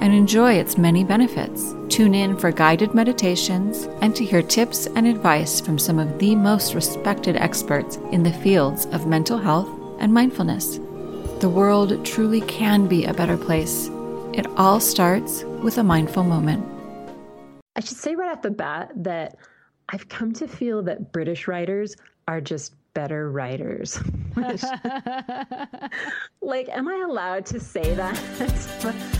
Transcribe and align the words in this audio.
and 0.00 0.14
enjoy 0.14 0.54
its 0.54 0.78
many 0.78 1.04
benefits. 1.04 1.74
Tune 1.88 2.14
in 2.14 2.36
for 2.36 2.50
guided 2.50 2.94
meditations 2.94 3.88
and 4.00 4.16
to 4.16 4.24
hear 4.24 4.42
tips 4.42 4.86
and 4.86 5.06
advice 5.06 5.60
from 5.60 5.78
some 5.78 5.98
of 5.98 6.18
the 6.18 6.34
most 6.34 6.74
respected 6.74 7.36
experts 7.36 7.96
in 8.10 8.22
the 8.22 8.32
fields 8.32 8.86
of 8.86 9.06
mental 9.06 9.38
health 9.38 9.68
and 10.00 10.12
mindfulness. 10.12 10.78
The 11.40 11.48
world 11.48 12.04
truly 12.04 12.40
can 12.42 12.86
be 12.86 13.04
a 13.04 13.14
better 13.14 13.36
place. 13.36 13.88
It 14.32 14.46
all 14.56 14.80
starts 14.80 15.44
with 15.62 15.78
a 15.78 15.82
mindful 15.82 16.24
moment. 16.24 16.66
I 17.76 17.80
should 17.80 17.96
say 17.96 18.14
right 18.14 18.30
off 18.30 18.42
the 18.42 18.50
bat 18.50 18.92
that 18.96 19.36
I've 19.88 20.08
come 20.08 20.32
to 20.34 20.46
feel 20.46 20.82
that 20.84 21.12
British 21.12 21.48
writers 21.48 21.96
are 22.28 22.40
just 22.40 22.74
better 22.94 23.30
writers. 23.30 24.00
like, 26.42 26.68
am 26.68 26.88
I 26.88 27.04
allowed 27.06 27.46
to 27.46 27.60
say 27.60 27.94
that? 27.94 29.16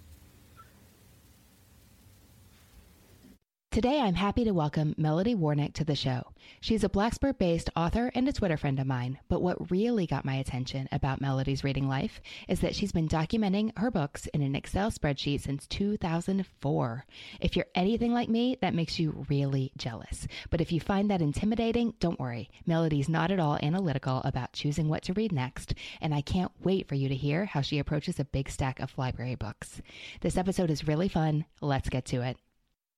Today, 3.71 4.01
I'm 4.01 4.15
happy 4.15 4.43
to 4.43 4.51
welcome 4.51 4.93
Melody 4.97 5.33
Warnick 5.33 5.71
to 5.75 5.85
the 5.85 5.95
show. 5.95 6.23
She's 6.59 6.83
a 6.83 6.89
Blacksburg 6.89 7.37
based 7.37 7.69
author 7.73 8.11
and 8.13 8.27
a 8.27 8.33
Twitter 8.33 8.57
friend 8.57 8.77
of 8.81 8.85
mine, 8.85 9.17
but 9.29 9.41
what 9.41 9.71
really 9.71 10.05
got 10.05 10.25
my 10.25 10.35
attention 10.35 10.89
about 10.91 11.21
Melody's 11.21 11.63
reading 11.63 11.87
life 11.87 12.19
is 12.49 12.59
that 12.59 12.75
she's 12.75 12.91
been 12.91 13.07
documenting 13.07 13.71
her 13.77 13.89
books 13.89 14.27
in 14.33 14.41
an 14.41 14.57
Excel 14.57 14.91
spreadsheet 14.91 15.39
since 15.39 15.67
2004. 15.67 17.05
If 17.39 17.55
you're 17.55 17.65
anything 17.73 18.11
like 18.11 18.27
me, 18.27 18.57
that 18.59 18.73
makes 18.73 18.99
you 18.99 19.25
really 19.29 19.71
jealous. 19.77 20.27
But 20.49 20.59
if 20.59 20.73
you 20.73 20.81
find 20.81 21.09
that 21.09 21.21
intimidating, 21.21 21.93
don't 22.01 22.19
worry. 22.19 22.49
Melody's 22.65 23.07
not 23.07 23.31
at 23.31 23.39
all 23.39 23.57
analytical 23.63 24.21
about 24.25 24.51
choosing 24.51 24.89
what 24.89 25.03
to 25.03 25.13
read 25.13 25.31
next, 25.31 25.75
and 26.01 26.13
I 26.13 26.19
can't 26.19 26.51
wait 26.61 26.89
for 26.89 26.95
you 26.95 27.07
to 27.07 27.15
hear 27.15 27.45
how 27.45 27.61
she 27.61 27.79
approaches 27.79 28.19
a 28.19 28.25
big 28.25 28.49
stack 28.49 28.81
of 28.81 28.97
library 28.97 29.35
books. 29.35 29.81
This 30.19 30.35
episode 30.35 30.69
is 30.69 30.89
really 30.89 31.07
fun. 31.07 31.45
Let's 31.61 31.87
get 31.87 32.03
to 32.07 32.21
it. 32.21 32.35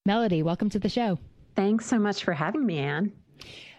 Melody, 0.06 0.44
welcome 0.44 0.69
to 0.72 0.80
the 0.80 0.90
show. 0.90 1.18
Thanks 1.56 1.86
so 1.86 1.97
much 1.97 2.25
for 2.25 2.34
having 2.34 2.66
me, 2.66 2.78
Anne. 2.78 3.14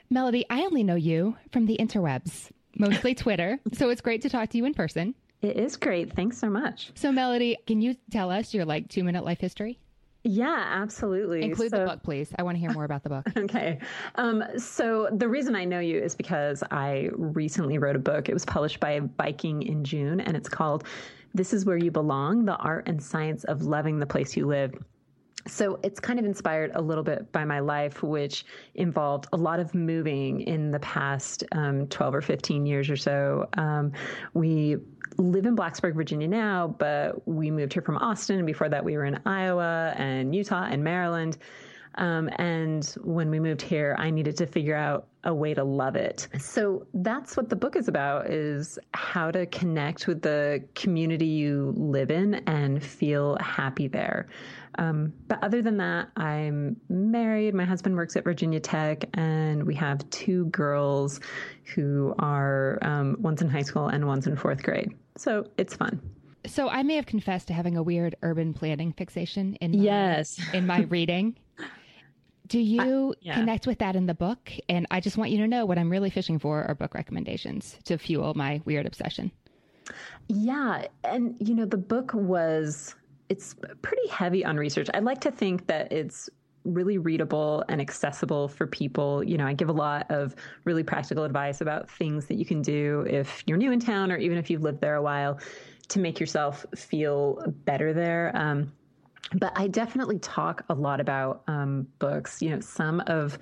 Melody, 0.08 0.46
I 0.48 0.62
only 0.62 0.82
know 0.82 0.94
you 0.94 1.36
from 1.52 1.66
the 1.66 1.76
interwebs, 1.78 2.50
mostly 2.78 3.14
Twitter, 3.14 3.60
so 3.74 3.90
it's 3.90 4.00
great 4.00 4.22
to 4.22 4.30
talk 4.30 4.48
to 4.48 4.56
you 4.56 4.64
in 4.64 4.72
person. 4.72 5.14
It 5.42 5.58
is 5.58 5.76
great. 5.76 6.14
Thanks 6.14 6.38
so 6.38 6.48
much. 6.48 6.92
So, 6.94 7.12
Melody, 7.12 7.58
can 7.66 7.82
you 7.82 7.94
tell 8.10 8.30
us 8.30 8.54
your 8.54 8.64
like 8.64 8.88
two 8.88 9.04
minute 9.04 9.22
life 9.22 9.38
history? 9.38 9.78
Yeah, 10.22 10.64
absolutely. 10.66 11.42
Include 11.42 11.72
so, 11.72 11.80
the 11.80 11.84
book, 11.84 12.02
please. 12.02 12.32
I 12.38 12.42
want 12.42 12.54
to 12.56 12.58
hear 12.58 12.72
more 12.72 12.84
about 12.84 13.02
the 13.02 13.10
book. 13.10 13.26
okay. 13.36 13.78
Um, 14.14 14.42
so, 14.56 15.10
the 15.12 15.28
reason 15.28 15.54
I 15.54 15.66
know 15.66 15.80
you 15.80 15.98
is 15.98 16.14
because 16.14 16.64
I 16.70 17.10
recently 17.12 17.76
wrote 17.76 17.96
a 17.96 17.98
book. 17.98 18.30
It 18.30 18.32
was 18.32 18.46
published 18.46 18.80
by 18.80 19.00
Viking 19.18 19.60
in 19.60 19.84
June, 19.84 20.20
and 20.20 20.38
it's 20.38 20.48
called 20.48 20.84
This 21.34 21.52
Is 21.52 21.66
Where 21.66 21.76
You 21.76 21.90
Belong 21.90 22.46
The 22.46 22.56
Art 22.56 22.88
and 22.88 23.02
Science 23.02 23.44
of 23.44 23.60
Loving 23.60 23.98
the 23.98 24.06
Place 24.06 24.34
You 24.38 24.46
Live 24.46 24.74
so 25.46 25.78
it's 25.82 26.00
kind 26.00 26.18
of 26.18 26.24
inspired 26.24 26.72
a 26.74 26.80
little 26.80 27.04
bit 27.04 27.30
by 27.32 27.44
my 27.44 27.60
life, 27.60 28.02
which 28.02 28.46
involved 28.74 29.26
a 29.32 29.36
lot 29.36 29.60
of 29.60 29.74
moving 29.74 30.40
in 30.40 30.70
the 30.70 30.80
past 30.80 31.44
um, 31.52 31.86
12 31.88 32.14
or 32.14 32.20
15 32.22 32.64
years 32.66 32.88
or 32.88 32.96
so. 32.96 33.48
Um, 33.54 33.92
we 34.32 34.76
live 35.18 35.44
in 35.46 35.54
Blacksburg, 35.54 35.94
Virginia 35.94 36.28
now, 36.28 36.68
but 36.78 37.26
we 37.28 37.50
moved 37.50 37.74
here 37.74 37.82
from 37.82 37.98
Austin. 37.98 38.36
And 38.38 38.46
before 38.46 38.68
that, 38.68 38.84
we 38.84 38.96
were 38.96 39.04
in 39.04 39.20
Iowa 39.26 39.92
and 39.96 40.34
Utah 40.34 40.66
and 40.70 40.82
Maryland. 40.82 41.36
Um, 41.96 42.28
and 42.36 42.84
when 43.02 43.30
we 43.30 43.38
moved 43.38 43.62
here, 43.62 43.94
I 43.98 44.10
needed 44.10 44.36
to 44.38 44.46
figure 44.46 44.76
out 44.76 45.08
a 45.24 45.34
way 45.34 45.54
to 45.54 45.64
love 45.64 45.96
it. 45.96 46.28
So 46.38 46.86
that's 46.94 47.36
what 47.36 47.48
the 47.48 47.56
book 47.56 47.76
is 47.76 47.88
about 47.88 48.30
is 48.30 48.78
how 48.92 49.30
to 49.30 49.46
connect 49.46 50.06
with 50.06 50.22
the 50.22 50.64
community 50.74 51.26
you 51.26 51.72
live 51.76 52.10
in 52.10 52.34
and 52.46 52.82
feel 52.82 53.36
happy 53.40 53.88
there. 53.88 54.28
Um, 54.78 55.12
but 55.28 55.42
other 55.42 55.62
than 55.62 55.76
that, 55.78 56.08
I'm 56.16 56.76
married. 56.88 57.54
My 57.54 57.64
husband 57.64 57.96
works 57.96 58.16
at 58.16 58.24
Virginia 58.24 58.60
Tech, 58.60 59.04
and 59.14 59.64
we 59.64 59.74
have 59.76 60.08
two 60.10 60.46
girls 60.46 61.20
who 61.74 62.14
are 62.18 62.78
um, 62.82 63.16
one's 63.20 63.40
in 63.40 63.48
high 63.48 63.62
school 63.62 63.88
and 63.88 64.06
one's 64.06 64.26
in 64.26 64.36
fourth 64.36 64.62
grade. 64.62 64.92
So 65.16 65.46
it's 65.56 65.74
fun. 65.74 66.00
So 66.46 66.68
I 66.68 66.82
may 66.82 66.96
have 66.96 67.06
confessed 67.06 67.48
to 67.48 67.54
having 67.54 67.76
a 67.76 67.82
weird 67.82 68.16
urban 68.22 68.52
planning 68.52 68.92
fixation 68.92 69.54
in 69.60 69.72
my, 69.72 69.84
yes 69.84 70.40
in 70.52 70.66
my 70.66 70.80
reading. 70.90 71.36
Do 72.46 72.58
you 72.58 73.10
uh, 73.10 73.14
yeah. 73.20 73.34
connect 73.34 73.66
with 73.66 73.78
that 73.78 73.96
in 73.96 74.06
the 74.06 74.14
book? 74.14 74.52
And 74.68 74.86
I 74.90 75.00
just 75.00 75.16
want 75.16 75.30
you 75.30 75.38
to 75.38 75.48
know 75.48 75.64
what 75.64 75.78
I'm 75.78 75.90
really 75.90 76.10
fishing 76.10 76.38
for 76.38 76.64
are 76.64 76.74
book 76.74 76.94
recommendations 76.94 77.78
to 77.84 77.96
fuel 77.96 78.34
my 78.34 78.60
weird 78.64 78.86
obsession. 78.86 79.30
Yeah, 80.28 80.86
and 81.04 81.36
you 81.38 81.54
know 81.54 81.66
the 81.66 81.76
book 81.76 82.12
was 82.14 82.94
it's 83.28 83.54
pretty 83.82 84.08
heavy 84.08 84.44
on 84.44 84.56
research. 84.56 84.88
I 84.94 85.00
like 85.00 85.20
to 85.22 85.30
think 85.30 85.66
that 85.66 85.92
it's 85.92 86.28
really 86.64 86.98
readable 86.98 87.64
and 87.68 87.80
accessible 87.80 88.48
for 88.48 88.66
people. 88.66 89.22
You 89.22 89.36
know, 89.36 89.46
I 89.46 89.52
give 89.52 89.68
a 89.68 89.72
lot 89.72 90.10
of 90.10 90.34
really 90.64 90.82
practical 90.82 91.24
advice 91.24 91.60
about 91.60 91.90
things 91.90 92.26
that 92.26 92.36
you 92.36 92.46
can 92.46 92.62
do 92.62 93.06
if 93.08 93.42
you're 93.46 93.58
new 93.58 93.72
in 93.72 93.80
town 93.80 94.10
or 94.10 94.16
even 94.16 94.38
if 94.38 94.48
you've 94.50 94.62
lived 94.62 94.80
there 94.80 94.94
a 94.94 95.02
while 95.02 95.38
to 95.88 95.98
make 95.98 96.18
yourself 96.18 96.64
feel 96.74 97.42
better 97.64 97.92
there. 97.92 98.32
Um, 98.34 98.72
but 99.32 99.52
I 99.56 99.68
definitely 99.68 100.18
talk 100.18 100.64
a 100.68 100.74
lot 100.74 101.00
about 101.00 101.42
um, 101.46 101.86
books. 101.98 102.42
You 102.42 102.50
know, 102.50 102.60
some 102.60 103.00
of 103.06 103.38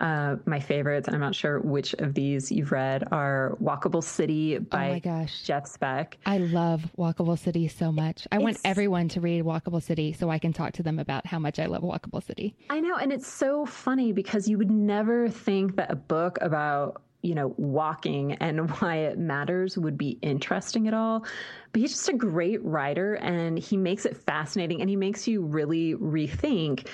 uh, 0.00 0.36
my 0.46 0.60
favorites, 0.60 1.06
and 1.06 1.14
I'm 1.14 1.20
not 1.20 1.34
sure 1.34 1.60
which 1.60 1.94
of 1.94 2.14
these 2.14 2.50
you've 2.50 2.72
read, 2.72 3.04
are 3.12 3.56
Walkable 3.62 4.02
City 4.02 4.58
by 4.58 4.88
oh 4.88 4.92
my 4.92 4.98
gosh. 5.00 5.42
Jeff 5.42 5.66
Speck. 5.66 6.18
I 6.26 6.38
love 6.38 6.90
Walkable 6.96 7.38
City 7.38 7.68
so 7.68 7.92
much. 7.92 8.26
I 8.32 8.36
it's, 8.36 8.44
want 8.44 8.58
everyone 8.64 9.08
to 9.10 9.20
read 9.20 9.44
Walkable 9.44 9.82
City 9.82 10.12
so 10.12 10.30
I 10.30 10.38
can 10.38 10.52
talk 10.52 10.72
to 10.74 10.82
them 10.82 10.98
about 10.98 11.26
how 11.26 11.38
much 11.38 11.58
I 11.58 11.66
love 11.66 11.82
Walkable 11.82 12.24
City. 12.24 12.54
I 12.70 12.80
know, 12.80 12.96
and 12.96 13.12
it's 13.12 13.26
so 13.26 13.66
funny 13.66 14.12
because 14.12 14.48
you 14.48 14.58
would 14.58 14.70
never 14.70 15.28
think 15.28 15.76
that 15.76 15.90
a 15.90 15.96
book 15.96 16.38
about 16.40 17.02
you 17.24 17.34
know, 17.34 17.54
walking 17.56 18.32
and 18.34 18.70
why 18.80 18.96
it 18.96 19.18
matters 19.18 19.78
would 19.78 19.96
be 19.96 20.18
interesting 20.20 20.86
at 20.86 20.94
all. 20.94 21.24
But 21.72 21.80
he's 21.80 21.92
just 21.92 22.08
a 22.08 22.12
great 22.12 22.62
writer 22.62 23.14
and 23.14 23.58
he 23.58 23.76
makes 23.76 24.04
it 24.04 24.16
fascinating 24.16 24.80
and 24.80 24.90
he 24.90 24.96
makes 24.96 25.26
you 25.26 25.42
really 25.42 25.94
rethink, 25.94 26.86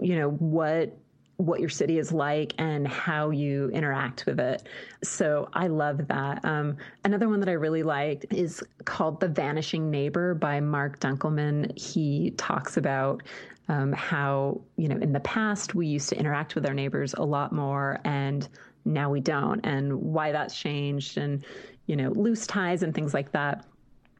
you 0.00 0.16
know, 0.16 0.30
what 0.30 0.98
what 1.38 1.60
your 1.60 1.68
city 1.68 1.98
is 1.98 2.12
like 2.12 2.54
and 2.56 2.88
how 2.88 3.28
you 3.28 3.68
interact 3.74 4.24
with 4.24 4.40
it. 4.40 4.66
So 5.04 5.50
I 5.52 5.66
love 5.66 6.08
that. 6.08 6.42
Um, 6.46 6.78
another 7.04 7.28
one 7.28 7.40
that 7.40 7.48
I 7.50 7.52
really 7.52 7.82
liked 7.82 8.24
is 8.30 8.64
called 8.86 9.20
The 9.20 9.28
Vanishing 9.28 9.90
Neighbor 9.90 10.34
by 10.34 10.60
Marc 10.60 10.98
Dunkelman. 10.98 11.78
He 11.78 12.30
talks 12.38 12.78
about 12.78 13.22
um, 13.68 13.92
how, 13.92 14.62
you 14.78 14.88
know, 14.88 14.96
in 14.96 15.12
the 15.12 15.20
past 15.20 15.74
we 15.74 15.86
used 15.86 16.08
to 16.08 16.18
interact 16.18 16.54
with 16.54 16.64
our 16.64 16.72
neighbors 16.72 17.12
a 17.12 17.22
lot 17.22 17.52
more 17.52 18.00
and 18.04 18.48
now 18.86 19.10
we 19.10 19.20
don't, 19.20 19.60
and 19.64 19.94
why 19.94 20.32
that's 20.32 20.58
changed, 20.58 21.18
and 21.18 21.44
you 21.86 21.96
know, 21.96 22.10
loose 22.10 22.46
ties 22.46 22.82
and 22.82 22.94
things 22.94 23.14
like 23.14 23.32
that 23.32 23.64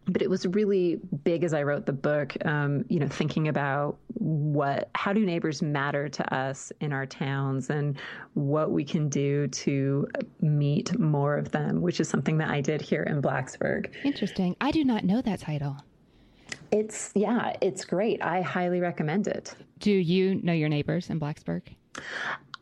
but 0.09 0.23
it 0.23 0.31
was 0.31 0.47
really 0.47 1.01
big 1.25 1.43
as 1.43 1.53
I 1.53 1.63
wrote 1.63 1.85
the 1.85 1.93
book, 1.93 2.37
um, 2.47 2.85
you 2.89 3.01
know, 3.01 3.09
thinking 3.09 3.49
about 3.49 3.99
what, 4.15 4.89
how 4.95 5.13
do 5.13 5.25
neighbors 5.25 5.63
matter 5.63 6.09
to 6.09 6.35
us 6.35 6.71
in 6.81 6.93
our 6.93 7.07
towns 7.07 7.71
and 7.71 7.99
what 8.35 8.71
we 8.71 8.85
can 8.85 9.09
do 9.09 9.49
to 9.49 10.07
meet 10.41 10.97
more 10.99 11.37
of 11.37 11.51
them, 11.51 11.81
which 11.81 11.99
is 11.99 12.09
something 12.09 12.39
that 12.39 12.51
I 12.51 12.61
did 12.61 12.81
here 12.81 13.03
in 13.03 13.21
Blacksburg. 13.21 13.93
Interesting. 14.05 14.55
I 14.61 14.71
do 14.71 14.85
not 14.85 15.05
know 15.05 15.21
that 15.23 15.41
title. 15.41 15.77
It's, 16.71 17.11
yeah, 17.15 17.57
it's 17.61 17.85
great. 17.85 18.23
I 18.23 18.43
highly 18.43 18.81
recommend 18.81 19.27
it. 19.27 19.55
Do 19.81 19.91
you 19.91 20.37
know 20.37 20.53
your 20.53 20.69
neighbors 20.69 21.11
in 21.11 21.19
Blacksburg? 21.19 21.63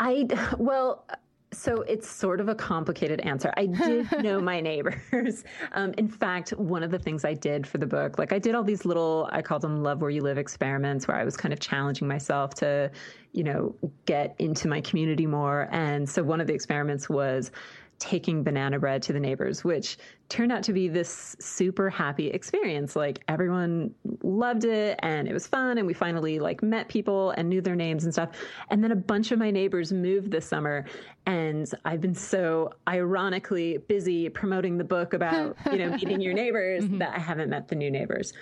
I, 0.00 0.26
well, 0.58 1.06
so 1.56 1.82
it's 1.82 2.08
sort 2.08 2.40
of 2.40 2.48
a 2.48 2.54
complicated 2.54 3.20
answer. 3.20 3.52
I 3.56 3.66
did 3.66 4.10
know 4.22 4.40
my 4.40 4.60
neighbors. 4.60 5.44
Um, 5.72 5.92
in 5.98 6.08
fact, 6.08 6.50
one 6.50 6.82
of 6.82 6.90
the 6.90 6.98
things 6.98 7.24
I 7.24 7.34
did 7.34 7.66
for 7.66 7.78
the 7.78 7.86
book, 7.86 8.18
like 8.18 8.32
I 8.32 8.38
did 8.38 8.54
all 8.54 8.62
these 8.62 8.84
little, 8.84 9.28
I 9.32 9.42
called 9.42 9.62
them 9.62 9.82
love 9.82 10.00
where 10.00 10.10
you 10.10 10.20
live 10.20 10.38
experiments 10.38 11.08
where 11.08 11.16
I 11.16 11.24
was 11.24 11.36
kind 11.36 11.52
of 11.52 11.58
challenging 11.58 12.06
myself 12.06 12.54
to, 12.56 12.90
you 13.32 13.44
know, 13.44 13.74
get 14.04 14.34
into 14.38 14.68
my 14.68 14.80
community 14.80 15.26
more. 15.26 15.68
And 15.72 16.08
so 16.08 16.22
one 16.22 16.40
of 16.40 16.46
the 16.46 16.54
experiments 16.54 17.08
was 17.08 17.50
taking 17.98 18.42
banana 18.42 18.78
bread 18.78 19.02
to 19.02 19.12
the 19.12 19.20
neighbors, 19.20 19.64
which 19.64 19.96
turned 20.28 20.50
out 20.50 20.62
to 20.64 20.72
be 20.72 20.88
this 20.88 21.36
super 21.38 21.90
happy 21.90 22.28
experience. 22.28 22.96
Like 22.96 23.22
everyone 23.28 23.94
loved 24.22 24.64
it 24.64 24.98
and 25.02 25.28
it 25.28 25.32
was 25.32 25.46
fun 25.46 25.78
and 25.78 25.86
we 25.86 25.94
finally 25.94 26.38
like 26.38 26.62
met 26.62 26.88
people 26.88 27.30
and 27.32 27.48
knew 27.48 27.60
their 27.60 27.76
names 27.76 28.04
and 28.04 28.12
stuff. 28.12 28.30
And 28.70 28.82
then 28.82 28.90
a 28.90 28.96
bunch 28.96 29.32
of 29.32 29.38
my 29.38 29.50
neighbors 29.50 29.92
moved 29.92 30.30
this 30.30 30.46
summer 30.46 30.86
and 31.26 31.70
I've 31.84 32.00
been 32.00 32.14
so 32.14 32.72
ironically 32.88 33.78
busy 33.78 34.28
promoting 34.28 34.78
the 34.78 34.84
book 34.84 35.12
about, 35.12 35.56
you 35.70 35.78
know, 35.78 35.90
meeting 35.96 36.20
your 36.20 36.34
neighbors 36.34 36.84
mm-hmm. 36.84 36.98
that 36.98 37.14
I 37.14 37.18
haven't 37.18 37.50
met 37.50 37.68
the 37.68 37.74
new 37.74 37.90
neighbors. 37.90 38.32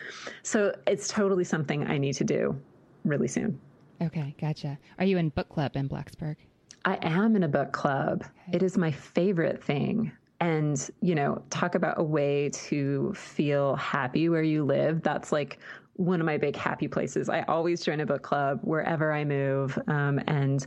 So 0.43 0.75
it's 0.87 1.09
totally 1.09 1.45
something 1.45 1.87
I 1.87 1.99
need 1.99 2.15
to 2.15 2.25
do 2.25 2.59
really 3.05 3.29
soon. 3.29 3.61
Okay, 4.01 4.35
gotcha. 4.41 4.79
Are 4.99 5.05
you 5.05 5.19
in 5.19 5.29
book 5.31 5.49
club 5.49 5.77
in 5.77 5.89
Blacksburg? 5.89 6.37
I 6.85 6.99
am 7.03 7.37
in 7.37 7.45
a 7.45 7.49
book 7.49 7.73
club. 7.73 8.25
Okay. 8.49 8.57
It 8.57 8.63
is 8.63 8.77
my 8.77 8.91
favorite 8.91 9.63
thing. 9.63 10.13
And, 10.43 10.91
you 11.01 11.15
know, 11.15 11.41
talk 11.51 11.77
about 11.77 12.01
a 12.01 12.03
way 12.03 12.51
to 12.51 13.13
feel 13.15 13.77
happy 13.77 14.29
where 14.29 14.43
you 14.43 14.65
live. 14.65 15.01
That's 15.03 15.31
like 15.31 15.61
one 15.95 16.19
of 16.19 16.27
my 16.27 16.37
big 16.37 16.57
happy 16.57 16.89
places. 16.89 17.29
I 17.29 17.43
always 17.43 17.85
join 17.85 18.01
a 18.01 18.07
book 18.07 18.23
club 18.23 18.59
wherever 18.63 19.13
I 19.13 19.25
move. 19.25 19.79
Um, 19.87 20.21
and 20.27 20.67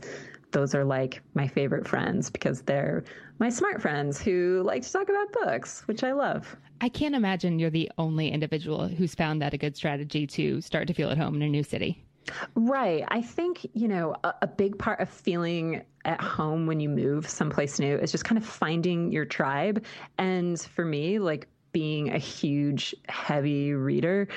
those 0.52 0.74
are 0.74 0.82
like 0.82 1.20
my 1.34 1.46
favorite 1.46 1.86
friends 1.86 2.30
because 2.30 2.62
they're 2.62 3.04
my 3.38 3.50
smart 3.50 3.82
friends 3.82 4.18
who 4.18 4.62
like 4.64 4.80
to 4.80 4.90
talk 4.90 5.10
about 5.10 5.30
books, 5.44 5.82
which 5.86 6.02
I 6.02 6.12
love. 6.12 6.56
I 6.80 6.88
can't 6.88 7.14
imagine 7.14 7.58
you're 7.58 7.68
the 7.68 7.92
only 7.98 8.30
individual 8.30 8.88
who's 8.88 9.14
found 9.14 9.42
that 9.42 9.52
a 9.52 9.58
good 9.58 9.76
strategy 9.76 10.26
to 10.28 10.62
start 10.62 10.88
to 10.88 10.94
feel 10.94 11.10
at 11.10 11.18
home 11.18 11.34
in 11.34 11.42
a 11.42 11.48
new 11.48 11.62
city. 11.62 12.05
Right. 12.54 13.04
I 13.08 13.22
think, 13.22 13.66
you 13.72 13.88
know, 13.88 14.16
a, 14.24 14.34
a, 14.42 14.46
big 14.46 14.78
part 14.78 15.00
of 15.00 15.08
feeling 15.08 15.82
at 16.04 16.20
home 16.20 16.66
when 16.66 16.80
you 16.80 16.88
move 16.88 17.28
someplace 17.28 17.78
new 17.78 17.96
is 17.96 18.10
just 18.10 18.24
kind 18.24 18.38
of 18.38 18.44
finding 18.44 19.12
your 19.12 19.24
tribe. 19.24 19.84
And 20.18 20.60
for 20.60 20.84
me, 20.84 21.18
like 21.18 21.48
being 21.72 22.12
a 22.14 22.18
huge, 22.18 22.94
heavy 23.08 23.74
reader, 23.74 24.28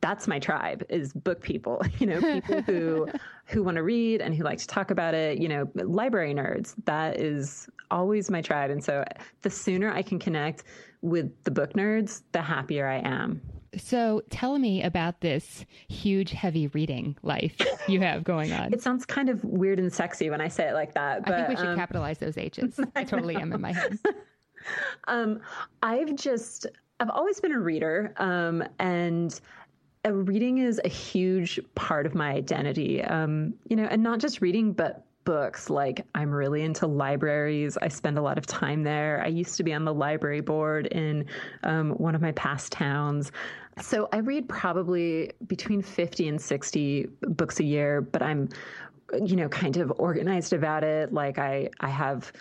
that's 0.00 0.28
my 0.28 0.38
tribe 0.38 0.84
is 0.90 1.14
book 1.14 1.40
people 1.40 1.80
you 1.98 2.06
know 2.06 2.20
people 2.20 2.60
who 2.60 3.08
who 3.46 3.62
want 3.62 3.76
to 3.76 3.82
read 3.82 4.20
and 4.20 4.34
who 4.34 4.44
like 4.44 4.58
to 4.58 4.66
talk 4.66 4.90
about 4.90 5.14
it 5.14 5.38
you 5.38 5.48
know 5.48 5.66
library 5.76 6.34
nerds 6.34 6.74
that 6.84 7.18
is 7.18 7.70
always 7.90 8.30
my 8.30 8.42
tribe 8.42 8.70
and 8.70 8.84
so 8.84 9.02
the 9.40 9.48
sooner 9.48 9.90
i 9.90 10.02
can 10.02 10.18
connect 10.18 10.64
with 11.00 11.32
the 11.44 11.50
book 11.50 11.72
nerds 11.72 12.20
the 12.32 12.42
happier 12.42 12.86
i 12.86 12.98
am 12.98 13.40
so 13.76 14.22
tell 14.30 14.58
me 14.58 14.82
about 14.82 15.20
this 15.20 15.64
huge, 15.88 16.30
heavy 16.32 16.68
reading 16.68 17.16
life 17.22 17.56
you 17.88 18.00
have 18.00 18.24
going 18.24 18.52
on. 18.52 18.72
it 18.72 18.82
sounds 18.82 19.04
kind 19.04 19.28
of 19.28 19.42
weird 19.44 19.78
and 19.78 19.92
sexy 19.92 20.30
when 20.30 20.40
I 20.40 20.48
say 20.48 20.68
it 20.68 20.74
like 20.74 20.94
that. 20.94 21.24
But, 21.24 21.34
I 21.34 21.36
think 21.38 21.48
we 21.50 21.56
should 21.56 21.68
um, 21.68 21.76
capitalize 21.76 22.18
those 22.18 22.36
H's. 22.36 22.78
I, 22.96 23.00
I 23.00 23.04
totally 23.04 23.36
am 23.36 23.52
in 23.52 23.60
my 23.60 23.72
head. 23.72 23.98
um, 25.08 25.40
I've 25.82 26.14
just, 26.16 26.66
I've 27.00 27.10
always 27.10 27.40
been 27.40 27.52
a 27.52 27.60
reader. 27.60 28.14
Um, 28.16 28.64
and 28.78 29.38
a 30.04 30.12
reading 30.12 30.58
is 30.58 30.80
a 30.84 30.88
huge 30.88 31.60
part 31.74 32.06
of 32.06 32.14
my 32.14 32.32
identity. 32.32 33.02
Um, 33.02 33.54
you 33.68 33.76
know, 33.76 33.84
and 33.84 34.02
not 34.02 34.20
just 34.20 34.40
reading, 34.40 34.72
but 34.72 35.04
books. 35.24 35.70
Like 35.70 36.06
I'm 36.14 36.30
really 36.30 36.62
into 36.62 36.86
libraries. 36.86 37.76
I 37.80 37.88
spend 37.88 38.18
a 38.18 38.22
lot 38.22 38.38
of 38.38 38.46
time 38.46 38.82
there. 38.82 39.22
I 39.24 39.28
used 39.28 39.56
to 39.56 39.62
be 39.62 39.72
on 39.72 39.84
the 39.84 39.94
library 39.94 40.40
board 40.40 40.86
in 40.88 41.26
um, 41.62 41.90
one 41.92 42.14
of 42.14 42.20
my 42.20 42.32
past 42.32 42.72
towns. 42.72 43.32
So 43.80 44.08
I 44.12 44.18
read 44.18 44.48
probably 44.48 45.32
between 45.46 45.82
50 45.82 46.28
and 46.28 46.40
60 46.40 47.08
books 47.22 47.60
a 47.60 47.64
year, 47.64 48.00
but 48.00 48.22
I'm 48.22 48.48
you 49.22 49.36
know 49.36 49.48
kind 49.48 49.76
of 49.76 49.92
organized 49.98 50.54
about 50.54 50.82
it 50.82 51.12
like 51.12 51.38
i 51.38 51.68
i 51.80 51.88
have 51.88 52.32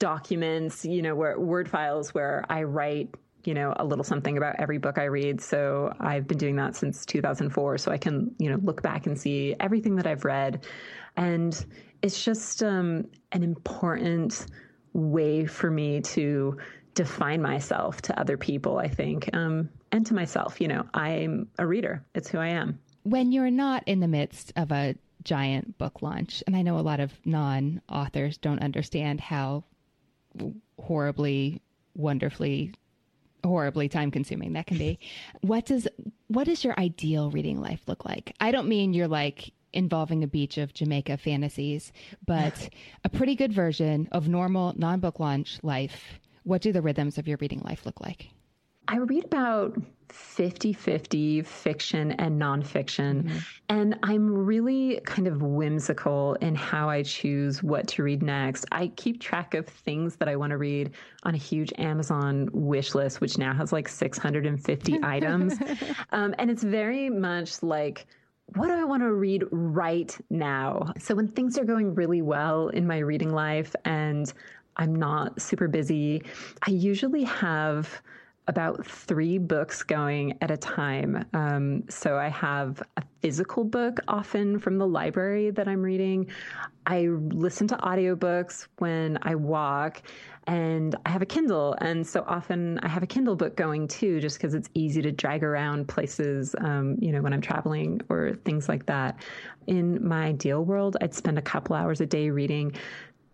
documents 0.00 0.84
you 0.84 1.00
know 1.00 1.14
where 1.14 1.38
word 1.38 1.68
files 1.68 2.12
where 2.12 2.44
i 2.48 2.64
write 2.64 3.14
you 3.44 3.54
know 3.54 3.72
a 3.76 3.84
little 3.84 4.04
something 4.04 4.36
about 4.36 4.56
every 4.58 4.78
book 4.78 4.98
i 4.98 5.04
read 5.04 5.40
so 5.40 5.92
i've 6.00 6.26
been 6.26 6.38
doing 6.38 6.56
that 6.56 6.76
since 6.76 7.04
2004 7.06 7.78
so 7.78 7.90
i 7.90 7.98
can 7.98 8.34
you 8.38 8.50
know 8.50 8.58
look 8.62 8.82
back 8.82 9.06
and 9.06 9.18
see 9.18 9.54
everything 9.60 9.96
that 9.96 10.06
i've 10.06 10.24
read 10.24 10.64
and 11.16 11.64
it's 12.02 12.24
just 12.24 12.62
um, 12.62 13.06
an 13.32 13.42
important 13.42 14.46
way 14.92 15.46
for 15.46 15.70
me 15.70 16.00
to 16.00 16.56
define 16.94 17.40
myself 17.40 18.02
to 18.02 18.18
other 18.18 18.36
people, 18.36 18.78
I 18.78 18.88
think, 18.88 19.30
um, 19.34 19.68
and 19.92 20.04
to 20.06 20.14
myself. 20.14 20.60
You 20.60 20.68
know, 20.68 20.86
I'm 20.94 21.48
a 21.58 21.66
reader, 21.66 22.04
it's 22.14 22.28
who 22.28 22.38
I 22.38 22.48
am. 22.48 22.78
When 23.02 23.32
you're 23.32 23.50
not 23.50 23.82
in 23.86 24.00
the 24.00 24.08
midst 24.08 24.52
of 24.56 24.72
a 24.72 24.94
giant 25.22 25.78
book 25.78 26.02
launch, 26.02 26.42
and 26.46 26.56
I 26.56 26.62
know 26.62 26.78
a 26.78 26.80
lot 26.80 27.00
of 27.00 27.12
non 27.24 27.80
authors 27.88 28.38
don't 28.38 28.62
understand 28.62 29.20
how 29.20 29.64
horribly, 30.78 31.62
wonderfully 31.94 32.72
horribly 33.44 33.88
time 33.88 34.10
consuming 34.10 34.52
that 34.54 34.66
can 34.66 34.78
be. 34.78 34.98
What 35.40 35.66
does 35.66 35.88
what 36.28 36.44
does 36.44 36.64
your 36.64 36.78
ideal 36.78 37.30
reading 37.30 37.60
life 37.60 37.80
look 37.86 38.04
like? 38.04 38.34
I 38.40 38.50
don't 38.50 38.68
mean 38.68 38.92
you're 38.92 39.08
like 39.08 39.52
involving 39.72 40.24
a 40.24 40.26
beach 40.26 40.58
of 40.58 40.74
Jamaica 40.74 41.16
fantasies, 41.18 41.92
but 42.26 42.68
a 43.04 43.08
pretty 43.08 43.34
good 43.34 43.52
version 43.52 44.08
of 44.12 44.28
normal 44.28 44.74
non 44.76 45.00
book 45.00 45.20
launch 45.20 45.58
life. 45.62 46.20
What 46.42 46.62
do 46.62 46.72
the 46.72 46.82
rhythms 46.82 47.18
of 47.18 47.28
your 47.28 47.36
reading 47.40 47.60
life 47.60 47.84
look 47.84 48.00
like? 48.00 48.30
I 48.90 48.96
read 48.96 49.24
about 49.24 49.80
50 50.08 50.72
50 50.72 51.42
fiction 51.42 52.10
and 52.12 52.40
nonfiction. 52.40 53.22
Mm-hmm. 53.22 53.38
And 53.68 53.98
I'm 54.02 54.28
really 54.28 55.00
kind 55.04 55.28
of 55.28 55.42
whimsical 55.42 56.34
in 56.40 56.56
how 56.56 56.90
I 56.90 57.04
choose 57.04 57.62
what 57.62 57.86
to 57.88 58.02
read 58.02 58.20
next. 58.20 58.66
I 58.72 58.88
keep 58.88 59.20
track 59.20 59.54
of 59.54 59.66
things 59.66 60.16
that 60.16 60.28
I 60.28 60.34
want 60.34 60.50
to 60.50 60.56
read 60.56 60.90
on 61.22 61.34
a 61.34 61.38
huge 61.38 61.72
Amazon 61.78 62.48
wish 62.52 62.96
list, 62.96 63.20
which 63.20 63.38
now 63.38 63.54
has 63.54 63.72
like 63.72 63.88
650 63.88 64.98
items. 65.04 65.56
Um, 66.10 66.34
and 66.38 66.50
it's 66.50 66.64
very 66.64 67.08
much 67.08 67.62
like, 67.62 68.06
what 68.56 68.66
do 68.66 68.72
I 68.72 68.82
want 68.82 69.04
to 69.04 69.12
read 69.12 69.44
right 69.52 70.16
now? 70.30 70.92
So 70.98 71.14
when 71.14 71.28
things 71.28 71.56
are 71.56 71.64
going 71.64 71.94
really 71.94 72.22
well 72.22 72.68
in 72.68 72.88
my 72.88 72.98
reading 72.98 73.32
life 73.32 73.76
and 73.84 74.32
I'm 74.76 74.96
not 74.96 75.40
super 75.40 75.68
busy, 75.68 76.24
I 76.66 76.72
usually 76.72 77.22
have 77.22 78.02
about 78.50 78.84
three 78.84 79.38
books 79.38 79.84
going 79.84 80.36
at 80.40 80.50
a 80.50 80.56
time. 80.56 81.24
Um, 81.34 81.84
so 81.88 82.18
I 82.18 82.28
have 82.28 82.82
a 82.96 83.02
physical 83.22 83.62
book 83.62 84.00
often 84.08 84.58
from 84.58 84.76
the 84.76 84.88
library 84.88 85.50
that 85.52 85.68
I'm 85.68 85.80
reading. 85.80 86.28
I 86.84 87.06
listen 87.06 87.68
to 87.68 87.76
audiobooks 87.76 88.66
when 88.78 89.20
I 89.22 89.36
walk 89.36 90.02
and 90.48 90.96
I 91.06 91.10
have 91.10 91.22
a 91.22 91.26
Kindle. 91.26 91.76
And 91.80 92.04
so 92.04 92.24
often 92.26 92.80
I 92.80 92.88
have 92.88 93.04
a 93.04 93.06
Kindle 93.06 93.36
book 93.36 93.56
going 93.56 93.86
too, 93.86 94.20
just 94.20 94.36
because 94.38 94.52
it's 94.52 94.68
easy 94.74 95.00
to 95.02 95.12
drag 95.12 95.44
around 95.44 95.86
places, 95.86 96.56
um, 96.58 96.96
you 96.98 97.12
know, 97.12 97.22
when 97.22 97.32
I'm 97.32 97.40
traveling 97.40 98.00
or 98.08 98.34
things 98.44 98.68
like 98.68 98.86
that. 98.86 99.20
In 99.68 100.04
my 100.04 100.24
ideal 100.24 100.64
world, 100.64 100.96
I'd 101.00 101.14
spend 101.14 101.38
a 101.38 101.42
couple 101.42 101.76
hours 101.76 102.00
a 102.00 102.06
day 102.06 102.30
reading 102.30 102.72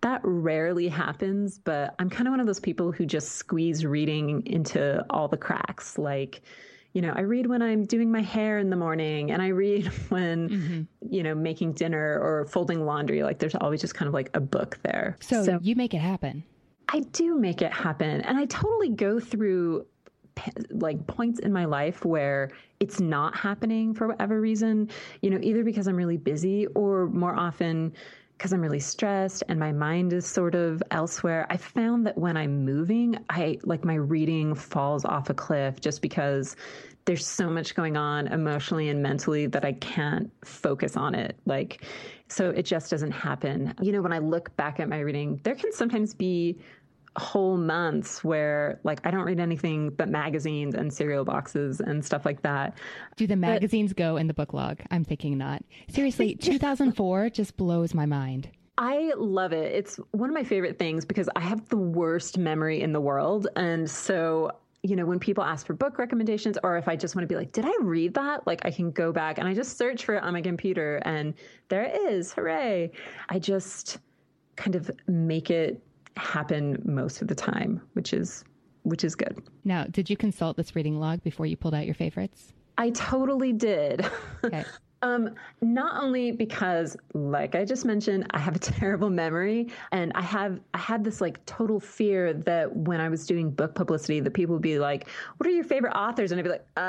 that 0.07 0.21
rarely 0.23 0.87
happens, 0.87 1.59
but 1.59 1.97
I'm 1.99 2.09
kind 2.09 2.29
of 2.29 2.33
one 2.33 2.39
of 2.39 2.47
those 2.47 2.61
people 2.61 2.93
who 2.93 3.05
just 3.05 3.33
squeeze 3.33 3.85
reading 3.85 4.47
into 4.47 5.05
all 5.11 5.27
the 5.27 5.37
cracks. 5.37 5.99
Like, 5.99 6.43
you 6.93 7.03
know, 7.03 7.13
I 7.17 7.23
read 7.23 7.49
when 7.49 7.61
I'm 7.61 7.85
doing 7.85 8.13
my 8.13 8.23
hair 8.23 8.59
in 8.59 8.71
the 8.71 8.77
morning 8.77 9.33
and 9.33 9.43
I 9.43 9.49
read 9.49 9.87
when, 10.11 10.49
mm-hmm. 10.49 10.83
you 11.13 11.25
know, 11.25 11.35
making 11.35 11.73
dinner 11.73 12.21
or 12.23 12.47
folding 12.47 12.87
laundry. 12.87 13.25
Like, 13.25 13.41
there's 13.41 13.57
always 13.57 13.81
just 13.81 13.97
kind 13.97 14.07
of 14.07 14.15
like 14.15 14.31
a 14.35 14.41
book 14.41 14.79
there. 14.85 15.17
So, 15.21 15.45
so 15.45 15.59
you 15.61 15.75
make 15.75 15.93
it 15.93 15.99
happen. 15.99 16.45
I 16.89 17.01
do 17.01 17.37
make 17.37 17.61
it 17.61 17.73
happen. 17.73 18.21
And 18.21 18.39
I 18.39 18.45
totally 18.45 18.91
go 18.91 19.19
through 19.19 19.87
like 20.71 21.05
points 21.09 21.41
in 21.41 21.53
my 21.53 21.65
life 21.65 22.05
where 22.05 22.53
it's 22.79 23.01
not 23.01 23.35
happening 23.35 23.93
for 23.93 24.07
whatever 24.07 24.41
reason, 24.41 24.89
you 25.21 25.31
know, 25.31 25.39
either 25.43 25.65
because 25.65 25.89
I'm 25.89 25.97
really 25.97 26.19
busy 26.19 26.67
or 26.69 27.07
more 27.07 27.35
often, 27.35 27.93
because 28.37 28.53
I'm 28.53 28.61
really 28.61 28.81
stressed 28.81 29.43
and 29.49 29.59
my 29.59 29.73
mind 29.73 30.13
is 30.13 30.27
sort 30.27 30.55
of 30.55 30.83
elsewhere. 30.91 31.47
I 31.49 31.57
found 31.57 32.07
that 32.07 32.19
when 32.19 32.37
I'm 32.37 32.65
moving, 32.65 33.19
I 33.31 33.59
like 33.65 33.85
my 33.85 33.95
reading 33.95 34.55
falls 34.55 35.05
off 35.05 35.31
a 35.31 35.35
cliff 35.35 35.81
just 35.81 36.03
because 36.03 36.55
there's 37.07 37.27
so 37.27 37.49
much 37.49 37.75
going 37.75 37.97
on 37.97 38.27
emotionally 38.27 38.89
and 38.89 39.03
mentally 39.03 39.47
that 39.47 39.65
I 39.65 39.73
can't 39.75 40.31
focus 40.45 40.97
on 40.97 41.15
it. 41.15 41.39
Like, 41.47 41.87
so 42.29 42.51
it 42.51 42.65
just 42.65 42.91
doesn't 42.91 43.13
happen. 43.13 43.73
You 43.81 43.93
know, 43.93 44.03
when 44.03 44.13
I 44.13 44.19
look 44.19 44.55
back 44.57 44.81
at 44.81 44.89
my 44.89 44.99
reading, 44.99 45.41
there 45.45 45.55
can 45.55 45.73
sometimes 45.73 46.13
be 46.13 46.59
whole 47.17 47.57
months 47.57 48.23
where 48.23 48.81
like 48.85 49.01
I 49.05 49.11
don't 49.11 49.25
read 49.25 49.41
anything 49.41 49.91
but 49.91 50.09
magazines 50.09 50.75
and 50.75 50.93
cereal 50.93 51.25
boxes 51.25 51.81
and 51.81 52.05
stuff 52.05 52.25
like 52.25 52.43
that. 52.43 52.79
Do 53.17 53.27
the 53.27 53.37
magazines 53.37 53.91
but, 53.91 53.99
go 53.99 54.17
in 54.17 54.27
the 54.27 54.35
book 54.35 54.53
log? 54.53 54.81
I'm 54.91 55.05
thinking 55.05 55.39
not. 55.39 55.63
Seriously, 55.89 56.35
2004 56.41 57.31
just 57.31 57.57
blows 57.57 57.95
my 57.95 58.07
mind. 58.07 58.49
I 58.79 59.13
love 59.17 59.53
it. 59.53 59.75
It's 59.75 59.97
one 60.11 60.29
of 60.29 60.35
my 60.35 60.45
favorite 60.45 60.79
things 60.79 61.07
because 61.07 61.31
I 61.35 61.41
have 61.41 61.67
the 61.71 61.79
worst 61.79 62.37
memory 62.37 62.83
in 62.83 62.93
the 62.93 63.01
world. 63.01 63.49
And 63.57 63.89
so 63.91 64.53
you 64.83 64.95
know, 64.95 65.05
when 65.05 65.19
people 65.19 65.43
ask 65.43 65.67
for 65.67 65.75
book 65.75 65.99
recommendations, 65.99 66.57
or 66.63 66.77
if 66.77 66.87
I 66.87 66.95
just 66.95 67.17
want 67.17 67.25
to 67.25 67.27
be 67.27 67.37
like, 67.37 67.51
did 67.51 67.65
I 67.65 67.73
read 67.81 68.15
that? 68.15 68.47
Like, 68.47 68.65
I 68.65 68.71
can 68.71 68.93
go 68.93 69.13
back 69.13 69.39
and 69.39 69.49
I 69.49 69.55
just 69.55 69.77
search 69.77 70.05
for 70.05 70.15
it 70.15 70.23
on 70.23 70.33
my 70.33 70.43
computer 70.43 70.99
and 71.05 71.35
there 71.69 71.83
it 71.83 71.97
is. 71.97 72.33
Hooray. 72.33 72.93
I 73.29 73.39
just 73.41 73.99
kind 74.55 74.77
of 74.77 74.91
make 75.09 75.51
it 75.51 75.83
happen 76.17 76.81
most 76.85 77.23
of 77.23 77.29
the 77.29 77.35
time, 77.35 77.81
which 77.95 78.13
is 78.13 78.45
which 78.83 79.03
is 79.03 79.17
good. 79.17 79.43
Now, 79.65 79.85
did 79.85 80.09
you 80.09 80.17
consult 80.17 80.57
this 80.57 80.77
reading 80.77 81.01
log 81.01 81.23
before 81.25 81.45
you 81.45 81.57
pulled 81.57 81.75
out 81.75 81.87
your 81.87 81.95
favorites? 81.95 82.53
I 82.79 82.91
totally 82.91 83.53
did. 83.53 84.09
Okay. 84.45 84.65
Um, 85.03 85.35
not 85.61 86.03
only 86.03 86.33
because, 86.33 86.97
like 87.13 87.55
I 87.55 87.65
just 87.65 87.85
mentioned, 87.85 88.27
I 88.31 88.39
have 88.39 88.57
a 88.57 88.59
terrible 88.81 89.11
memory, 89.11 89.69
and 89.93 90.11
I 90.15 90.23
have 90.23 90.59
I 90.73 90.79
had 90.79 91.05
this 91.05 91.21
like 91.21 91.45
total 91.45 91.79
fear 91.79 92.33
that 92.33 92.75
when 92.75 93.01
I 93.01 93.09
was 93.09 93.27
doing 93.27 93.51
book 93.51 93.75
publicity, 93.75 94.21
that 94.21 94.33
people 94.33 94.55
would 94.55 94.63
be 94.63 94.79
like, 94.79 95.09
"What 95.37 95.47
are 95.47 95.53
your 95.53 95.65
favorite 95.65 95.93
authors?" 95.93 96.33
And 96.33 96.39
I'd 96.39 96.45
be 96.45 96.49
like, 96.49 96.67
"Uh, 96.77 96.81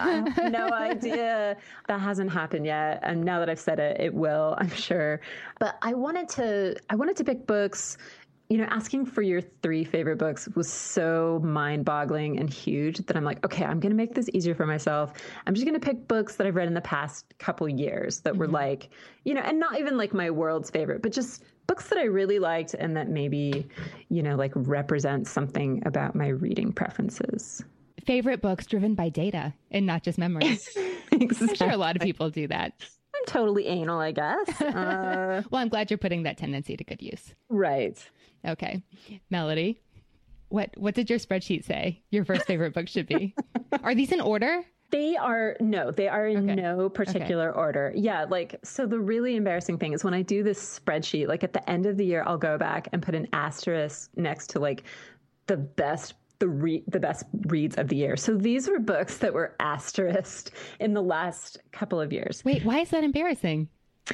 I 0.00 0.24
have 0.36 0.52
no 0.52 0.68
idea." 0.72 1.56
That 1.86 2.00
hasn't 2.00 2.32
happened 2.32 2.64
yet, 2.64 3.00
and 3.02 3.22
now 3.22 3.38
that 3.40 3.50
I've 3.50 3.60
said 3.60 3.78
it, 3.78 4.00
it 4.00 4.14
will, 4.14 4.56
I'm 4.58 4.70
sure. 4.70 5.20
But 5.60 5.76
I 5.82 5.92
wanted 5.92 6.28
to 6.30 6.76
I 6.88 6.96
wanted 6.96 7.16
to 7.16 7.24
pick 7.24 7.46
books 7.46 7.98
you 8.48 8.58
know, 8.58 8.64
asking 8.64 9.06
for 9.06 9.22
your 9.22 9.40
three 9.40 9.84
favorite 9.84 10.18
books 10.18 10.48
was 10.54 10.70
so 10.70 11.40
mind 11.42 11.84
boggling 11.84 12.38
and 12.38 12.52
huge 12.52 12.98
that 12.98 13.16
I'm 13.16 13.24
like, 13.24 13.44
okay, 13.44 13.64
I'm 13.64 13.80
going 13.80 13.90
to 13.90 13.96
make 13.96 14.14
this 14.14 14.28
easier 14.34 14.54
for 14.54 14.66
myself. 14.66 15.14
I'm 15.46 15.54
just 15.54 15.66
going 15.66 15.78
to 15.78 15.84
pick 15.84 16.06
books 16.06 16.36
that 16.36 16.46
I've 16.46 16.54
read 16.54 16.68
in 16.68 16.74
the 16.74 16.82
past 16.82 17.32
couple 17.38 17.68
years 17.68 18.20
that 18.20 18.34
mm-hmm. 18.34 18.40
were 18.40 18.48
like, 18.48 18.90
you 19.24 19.32
know, 19.32 19.40
and 19.40 19.58
not 19.58 19.80
even 19.80 19.96
like 19.96 20.12
my 20.12 20.30
world's 20.30 20.70
favorite, 20.70 21.00
but 21.00 21.12
just 21.12 21.42
books 21.66 21.88
that 21.88 21.98
I 21.98 22.04
really 22.04 22.38
liked 22.38 22.74
and 22.74 22.96
that 22.96 23.08
maybe, 23.08 23.66
you 24.10 24.22
know, 24.22 24.36
like 24.36 24.52
represent 24.54 25.26
something 25.26 25.82
about 25.86 26.14
my 26.14 26.28
reading 26.28 26.72
preferences. 26.72 27.64
Favorite 28.04 28.42
books 28.42 28.66
driven 28.66 28.94
by 28.94 29.08
data 29.08 29.54
and 29.70 29.86
not 29.86 30.02
just 30.02 30.18
memories. 30.18 30.68
exactly. 31.12 31.48
I'm 31.48 31.54
sure 31.54 31.70
a 31.70 31.76
lot 31.78 31.96
of 31.96 32.02
people 32.02 32.28
do 32.28 32.46
that. 32.48 32.74
I'm 33.14 33.24
totally 33.26 33.66
anal, 33.66 34.00
I 34.00 34.12
guess. 34.12 34.60
Uh, 34.60 35.42
well, 35.50 35.62
I'm 35.62 35.68
glad 35.68 35.90
you're 35.90 35.98
putting 35.98 36.24
that 36.24 36.36
tendency 36.36 36.76
to 36.76 36.84
good 36.84 37.00
use. 37.00 37.34
Right. 37.48 37.98
Okay. 38.46 38.82
Melody, 39.30 39.80
what 40.48 40.70
what 40.76 40.94
did 40.94 41.10
your 41.10 41.18
spreadsheet 41.18 41.64
say 41.64 42.02
your 42.10 42.24
first 42.24 42.46
favorite 42.46 42.74
book 42.74 42.88
should 42.88 43.06
be? 43.06 43.34
Are 43.82 43.94
these 43.94 44.12
in 44.12 44.20
order? 44.20 44.64
They 44.90 45.16
are 45.16 45.56
no, 45.58 45.90
they 45.90 46.06
are 46.06 46.28
in 46.28 46.48
okay. 46.48 46.60
no 46.60 46.88
particular 46.88 47.50
okay. 47.50 47.58
order. 47.58 47.92
Yeah, 47.96 48.26
like 48.28 48.60
so 48.62 48.86
the 48.86 49.00
really 49.00 49.34
embarrassing 49.34 49.78
thing 49.78 49.92
is 49.92 50.04
when 50.04 50.14
I 50.14 50.22
do 50.22 50.44
this 50.44 50.78
spreadsheet, 50.78 51.26
like 51.26 51.42
at 51.42 51.52
the 51.52 51.68
end 51.68 51.86
of 51.86 51.96
the 51.96 52.04
year 52.04 52.22
I'll 52.24 52.38
go 52.38 52.56
back 52.58 52.88
and 52.92 53.02
put 53.02 53.14
an 53.16 53.26
asterisk 53.32 54.10
next 54.14 54.50
to 54.50 54.60
like 54.60 54.84
the 55.46 55.56
best 55.56 56.14
the 56.38 56.48
re- 56.48 56.84
the 56.86 57.00
best 57.00 57.24
reads 57.46 57.76
of 57.76 57.88
the 57.88 57.96
year. 57.96 58.16
So 58.16 58.36
these 58.36 58.68
were 58.68 58.78
books 58.78 59.18
that 59.18 59.32
were 59.32 59.56
asterisked 59.58 60.52
in 60.78 60.94
the 60.94 61.02
last 61.02 61.58
couple 61.72 62.00
of 62.00 62.12
years. 62.12 62.44
Wait, 62.44 62.64
why 62.64 62.80
is 62.80 62.90
that 62.90 63.02
embarrassing? 63.02 63.68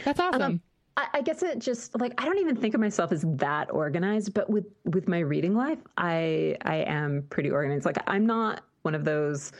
That's 0.04 0.20
awesome. 0.20 0.42
Um, 0.42 0.60
I, 0.96 1.22
guess 1.22 1.42
it 1.42 1.58
just 1.58 1.98
like 1.98 2.12
I 2.18 2.24
don't 2.26 2.38
even 2.38 2.56
think 2.56 2.74
of 2.74 2.80
myself 2.80 3.12
as 3.12 3.24
that 3.26 3.70
organized, 3.72 4.34
but 4.34 4.50
with 4.50 4.66
with 4.84 5.08
my 5.08 5.20
reading 5.20 5.54
life, 5.54 5.78
I 5.96 6.56
I 6.62 6.76
am 6.76 7.24
pretty 7.30 7.50
organized. 7.50 7.86
Like 7.86 7.96
I'm 8.06 8.26
not 8.26 8.64
one 8.82 8.94
of 8.94 9.04
those 9.04 9.52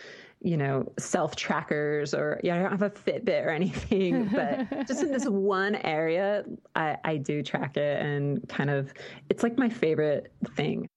you 0.42 0.56
know, 0.56 0.90
self 0.98 1.36
trackers 1.36 2.14
or 2.14 2.40
yeah, 2.42 2.56
I 2.56 2.62
don't 2.62 2.70
have 2.70 2.82
a 2.82 2.90
Fitbit 2.90 3.44
or 3.44 3.50
anything, 3.50 4.28
but 4.28 4.86
just 4.86 5.02
in 5.02 5.12
this 5.12 5.26
one 5.26 5.76
area, 5.76 6.44
I, 6.74 6.96
I 7.04 7.16
do 7.18 7.42
track 7.42 7.76
it 7.76 8.02
and 8.02 8.46
kind 8.48 8.70
of 8.70 8.92
it's 9.28 9.42
like 9.42 9.58
my 9.58 9.68
favorite 9.68 10.32
thing. 10.56 10.88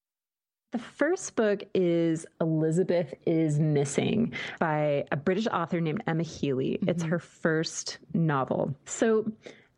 The 0.71 0.79
first 0.79 1.35
book 1.35 1.63
is 1.75 2.25
Elizabeth 2.41 3.13
is 3.27 3.59
Missing 3.59 4.33
by 4.59 5.05
a 5.11 5.17
British 5.17 5.45
author 5.47 5.79
named 5.79 6.01
Emma 6.07 6.23
Healey. 6.23 6.79
Mm-hmm. 6.79 6.89
It's 6.89 7.03
her 7.03 7.19
first 7.19 7.99
novel. 8.13 8.73
So 8.85 9.31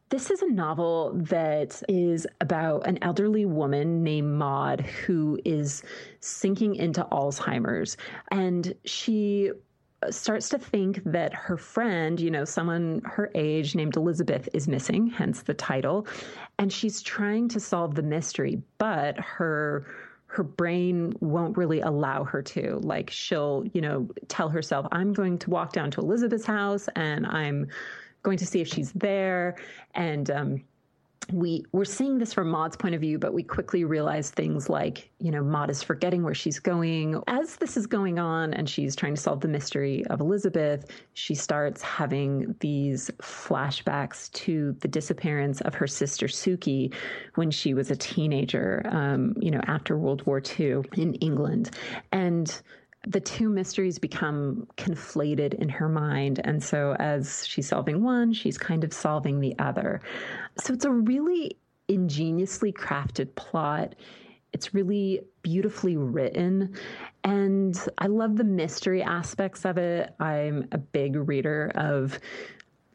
this 0.09 0.29
is 0.29 0.41
a 0.41 0.51
novel 0.51 1.13
that 1.15 1.81
is 1.89 2.27
about 2.39 2.88
an 2.88 3.00
elderly 3.01 3.45
woman 3.45 4.03
named 4.03 4.33
Maud 4.33 4.81
who 4.81 5.39
is 5.43 5.83
sinking 6.19 6.75
into 6.75 7.03
Alzheimer's. 7.12 7.97
And 8.31 8.75
she 8.85 9.51
uh, 10.03 10.12
starts 10.12 10.50
to 10.50 10.59
think 10.59 11.01
that 11.05 11.33
her 11.33 11.57
friend, 11.57 12.19
you 12.19 12.29
know, 12.29 12.45
someone 12.45 13.01
her 13.05 13.31
age 13.33 13.74
named 13.74 13.95
Elizabeth 13.95 14.47
is 14.53 14.67
missing, 14.67 15.07
hence 15.07 15.41
the 15.41 15.55
title. 15.55 16.07
And 16.59 16.71
she's 16.71 17.01
trying 17.01 17.50
to 17.50 17.59
solve 17.59 17.95
the 17.95 18.03
mystery, 18.03 18.62
but 18.77 19.19
her 19.19 19.88
her 20.27 20.43
brain 20.43 21.13
won't 21.21 21.55
really 21.55 21.79
allow 21.79 22.25
her 22.25 22.41
to. 22.41 22.79
Like 22.83 23.09
she'll, 23.09 23.63
you 23.74 23.79
know, 23.79 24.09
tell 24.27 24.50
herself, 24.50 24.85
I'm 24.91 25.13
going 25.13 25.38
to 25.39 25.50
walk 25.50 25.71
down 25.71 25.91
to 25.91 26.01
Elizabeth's 26.01 26.45
house 26.45 26.89
and 26.95 27.25
I'm 27.25 27.69
going 28.25 28.38
to 28.39 28.46
see 28.46 28.60
if 28.60 28.67
she's 28.67 28.91
there. 28.91 29.55
And 29.94 30.29
um, 30.32 30.63
we 31.32 31.65
we're 31.72 31.86
seeing 31.86 32.17
this 32.17 32.34
from 32.34 32.50
Maud's 32.50 32.75
point 32.75 32.94
of 32.94 33.01
view, 33.01 33.17
but 33.17 33.34
we 33.34 33.41
quickly 33.41 33.84
realize 33.84 34.29
things 34.29 34.70
like, 34.70 35.10
you 35.20 35.32
know, 35.32 35.44
Maud 35.44 35.70
is 35.70 35.82
forgetting 35.82 36.24
where 36.24 36.34
she's 36.34 36.60
going. 36.60 37.22
As 37.27 37.55
this 37.55 37.77
is 37.77 37.88
going 37.88 38.20
on 38.20 38.53
and 38.53 38.70
she's 38.70 38.96
trying 38.96 39.15
to 39.15 39.22
solve 39.22 39.41
the 39.41 39.48
mystery 39.48 40.05
of 40.08 40.20
Elizabeth, 40.20 40.86
she 41.13 41.34
starts 41.34 41.82
having 41.82 42.55
these 42.60 43.10
flashbacks 43.22 44.32
to 44.34 44.75
the 44.82 44.88
disappearance 44.88 45.62
of 45.62 45.74
her 45.74 45.88
sister 45.88 46.27
Suki 46.27 46.94
when 47.36 47.50
she 47.50 47.74
was 47.74 47.89
a 47.89 47.96
teenager, 47.96 48.86
um, 48.91 49.36
you 49.39 49.50
know, 49.50 49.62
after 49.65 49.98
World 49.98 50.25
War 50.25 50.41
II 50.60 50.82
in 50.96 51.15
England. 51.15 51.72
And 52.12 52.62
the 53.07 53.19
two 53.19 53.50
mysteries 53.50 54.00
become 54.00 54.67
conflated 54.77 55.53
in 55.55 55.69
her 55.69 55.89
mind. 55.89 56.41
And 56.43 56.63
so, 56.63 56.95
as 57.00 57.45
she's 57.47 57.67
solving 57.67 58.03
one, 58.03 58.33
she's 58.33 58.57
kind 58.57 58.83
of 58.83 58.93
solving 58.93 59.39
the 59.39 59.55
other. 59.59 60.01
So, 60.57 60.74
it's 60.74 60.85
a 60.85 60.91
really 60.91 61.57
ingeniously 61.88 62.71
crafted 62.71 63.35
plot. 63.35 63.95
It's 64.53 64.74
really 64.74 65.21
beautifully 65.41 65.97
written. 65.97 66.75
And 67.24 67.77
I 67.97 68.07
love 68.07 68.38
the 68.38 68.43
mystery 68.43 69.03
aspects 69.03 69.65
of 69.65 69.77
it. 69.77 70.13
I'm 70.19 70.67
a 70.71 70.77
big 70.77 71.15
reader 71.15 71.71
of 71.75 72.19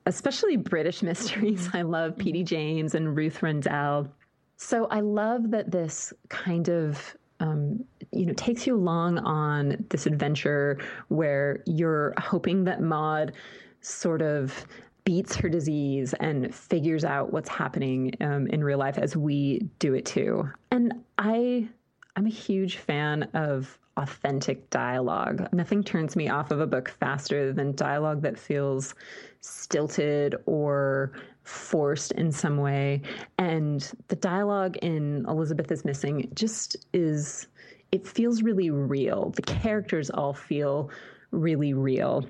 especially 0.07 0.57
British 0.57 1.03
mysteries. 1.11 1.69
I 1.73 1.83
love 1.83 2.17
P.D. 2.17 2.45
James 2.45 2.95
and 2.95 3.17
Ruth 3.17 3.43
Rendell. 3.43 4.09
So 4.57 4.87
I 4.87 5.01
love 5.01 5.51
that 5.53 5.71
this 5.71 6.13
kind 6.29 6.69
of 6.69 7.17
um, 7.41 7.85
you 8.13 8.27
know 8.27 8.33
takes 8.35 8.67
you 8.67 8.75
along 8.75 9.19
on 9.19 9.85
this 9.91 10.07
adventure 10.07 10.79
where 11.09 11.63
you're 11.67 12.15
hoping 12.19 12.65
that 12.65 12.81
Maud 12.81 13.33
sort 13.81 14.23
of 14.23 14.67
beats 15.05 15.35
her 15.37 15.49
disease 15.49 16.15
and 16.21 16.55
figures 16.55 17.05
out 17.05 17.33
what's 17.33 17.49
happening 17.49 18.15
um, 18.21 18.47
in 18.49 18.63
real 18.63 18.79
life 18.79 18.99
as 18.99 19.17
we 19.17 19.61
do 19.79 19.95
it 19.95 20.05
too. 20.05 20.49
And 20.71 20.93
I 21.19 21.69
I'm 22.17 22.27
a 22.27 22.31
huge 22.31 22.77
fan 22.77 23.25
of 23.35 23.79
authentic 23.97 24.69
dialogue. 24.71 25.49
Nothing 25.53 25.83
turns 25.83 26.17
me 26.17 26.29
off 26.29 26.51
of 26.51 26.61
a 26.61 26.67
book 26.67 26.89
faster 26.89 27.53
than 27.53 27.75
dialogue 27.75 28.23
that 28.23 28.39
feels 28.39 28.95
stilted 29.41 30.35
or 30.47 31.13
forced 31.43 32.13
in 32.13 32.33
some 32.33 32.59
way. 32.59 33.03
And 33.39 33.91
the 34.09 34.17
dialogue 34.17 34.77
in 34.79 35.25
Elizabeth 35.29 35.71
is 35.71 35.85
Missing 35.85 36.31
just 36.35 36.77
is, 36.93 37.47
it 37.93 38.07
feels 38.07 38.43
really 38.43 38.71
real. 38.71 39.31
The 39.31 39.43
characters 39.43 40.11
all 40.11 40.35
feel 40.35 40.91
really 41.31 41.75
real. 41.75 42.27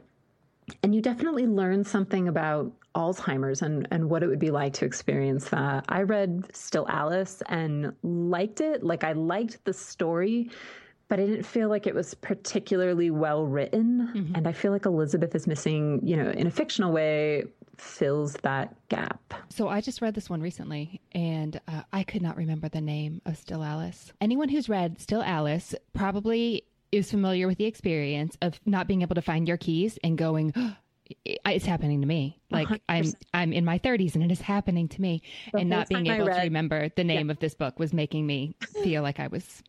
And 0.82 0.94
you 0.94 1.02
definitely 1.02 1.46
learn 1.46 1.84
something 1.84 2.28
about 2.28 2.72
Alzheimer's 2.94 3.62
and, 3.62 3.86
and 3.90 4.08
what 4.08 4.22
it 4.22 4.28
would 4.28 4.38
be 4.38 4.50
like 4.50 4.72
to 4.74 4.84
experience 4.84 5.48
that. 5.50 5.84
I 5.88 6.02
read 6.02 6.44
Still 6.52 6.86
Alice 6.88 7.42
and 7.48 7.92
liked 8.02 8.60
it. 8.60 8.82
Like, 8.82 9.04
I 9.04 9.12
liked 9.12 9.64
the 9.64 9.72
story, 9.72 10.50
but 11.08 11.18
I 11.20 11.26
didn't 11.26 11.44
feel 11.44 11.68
like 11.68 11.86
it 11.86 11.94
was 11.94 12.14
particularly 12.14 13.10
well 13.10 13.44
written. 13.44 14.10
Mm-hmm. 14.14 14.34
And 14.34 14.46
I 14.46 14.52
feel 14.52 14.72
like 14.72 14.86
Elizabeth 14.86 15.34
is 15.34 15.46
missing, 15.46 16.00
you 16.04 16.16
know, 16.16 16.30
in 16.30 16.46
a 16.46 16.50
fictional 16.50 16.92
way, 16.92 17.44
fills 17.76 18.34
that 18.42 18.74
gap. 18.88 19.34
So 19.48 19.68
I 19.68 19.80
just 19.80 20.02
read 20.02 20.14
this 20.14 20.28
one 20.30 20.40
recently 20.40 21.00
and 21.12 21.60
I 22.00 22.02
could 22.02 22.22
not 22.22 22.38
remember 22.38 22.70
the 22.70 22.80
name 22.80 23.20
of 23.26 23.36
Still 23.36 23.62
Alice. 23.62 24.10
Anyone 24.22 24.48
who's 24.48 24.70
read 24.70 24.98
Still 24.98 25.22
Alice 25.22 25.74
probably 25.92 26.64
is 26.90 27.10
familiar 27.10 27.46
with 27.46 27.58
the 27.58 27.66
experience 27.66 28.38
of 28.40 28.58
not 28.64 28.88
being 28.88 29.02
able 29.02 29.16
to 29.16 29.20
find 29.20 29.46
your 29.46 29.58
keys 29.58 29.98
and 30.02 30.16
going, 30.16 30.54
it's 31.26 31.66
happening 31.66 32.00
to 32.00 32.06
me. 32.06 32.40
Like 32.50 32.68
i 32.88 32.96
am 32.96 33.04
I'm 33.04 33.12
I'm 33.34 33.52
in 33.52 33.66
my 33.66 33.78
30s 33.78 34.14
and 34.14 34.24
it 34.24 34.32
is 34.32 34.40
happening 34.40 34.88
to 34.88 35.00
me 35.02 35.20
the 35.52 35.58
and 35.58 35.68
not 35.68 35.90
being 35.90 36.06
able 36.06 36.28
read, 36.28 36.36
to 36.36 36.42
remember 36.44 36.88
the 36.88 37.04
name 37.04 37.26
yeah. 37.26 37.32
of 37.32 37.38
this 37.38 37.52
book 37.52 37.78
was 37.78 37.92
making 37.92 38.26
me 38.26 38.54
feel 38.82 39.02
like 39.02 39.20
I 39.20 39.26
was 39.26 39.62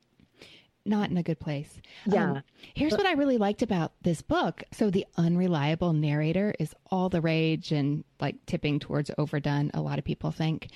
not 0.86 1.10
in 1.10 1.18
a 1.18 1.24
good 1.24 1.42
place. 1.42 1.82
Yeah. 2.06 2.32
Um, 2.32 2.44
here's 2.74 2.92
but, 2.92 3.00
what 3.00 3.08
I 3.08 3.12
really 3.12 3.40
liked 3.40 3.62
about 3.62 3.92
this 4.04 4.22
book. 4.22 4.64
So 4.72 4.90
the 4.90 5.06
unreliable 5.18 5.92
narrator 5.92 6.56
is 6.60 6.74
all 6.90 7.10
the 7.10 7.20
rage 7.20 7.74
and 7.74 8.06
like 8.22 8.38
tipping 8.46 8.80
towards 8.80 9.12
overdone, 9.18 9.70
a 9.74 9.82
lot 9.82 10.00
of 10.00 10.06
people 10.06 10.32
think. 10.32 10.70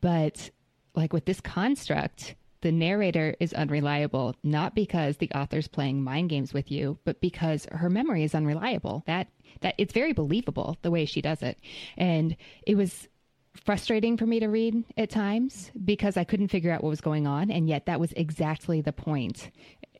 But 0.00 0.50
like 0.94 1.12
with 1.12 1.24
this 1.24 1.40
construct, 1.40 2.34
the 2.60 2.72
narrator 2.72 3.34
is 3.40 3.52
unreliable, 3.52 4.34
not 4.42 4.74
because 4.74 5.16
the 5.16 5.30
author's 5.32 5.68
playing 5.68 6.02
mind 6.02 6.30
games 6.30 6.54
with 6.54 6.70
you, 6.70 6.98
but 7.04 7.20
because 7.20 7.66
her 7.72 7.90
memory 7.90 8.22
is 8.22 8.34
unreliable. 8.34 9.02
That 9.06 9.28
that 9.60 9.74
it's 9.78 9.92
very 9.92 10.12
believable 10.12 10.78
the 10.82 10.90
way 10.90 11.04
she 11.04 11.20
does 11.20 11.42
it. 11.42 11.58
And 11.96 12.36
it 12.66 12.76
was 12.76 13.08
frustrating 13.54 14.16
for 14.16 14.26
me 14.26 14.40
to 14.40 14.48
read 14.48 14.82
at 14.96 15.10
times 15.10 15.70
because 15.84 16.16
I 16.16 16.24
couldn't 16.24 16.48
figure 16.48 16.72
out 16.72 16.82
what 16.82 16.88
was 16.88 17.00
going 17.00 17.26
on. 17.26 17.50
And 17.50 17.68
yet 17.68 17.86
that 17.86 18.00
was 18.00 18.12
exactly 18.12 18.80
the 18.80 18.92
point. 18.92 19.50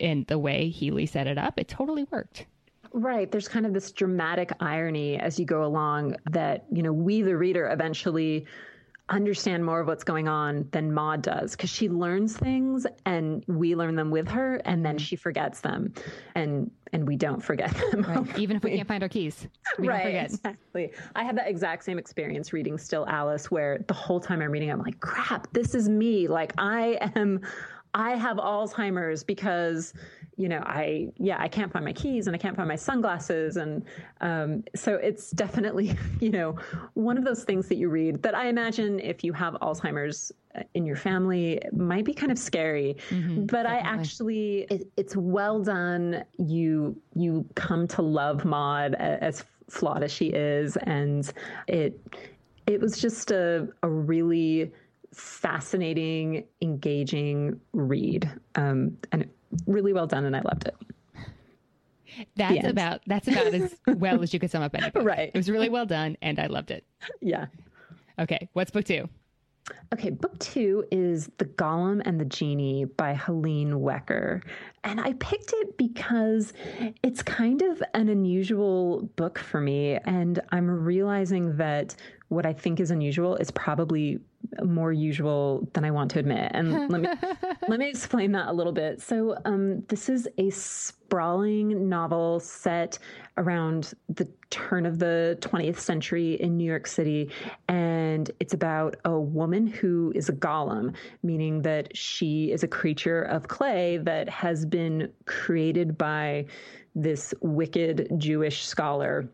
And 0.00 0.26
the 0.26 0.38
way 0.38 0.68
Healey 0.68 1.06
set 1.06 1.26
it 1.26 1.36
up, 1.36 1.58
it 1.58 1.68
totally 1.68 2.04
worked. 2.10 2.46
Right. 2.94 3.30
There's 3.30 3.48
kind 3.48 3.66
of 3.66 3.72
this 3.72 3.92
dramatic 3.92 4.52
irony 4.60 5.18
as 5.18 5.38
you 5.38 5.46
go 5.46 5.64
along 5.64 6.16
that, 6.30 6.66
you 6.70 6.82
know, 6.82 6.92
we, 6.92 7.22
the 7.22 7.36
reader, 7.36 7.68
eventually 7.70 8.46
understand 9.08 9.64
more 9.64 9.80
of 9.80 9.86
what's 9.86 10.04
going 10.04 10.28
on 10.28 10.68
than 10.70 10.92
Maud 10.92 11.22
does 11.22 11.52
because 11.52 11.70
she 11.70 11.88
learns 11.88 12.36
things 12.36 12.86
and 13.04 13.44
we 13.46 13.74
learn 13.74 13.96
them 13.96 14.10
with 14.10 14.28
her 14.28 14.56
and 14.64 14.84
then 14.84 14.96
mm-hmm. 14.96 15.02
she 15.02 15.16
forgets 15.16 15.60
them 15.60 15.92
and 16.34 16.70
and 16.94 17.08
we 17.08 17.16
don't 17.16 17.40
forget 17.40 17.74
them. 17.90 18.02
Right. 18.02 18.38
Even 18.38 18.56
if 18.56 18.62
we 18.62 18.76
can't 18.76 18.86
find 18.86 19.02
our 19.02 19.08
keys. 19.08 19.48
We 19.78 19.88
right. 19.88 20.14
Exactly. 20.14 20.92
I 21.16 21.24
had 21.24 21.36
that 21.38 21.48
exact 21.48 21.84
same 21.84 21.98
experience 21.98 22.52
reading 22.52 22.76
Still 22.78 23.06
Alice 23.08 23.50
where 23.50 23.84
the 23.88 23.94
whole 23.94 24.20
time 24.20 24.42
I'm 24.42 24.50
reading 24.50 24.70
I'm 24.70 24.80
like, 24.80 25.00
crap, 25.00 25.52
this 25.52 25.74
is 25.74 25.88
me. 25.88 26.28
Like 26.28 26.52
I 26.58 26.98
am 27.16 27.40
I 27.94 28.16
have 28.16 28.38
Alzheimer's 28.38 29.22
because 29.22 29.94
you 30.36 30.48
know, 30.48 30.62
I 30.64 31.12
yeah, 31.18 31.36
I 31.38 31.48
can't 31.48 31.70
find 31.70 31.84
my 31.84 31.92
keys 31.92 32.26
and 32.26 32.34
I 32.34 32.38
can't 32.38 32.56
find 32.56 32.66
my 32.66 32.76
sunglasses, 32.76 33.56
and 33.58 33.84
um, 34.20 34.64
so 34.74 34.94
it's 34.94 35.30
definitely 35.30 35.96
you 36.20 36.30
know 36.30 36.56
one 36.94 37.18
of 37.18 37.24
those 37.24 37.44
things 37.44 37.68
that 37.68 37.76
you 37.76 37.88
read 37.88 38.22
that 38.22 38.34
I 38.34 38.48
imagine 38.48 38.98
if 38.98 39.22
you 39.22 39.32
have 39.34 39.54
Alzheimer's 39.54 40.32
uh, 40.54 40.62
in 40.74 40.86
your 40.86 40.96
family 40.96 41.60
might 41.72 42.04
be 42.04 42.14
kind 42.14 42.32
of 42.32 42.38
scary, 42.38 42.96
mm-hmm, 43.10 43.44
but 43.44 43.64
definitely. 43.64 43.88
I 43.88 43.92
actually 43.92 44.58
it, 44.70 44.88
it's 44.96 45.16
well 45.16 45.62
done. 45.62 46.24
You 46.38 46.96
you 47.14 47.46
come 47.54 47.86
to 47.88 48.02
love 48.02 48.44
Maud 48.44 48.94
as 48.94 49.44
flawed 49.68 50.02
as 50.02 50.10
she 50.10 50.26
is, 50.26 50.76
and 50.78 51.30
it 51.68 52.00
it 52.66 52.80
was 52.80 52.98
just 52.98 53.30
a 53.30 53.68
a 53.82 53.88
really 53.88 54.72
fascinating, 55.14 56.44
engaging 56.60 57.60
read, 57.72 58.30
um, 58.54 58.96
and 59.12 59.28
really 59.66 59.92
well 59.92 60.06
done, 60.06 60.24
and 60.24 60.36
I 60.36 60.40
loved 60.40 60.66
it. 60.66 60.74
That's 62.36 62.66
about 62.66 63.00
that's 63.06 63.28
about 63.28 63.54
as 63.54 63.74
well 63.86 64.22
as 64.22 64.34
you 64.34 64.40
could 64.40 64.50
sum 64.50 64.62
up 64.62 64.74
any 64.74 64.90
book. 64.90 65.04
Right. 65.04 65.30
It 65.32 65.36
was 65.36 65.48
really 65.50 65.68
well 65.68 65.86
done, 65.86 66.16
and 66.22 66.38
I 66.38 66.46
loved 66.46 66.70
it. 66.70 66.84
Yeah. 67.20 67.46
Okay, 68.18 68.48
what's 68.52 68.70
book 68.70 68.84
two? 68.84 69.08
Okay, 69.92 70.10
book 70.10 70.38
two 70.38 70.84
is 70.90 71.30
The 71.38 71.44
Golem 71.44 72.02
and 72.04 72.20
the 72.20 72.24
Genie 72.24 72.84
by 72.84 73.14
Helene 73.14 73.74
Wecker. 73.74 74.42
And 74.84 75.00
I 75.00 75.12
picked 75.14 75.52
it 75.54 75.76
because 75.76 76.52
it's 77.02 77.22
kind 77.22 77.62
of 77.62 77.82
an 77.94 78.08
unusual 78.08 79.02
book 79.16 79.38
for 79.38 79.60
me. 79.60 79.98
And 80.04 80.40
I'm 80.50 80.68
realizing 80.68 81.56
that 81.58 81.94
what 82.32 82.46
I 82.46 82.52
think 82.52 82.80
is 82.80 82.90
unusual 82.90 83.36
is 83.36 83.50
probably 83.50 84.18
more 84.64 84.92
usual 84.92 85.68
than 85.74 85.84
I 85.84 85.90
want 85.90 86.10
to 86.12 86.18
admit. 86.18 86.50
And 86.54 86.90
let 86.90 87.00
me 87.00 87.08
let 87.68 87.78
me 87.78 87.88
explain 87.88 88.32
that 88.32 88.48
a 88.48 88.52
little 88.52 88.72
bit. 88.72 89.00
So, 89.00 89.36
um, 89.44 89.82
this 89.88 90.08
is 90.08 90.28
a 90.38 90.50
sprawling 90.50 91.88
novel 91.88 92.40
set 92.40 92.98
around 93.36 93.92
the 94.08 94.26
turn 94.50 94.86
of 94.86 94.98
the 94.98 95.38
20th 95.40 95.78
century 95.78 96.34
in 96.40 96.56
New 96.56 96.64
York 96.64 96.86
City, 96.86 97.30
and 97.68 98.30
it's 98.40 98.54
about 98.54 98.96
a 99.04 99.18
woman 99.18 99.66
who 99.66 100.12
is 100.14 100.28
a 100.28 100.32
golem, 100.32 100.94
meaning 101.22 101.62
that 101.62 101.94
she 101.96 102.50
is 102.50 102.62
a 102.62 102.68
creature 102.68 103.22
of 103.22 103.48
clay 103.48 103.98
that 103.98 104.28
has 104.28 104.64
been 104.64 105.10
created 105.26 105.98
by 105.98 106.46
this 106.94 107.32
wicked 107.40 108.10
Jewish 108.18 108.64
scholar 108.64 109.28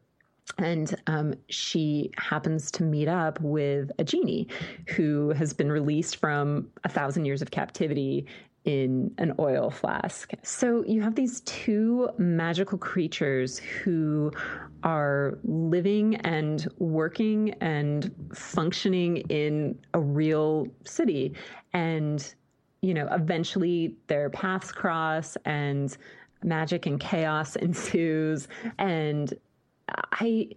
and 0.58 0.94
um, 1.06 1.34
she 1.48 2.10
happens 2.16 2.70
to 2.72 2.82
meet 2.82 3.08
up 3.08 3.40
with 3.40 3.90
a 3.98 4.04
genie 4.04 4.48
who 4.88 5.30
has 5.30 5.52
been 5.52 5.70
released 5.70 6.16
from 6.16 6.68
a 6.84 6.88
thousand 6.88 7.24
years 7.24 7.42
of 7.42 7.50
captivity 7.50 8.26
in 8.64 9.10
an 9.18 9.32
oil 9.38 9.70
flask. 9.70 10.32
So 10.42 10.84
you 10.84 11.00
have 11.00 11.14
these 11.14 11.40
two 11.42 12.10
magical 12.18 12.76
creatures 12.76 13.58
who 13.58 14.32
are 14.82 15.38
living 15.44 16.16
and 16.16 16.66
working 16.78 17.54
and 17.60 18.14
functioning 18.34 19.18
in 19.28 19.78
a 19.94 20.00
real 20.00 20.66
city. 20.84 21.34
And, 21.72 22.34
you 22.82 22.92
know, 22.92 23.08
eventually 23.10 23.94
their 24.06 24.28
paths 24.28 24.70
cross 24.70 25.36
and 25.44 25.96
magic 26.42 26.84
and 26.84 27.00
chaos 27.00 27.56
ensues. 27.68 28.48
And 28.78 29.32
I 30.12 30.50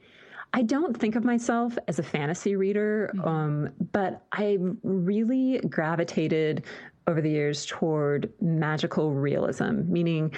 I 0.54 0.63
don't 0.63 0.98
think 0.98 1.15
of 1.15 1.24
myself 1.24 1.78
as 1.88 1.98
a 2.00 2.04
fantasy 2.04 2.56
reader, 2.56 3.12
mm-hmm. 3.15 3.28
um, 3.28 3.70
but 3.94 4.24
I 4.34 4.58
really 4.84 5.60
gravitated 5.70 6.65
over 7.08 7.22
the 7.22 7.30
years 7.30 7.65
toward 7.65 8.32
magical 8.41 9.13
realism, 9.13 9.82
meaning 9.91 10.34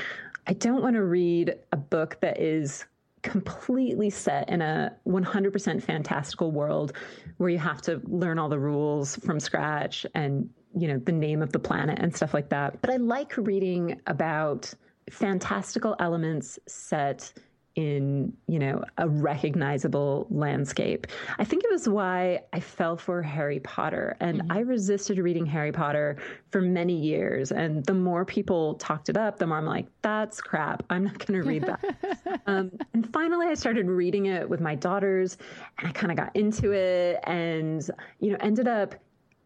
I 0.47 0.53
don't 0.53 0.81
want 0.81 0.95
to 0.95 1.03
read 1.03 1.55
a 1.71 1.77
book 1.77 2.17
that 2.21 2.39
is 2.39 2.85
completely 3.23 4.09
set 4.09 4.49
in 4.49 4.61
a 4.61 4.93
100% 5.07 5.81
fantastical 5.81 6.51
world 6.51 6.93
where 7.37 7.49
you 7.49 7.57
have 7.57 7.81
to 7.81 8.01
learn 8.05 8.37
all 8.37 8.49
the 8.49 8.59
rules 8.59 9.15
from 9.17 9.39
scratch 9.39 10.05
and 10.13 10.49
you 10.75 10.87
know 10.87 10.97
the 10.97 11.11
name 11.11 11.41
of 11.41 11.51
the 11.51 11.59
planet 11.59 11.99
and 12.01 12.13
stuff 12.15 12.33
like 12.33 12.49
that 12.49 12.81
but 12.81 12.89
i 12.89 12.97
like 12.97 13.37
reading 13.37 14.01
about 14.07 14.73
fantastical 15.09 15.95
elements 15.99 16.59
set 16.67 17.31
in 17.75 18.31
you 18.47 18.59
know 18.59 18.83
a 18.99 19.09
recognizable 19.09 20.27
landscape 20.29 21.07
i 21.39 21.43
think 21.43 21.63
it 21.63 21.71
was 21.71 21.89
why 21.89 22.39
i 22.53 22.59
fell 22.59 22.95
for 22.95 23.21
harry 23.21 23.59
potter 23.61 24.15
and 24.19 24.41
mm-hmm. 24.41 24.51
i 24.51 24.59
resisted 24.59 25.17
reading 25.17 25.45
harry 25.45 25.71
potter 25.71 26.17
for 26.51 26.61
many 26.61 26.95
years 26.95 27.51
and 27.51 27.83
the 27.85 27.93
more 27.93 28.25
people 28.25 28.75
talked 28.75 29.09
it 29.09 29.17
up 29.17 29.39
the 29.39 29.47
more 29.47 29.57
i'm 29.57 29.65
like 29.65 29.87
that's 30.03 30.39
crap 30.39 30.83
i'm 30.91 31.05
not 31.05 31.17
going 31.25 31.41
to 31.41 31.47
read 31.47 31.63
that 31.63 32.41
um, 32.45 32.71
and 32.93 33.11
finally 33.11 33.47
i 33.47 33.55
started 33.55 33.87
reading 33.87 34.27
it 34.27 34.47
with 34.47 34.61
my 34.61 34.75
daughters 34.75 35.37
and 35.79 35.87
i 35.87 35.91
kind 35.91 36.11
of 36.11 36.17
got 36.17 36.35
into 36.35 36.73
it 36.73 37.19
and 37.23 37.89
you 38.19 38.31
know 38.31 38.37
ended 38.39 38.67
up 38.67 38.93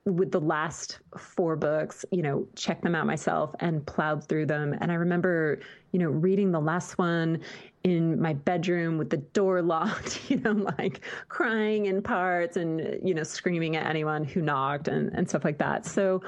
with 0.07 0.31
the 0.31 0.39
last 0.39 0.99
four 1.17 1.55
books, 1.55 2.05
you 2.11 2.21
know, 2.21 2.47
checked 2.55 2.81
them 2.83 2.95
out 2.95 3.05
myself 3.05 3.53
and 3.59 3.85
plowed 3.85 4.27
through 4.27 4.45
them. 4.45 4.73
And 4.79 4.91
I 4.91 4.95
remember, 4.95 5.59
you 5.91 5.99
know, 5.99 6.09
reading 6.09 6.51
the 6.51 6.61
last 6.61 6.97
one 6.97 7.41
in 7.87 8.21
my 8.21 8.33
bedroom 8.33 8.97
with 8.97 9.09
the 9.09 9.17
door 9.17 9.61
locked, 9.67 10.29
you 10.29 10.37
know, 10.37 10.53
like 10.77 11.01
crying 11.29 11.85
in 11.85 12.01
parts 12.01 12.57
and, 12.57 12.99
you 13.03 13.13
know, 13.13 13.23
screaming 13.23 13.75
at 13.75 13.85
anyone 13.85 14.23
who 14.23 14.41
knocked 14.41 14.87
and, 14.87 15.11
and 15.13 15.27
stuff 15.27 15.43
like 15.43 15.57
that. 15.57 15.85
So 15.85 16.21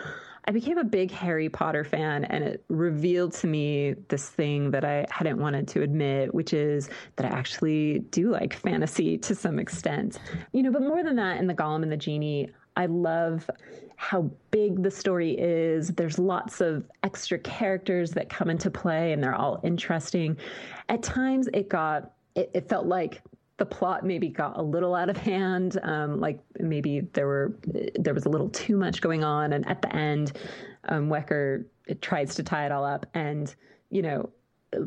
I 0.46 0.52
became 0.52 0.78
a 0.78 0.84
big 0.84 1.12
Harry 1.12 1.50
Potter 1.50 1.84
fan 1.84 2.26
and 2.26 2.44
it 2.44 2.64
revealed 2.70 3.34
to 3.34 3.48
me 3.48 3.94
this 4.08 4.30
thing 4.30 4.72
that 4.72 4.84
I 4.84 5.06
hadn't 5.12 5.38
wanted 5.38 5.68
to 5.70 5.84
admit, 5.84 6.34
which 6.34 6.54
is 6.54 6.90
that 7.18 7.32
I 7.32 7.38
actually 7.38 8.00
do 8.10 8.32
like 8.32 8.54
fantasy 8.54 9.18
to 9.20 9.36
some 9.36 9.60
extent. 9.60 10.20
You 10.54 10.64
know, 10.64 10.72
but 10.72 10.82
more 10.82 11.04
than 11.04 11.16
that, 11.18 11.38
in 11.38 11.48
The 11.48 11.54
Golem 11.54 11.84
and 11.84 11.92
the 11.92 11.98
Genie, 11.98 12.50
I 12.76 12.86
love 12.86 13.50
how 13.98 14.30
big 14.52 14.82
the 14.82 14.92
story 14.92 15.38
is. 15.38 15.90
There's 15.90 16.18
lots 16.18 16.62
of 16.62 16.86
extra 17.04 17.38
characters 17.40 18.12
that 18.12 18.30
come 18.30 18.50
into 18.50 18.72
play 18.72 19.12
and 19.12 19.22
they're 19.22 19.36
all 19.36 19.60
interesting. 19.64 20.38
At 20.88 21.04
times 21.04 21.50
it 21.54 21.68
got, 21.68 22.14
it, 22.36 22.50
it 22.54 22.70
felt 22.70 22.86
like 22.86 23.22
the 23.58 23.66
plot 23.66 24.06
maybe 24.06 24.30
got 24.30 24.58
a 24.58 24.62
little 24.62 24.96
out 24.96 25.10
of 25.10 25.18
hand. 25.18 25.78
Um, 25.84 26.22
like 26.22 26.40
maybe 26.60 27.02
there 27.14 27.28
were, 27.28 27.58
there 27.96 28.14
was 28.14 28.26
a 28.26 28.30
little 28.30 28.50
too 28.50 28.78
much 28.78 29.02
going 29.02 29.24
on. 29.24 29.52
And 29.52 29.68
at 29.68 29.82
the 29.82 29.94
end, 29.94 30.32
um, 30.88 31.10
Wecker 31.10 31.66
tries 32.00 32.36
to 32.36 32.44
tie 32.44 32.66
it 32.66 32.72
all 32.72 32.86
up 32.86 33.06
and, 33.14 33.54
you 33.90 34.02
know, 34.02 34.30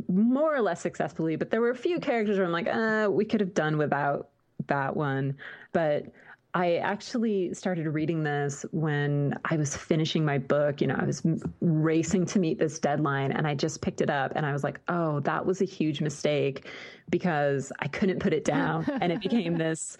more 0.08 0.54
or 0.54 0.60
less 0.60 0.80
successfully, 0.80 1.36
but 1.36 1.50
there 1.50 1.60
were 1.60 1.70
a 1.70 1.76
few 1.76 1.98
characters 1.98 2.38
where 2.38 2.46
I'm 2.46 2.52
like, 2.52 2.68
uh, 2.68 3.08
we 3.10 3.24
could 3.24 3.40
have 3.40 3.52
done 3.52 3.76
without 3.76 4.28
that 4.68 4.96
one. 4.96 5.36
But 5.72 6.06
I 6.54 6.76
actually 6.76 7.54
started 7.54 7.86
reading 7.86 8.24
this 8.24 8.66
when 8.72 9.38
I 9.46 9.56
was 9.56 9.74
finishing 9.74 10.22
my 10.22 10.36
book. 10.36 10.82
You 10.82 10.88
know, 10.88 10.96
I 10.98 11.04
was 11.04 11.22
racing 11.60 12.26
to 12.26 12.38
meet 12.38 12.58
this 12.58 12.78
deadline 12.78 13.32
and 13.32 13.46
I 13.46 13.54
just 13.54 13.80
picked 13.80 14.02
it 14.02 14.10
up 14.10 14.32
and 14.36 14.44
I 14.44 14.52
was 14.52 14.62
like, 14.62 14.78
oh, 14.88 15.20
that 15.20 15.46
was 15.46 15.62
a 15.62 15.64
huge 15.64 16.02
mistake 16.02 16.68
because 17.08 17.72
I 17.78 17.88
couldn't 17.88 18.18
put 18.18 18.34
it 18.34 18.44
down 18.44 18.84
and 19.00 19.10
it 19.10 19.22
became 19.22 19.56
this 19.58 19.96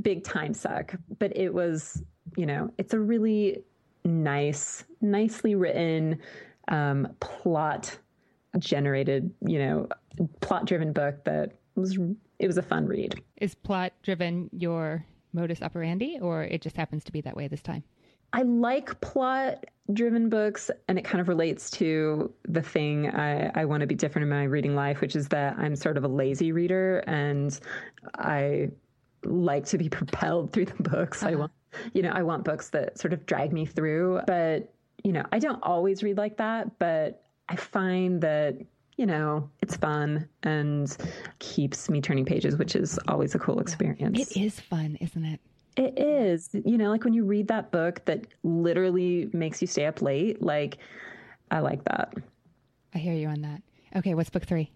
big 0.00 0.24
time 0.24 0.54
suck. 0.54 0.94
But 1.18 1.36
it 1.36 1.52
was, 1.52 2.02
you 2.34 2.46
know, 2.46 2.72
it's 2.78 2.94
a 2.94 3.00
really 3.00 3.62
nice, 4.04 4.84
nicely 5.02 5.54
written, 5.54 6.18
um, 6.68 7.08
plot 7.20 7.98
generated, 8.58 9.30
you 9.46 9.58
know, 9.58 9.88
plot 10.40 10.64
driven 10.64 10.94
book 10.94 11.24
that 11.24 11.52
was, 11.74 11.98
it 12.38 12.46
was 12.46 12.56
a 12.56 12.62
fun 12.62 12.86
read. 12.86 13.22
Is 13.36 13.54
plot 13.54 13.92
driven 14.02 14.48
your 14.52 15.04
modus 15.32 15.62
operandi, 15.62 16.18
or 16.20 16.44
it 16.44 16.60
just 16.60 16.76
happens 16.76 17.04
to 17.04 17.12
be 17.12 17.20
that 17.22 17.36
way 17.36 17.48
this 17.48 17.62
time? 17.62 17.82
I 18.32 18.42
like 18.42 19.00
plot 19.00 19.64
driven 19.92 20.28
books, 20.28 20.70
and 20.88 20.98
it 20.98 21.04
kind 21.04 21.20
of 21.20 21.28
relates 21.28 21.70
to 21.72 22.32
the 22.48 22.62
thing 22.62 23.08
I, 23.08 23.50
I 23.54 23.64
want 23.64 23.80
to 23.80 23.86
be 23.86 23.94
different 23.94 24.24
in 24.24 24.28
my 24.28 24.44
reading 24.44 24.74
life, 24.74 25.00
which 25.00 25.16
is 25.16 25.28
that 25.28 25.58
I'm 25.58 25.74
sort 25.74 25.96
of 25.96 26.04
a 26.04 26.08
lazy 26.08 26.52
reader 26.52 26.98
and 27.06 27.58
I 28.16 28.70
like 29.24 29.66
to 29.66 29.78
be 29.78 29.88
propelled 29.88 30.52
through 30.52 30.66
the 30.66 30.82
books. 30.82 31.22
Uh-huh. 31.22 31.32
I 31.32 31.34
want, 31.36 31.52
you 31.92 32.02
know, 32.02 32.10
I 32.10 32.22
want 32.22 32.44
books 32.44 32.70
that 32.70 32.98
sort 32.98 33.12
of 33.12 33.26
drag 33.26 33.52
me 33.52 33.66
through, 33.66 34.20
but, 34.26 34.72
you 35.02 35.12
know, 35.12 35.24
I 35.32 35.38
don't 35.38 35.62
always 35.62 36.02
read 36.02 36.16
like 36.16 36.36
that, 36.36 36.78
but 36.78 37.24
I 37.48 37.56
find 37.56 38.20
that 38.20 38.56
you 39.00 39.06
know, 39.06 39.48
it's 39.62 39.76
fun 39.76 40.28
and 40.42 40.94
keeps 41.38 41.88
me 41.88 42.02
turning 42.02 42.26
pages, 42.26 42.58
which 42.58 42.76
is 42.76 42.98
always 43.08 43.34
a 43.34 43.38
cool 43.38 43.58
experience. 43.58 44.30
It 44.30 44.38
is 44.38 44.60
fun, 44.60 44.98
isn't 45.00 45.24
it? 45.24 45.40
It 45.78 45.98
is. 45.98 46.50
You 46.52 46.76
know, 46.76 46.90
like 46.90 47.02
when 47.02 47.14
you 47.14 47.24
read 47.24 47.48
that 47.48 47.70
book 47.70 48.04
that 48.04 48.26
literally 48.42 49.30
makes 49.32 49.62
you 49.62 49.66
stay 49.66 49.86
up 49.86 50.02
late, 50.02 50.42
like, 50.42 50.76
I 51.50 51.60
like 51.60 51.82
that. 51.84 52.12
I 52.94 52.98
hear 52.98 53.14
you 53.14 53.28
on 53.28 53.40
that. 53.40 53.62
Okay, 53.96 54.14
what's 54.14 54.28
book 54.28 54.44
three? 54.44 54.70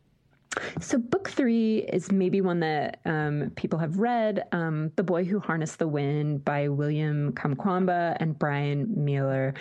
So, 0.80 0.96
book 0.96 1.28
three 1.28 1.80
is 1.92 2.10
maybe 2.10 2.40
one 2.40 2.60
that 2.60 3.00
um, 3.04 3.52
people 3.56 3.78
have 3.78 3.98
read 3.98 4.44
um, 4.52 4.90
The 4.96 5.02
Boy 5.02 5.24
Who 5.24 5.38
Harnessed 5.38 5.78
the 5.78 5.88
Wind 5.88 6.46
by 6.46 6.68
William 6.68 7.32
Kamkwamba 7.32 8.16
and 8.20 8.38
Bryan 8.38 8.86
Mealer. 8.96 9.52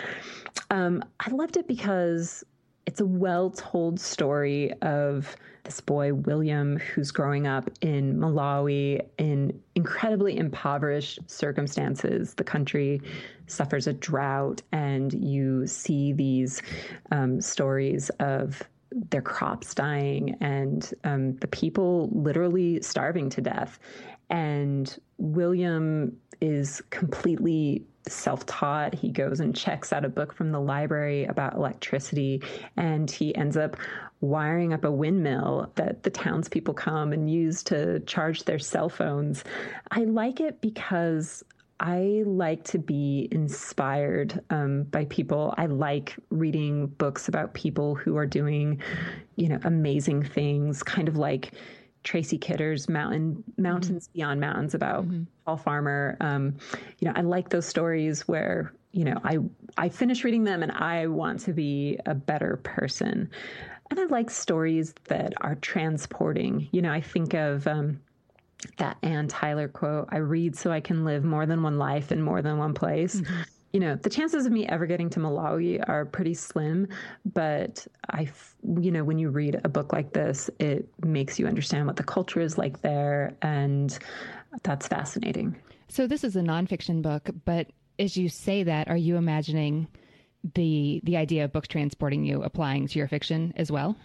Um, 0.71 1.04
I 1.19 1.32
loved 1.32 1.58
it 1.58 1.67
because 1.67 2.45
it's 2.85 3.01
a 3.01 3.05
well 3.05 3.49
told 3.49 3.99
story 3.99 4.71
of 4.81 5.35
this 5.63 5.79
boy, 5.79 6.13
William, 6.13 6.77
who's 6.77 7.11
growing 7.11 7.47
up 7.47 7.69
in 7.81 8.17
Malawi 8.17 9.01
in 9.17 9.57
incredibly 9.75 10.37
impoverished 10.37 11.19
circumstances. 11.27 12.33
The 12.33 12.43
country 12.43 13.01
suffers 13.47 13.87
a 13.87 13.93
drought, 13.93 14.61
and 14.73 15.13
you 15.13 15.65
see 15.65 16.11
these 16.11 16.61
um, 17.11 17.39
stories 17.39 18.09
of 18.19 18.61
their 19.09 19.21
crops 19.21 19.73
dying 19.73 20.35
and 20.41 20.93
um, 21.03 21.35
the 21.37 21.47
people 21.47 22.09
literally 22.11 22.81
starving 22.81 23.29
to 23.29 23.41
death. 23.41 23.79
And 24.29 24.95
William 25.17 26.17
is 26.41 26.81
completely 26.89 27.83
self 28.07 28.45
taught. 28.45 28.93
He 28.93 29.09
goes 29.09 29.39
and 29.39 29.55
checks 29.55 29.93
out 29.93 30.05
a 30.05 30.09
book 30.09 30.33
from 30.33 30.51
the 30.51 30.59
library 30.59 31.25
about 31.25 31.55
electricity, 31.55 32.41
and 32.77 33.09
he 33.09 33.35
ends 33.35 33.57
up 33.57 33.77
wiring 34.21 34.73
up 34.73 34.85
a 34.85 34.91
windmill 34.91 35.71
that 35.75 36.03
the 36.03 36.09
townspeople 36.09 36.73
come 36.73 37.11
and 37.11 37.29
use 37.29 37.61
to 37.63 37.99
charge 38.01 38.43
their 38.43 38.59
cell 38.59 38.89
phones. 38.89 39.43
I 39.91 40.05
like 40.05 40.39
it 40.39 40.61
because 40.61 41.43
I 41.79 42.23
like 42.25 42.63
to 42.65 42.79
be 42.79 43.27
inspired 43.31 44.41
um, 44.49 44.83
by 44.83 45.05
people. 45.05 45.53
I 45.57 45.65
like 45.65 46.15
reading 46.29 46.87
books 46.87 47.27
about 47.27 47.53
people 47.53 47.95
who 47.95 48.15
are 48.15 48.25
doing, 48.25 48.81
you 49.35 49.49
know, 49.49 49.59
amazing 49.63 50.23
things, 50.23 50.81
kind 50.81 51.09
of 51.09 51.17
like 51.17 51.51
Tracy 52.03 52.37
Kidder's 52.37 52.89
Mountain 52.89 53.43
Mountains 53.57 54.07
mm-hmm. 54.07 54.17
Beyond 54.17 54.41
Mountains 54.41 54.73
about 54.73 55.05
mm-hmm. 55.05 55.23
Paul 55.45 55.57
Farmer. 55.57 56.17
Um, 56.19 56.55
you 56.99 57.07
know, 57.07 57.13
I 57.15 57.21
like 57.21 57.49
those 57.49 57.65
stories 57.65 58.27
where 58.27 58.73
you 58.91 59.05
know 59.05 59.19
I 59.23 59.37
I 59.77 59.89
finish 59.89 60.23
reading 60.23 60.43
them 60.43 60.63
and 60.63 60.71
I 60.71 61.07
want 61.07 61.39
to 61.41 61.53
be 61.53 61.99
a 62.05 62.13
better 62.13 62.57
person, 62.63 63.29
and 63.89 63.99
I 63.99 64.05
like 64.05 64.29
stories 64.29 64.93
that 65.05 65.33
are 65.41 65.55
transporting. 65.55 66.67
You 66.71 66.81
know, 66.81 66.91
I 66.91 67.01
think 67.01 67.33
of. 67.33 67.67
Um, 67.67 67.99
that 68.77 68.95
Anne 69.03 69.27
Tyler 69.27 69.67
quote, 69.67 70.07
I 70.09 70.19
read 70.19 70.55
so 70.55 70.71
I 70.71 70.79
can 70.79 71.03
live 71.03 71.25
more 71.25 71.45
than 71.45 71.63
one 71.63 71.77
life 71.77 72.13
in 72.13 72.21
more 72.21 72.41
than 72.41 72.57
one 72.57 72.73
place. 72.73 73.19
Mm-hmm 73.19 73.41
you 73.73 73.79
know, 73.79 73.95
the 73.95 74.09
chances 74.09 74.45
of 74.45 74.51
me 74.51 74.67
ever 74.67 74.86
getting 74.86 75.09
to 75.09 75.19
Malawi 75.19 75.83
are 75.89 76.05
pretty 76.05 76.36
slim, 76.36 76.88
but 77.33 77.86
I, 78.12 78.29
you 78.79 78.91
know, 78.91 79.03
when 79.03 79.17
you 79.17 79.29
read 79.29 79.59
a 79.63 79.69
book 79.69 79.91
like 79.91 80.13
this, 80.13 80.47
it 80.59 80.88
makes 81.03 81.39
you 81.39 81.47
understand 81.47 81.88
what 81.88 81.95
the 81.95 82.03
culture 82.03 82.39
is 82.39 82.55
like 82.55 82.81
there, 82.83 83.36
and 83.41 83.97
that's 84.62 84.88
fascinating. 84.88 85.55
So 85.88 86.05
this 86.05 86.23
is 86.23 86.36
a 86.36 86.41
nonfiction 86.41 87.01
book, 87.01 87.31
but 87.45 87.71
as 87.97 88.15
you 88.15 88.29
say 88.29 88.62
that, 88.62 88.89
are 88.89 88.97
you 88.97 89.17
imagining 89.17 89.88
the 90.55 91.01
the 91.03 91.17
idea 91.17 91.45
of 91.45 91.53
books 91.53 91.67
transporting 91.67 92.23
you 92.23 92.43
applying 92.43 92.88
to 92.88 92.99
your 92.99 93.07
fiction 93.07 93.53
as 93.55 93.71
well? 93.71 93.95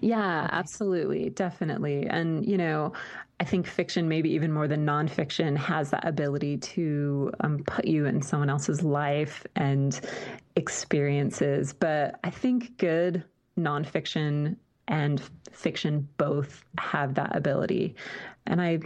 Yeah, 0.00 0.48
absolutely. 0.50 1.30
Definitely. 1.30 2.06
And, 2.06 2.46
you 2.46 2.56
know, 2.56 2.92
I 3.38 3.44
think 3.44 3.66
fiction, 3.66 4.08
maybe 4.08 4.30
even 4.32 4.52
more 4.52 4.68
than 4.68 4.84
nonfiction, 4.84 5.56
has 5.56 5.90
that 5.90 6.06
ability 6.06 6.58
to 6.58 7.32
um, 7.40 7.58
put 7.64 7.86
you 7.86 8.06
in 8.06 8.20
someone 8.22 8.50
else's 8.50 8.82
life 8.82 9.46
and 9.56 9.98
experiences. 10.56 11.72
But 11.72 12.20
I 12.24 12.30
think 12.30 12.76
good 12.76 13.24
nonfiction 13.58 14.56
and 14.88 15.22
fiction 15.52 16.08
both 16.18 16.64
have 16.78 17.14
that 17.14 17.34
ability. 17.34 17.94
And 18.46 18.60
I, 18.60 18.80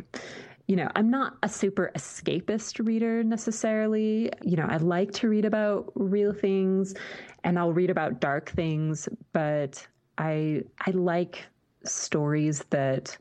you 0.68 0.76
know, 0.76 0.88
I'm 0.94 1.10
not 1.10 1.36
a 1.42 1.48
super 1.48 1.90
escapist 1.96 2.84
reader 2.86 3.22
necessarily. 3.24 4.30
You 4.42 4.56
know, 4.56 4.66
I 4.68 4.76
like 4.76 5.12
to 5.14 5.28
read 5.28 5.44
about 5.44 5.92
real 5.94 6.32
things 6.32 6.94
and 7.42 7.58
I'll 7.58 7.72
read 7.72 7.90
about 7.90 8.20
dark 8.20 8.50
things, 8.50 9.08
but 9.32 9.86
I 10.18 10.62
I 10.80 10.90
like 10.90 11.44
stories 11.84 12.64
that 12.70 13.16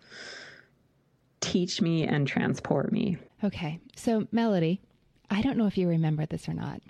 teach 1.41 1.81
me 1.81 2.03
and 2.03 2.27
transport 2.27 2.91
me. 2.91 3.17
Okay. 3.43 3.79
So, 3.95 4.27
Melody, 4.31 4.81
I 5.29 5.41
don't 5.41 5.57
know 5.57 5.67
if 5.67 5.77
you 5.77 5.87
remember 5.87 6.25
this 6.25 6.47
or 6.47 6.53
not, 6.53 6.81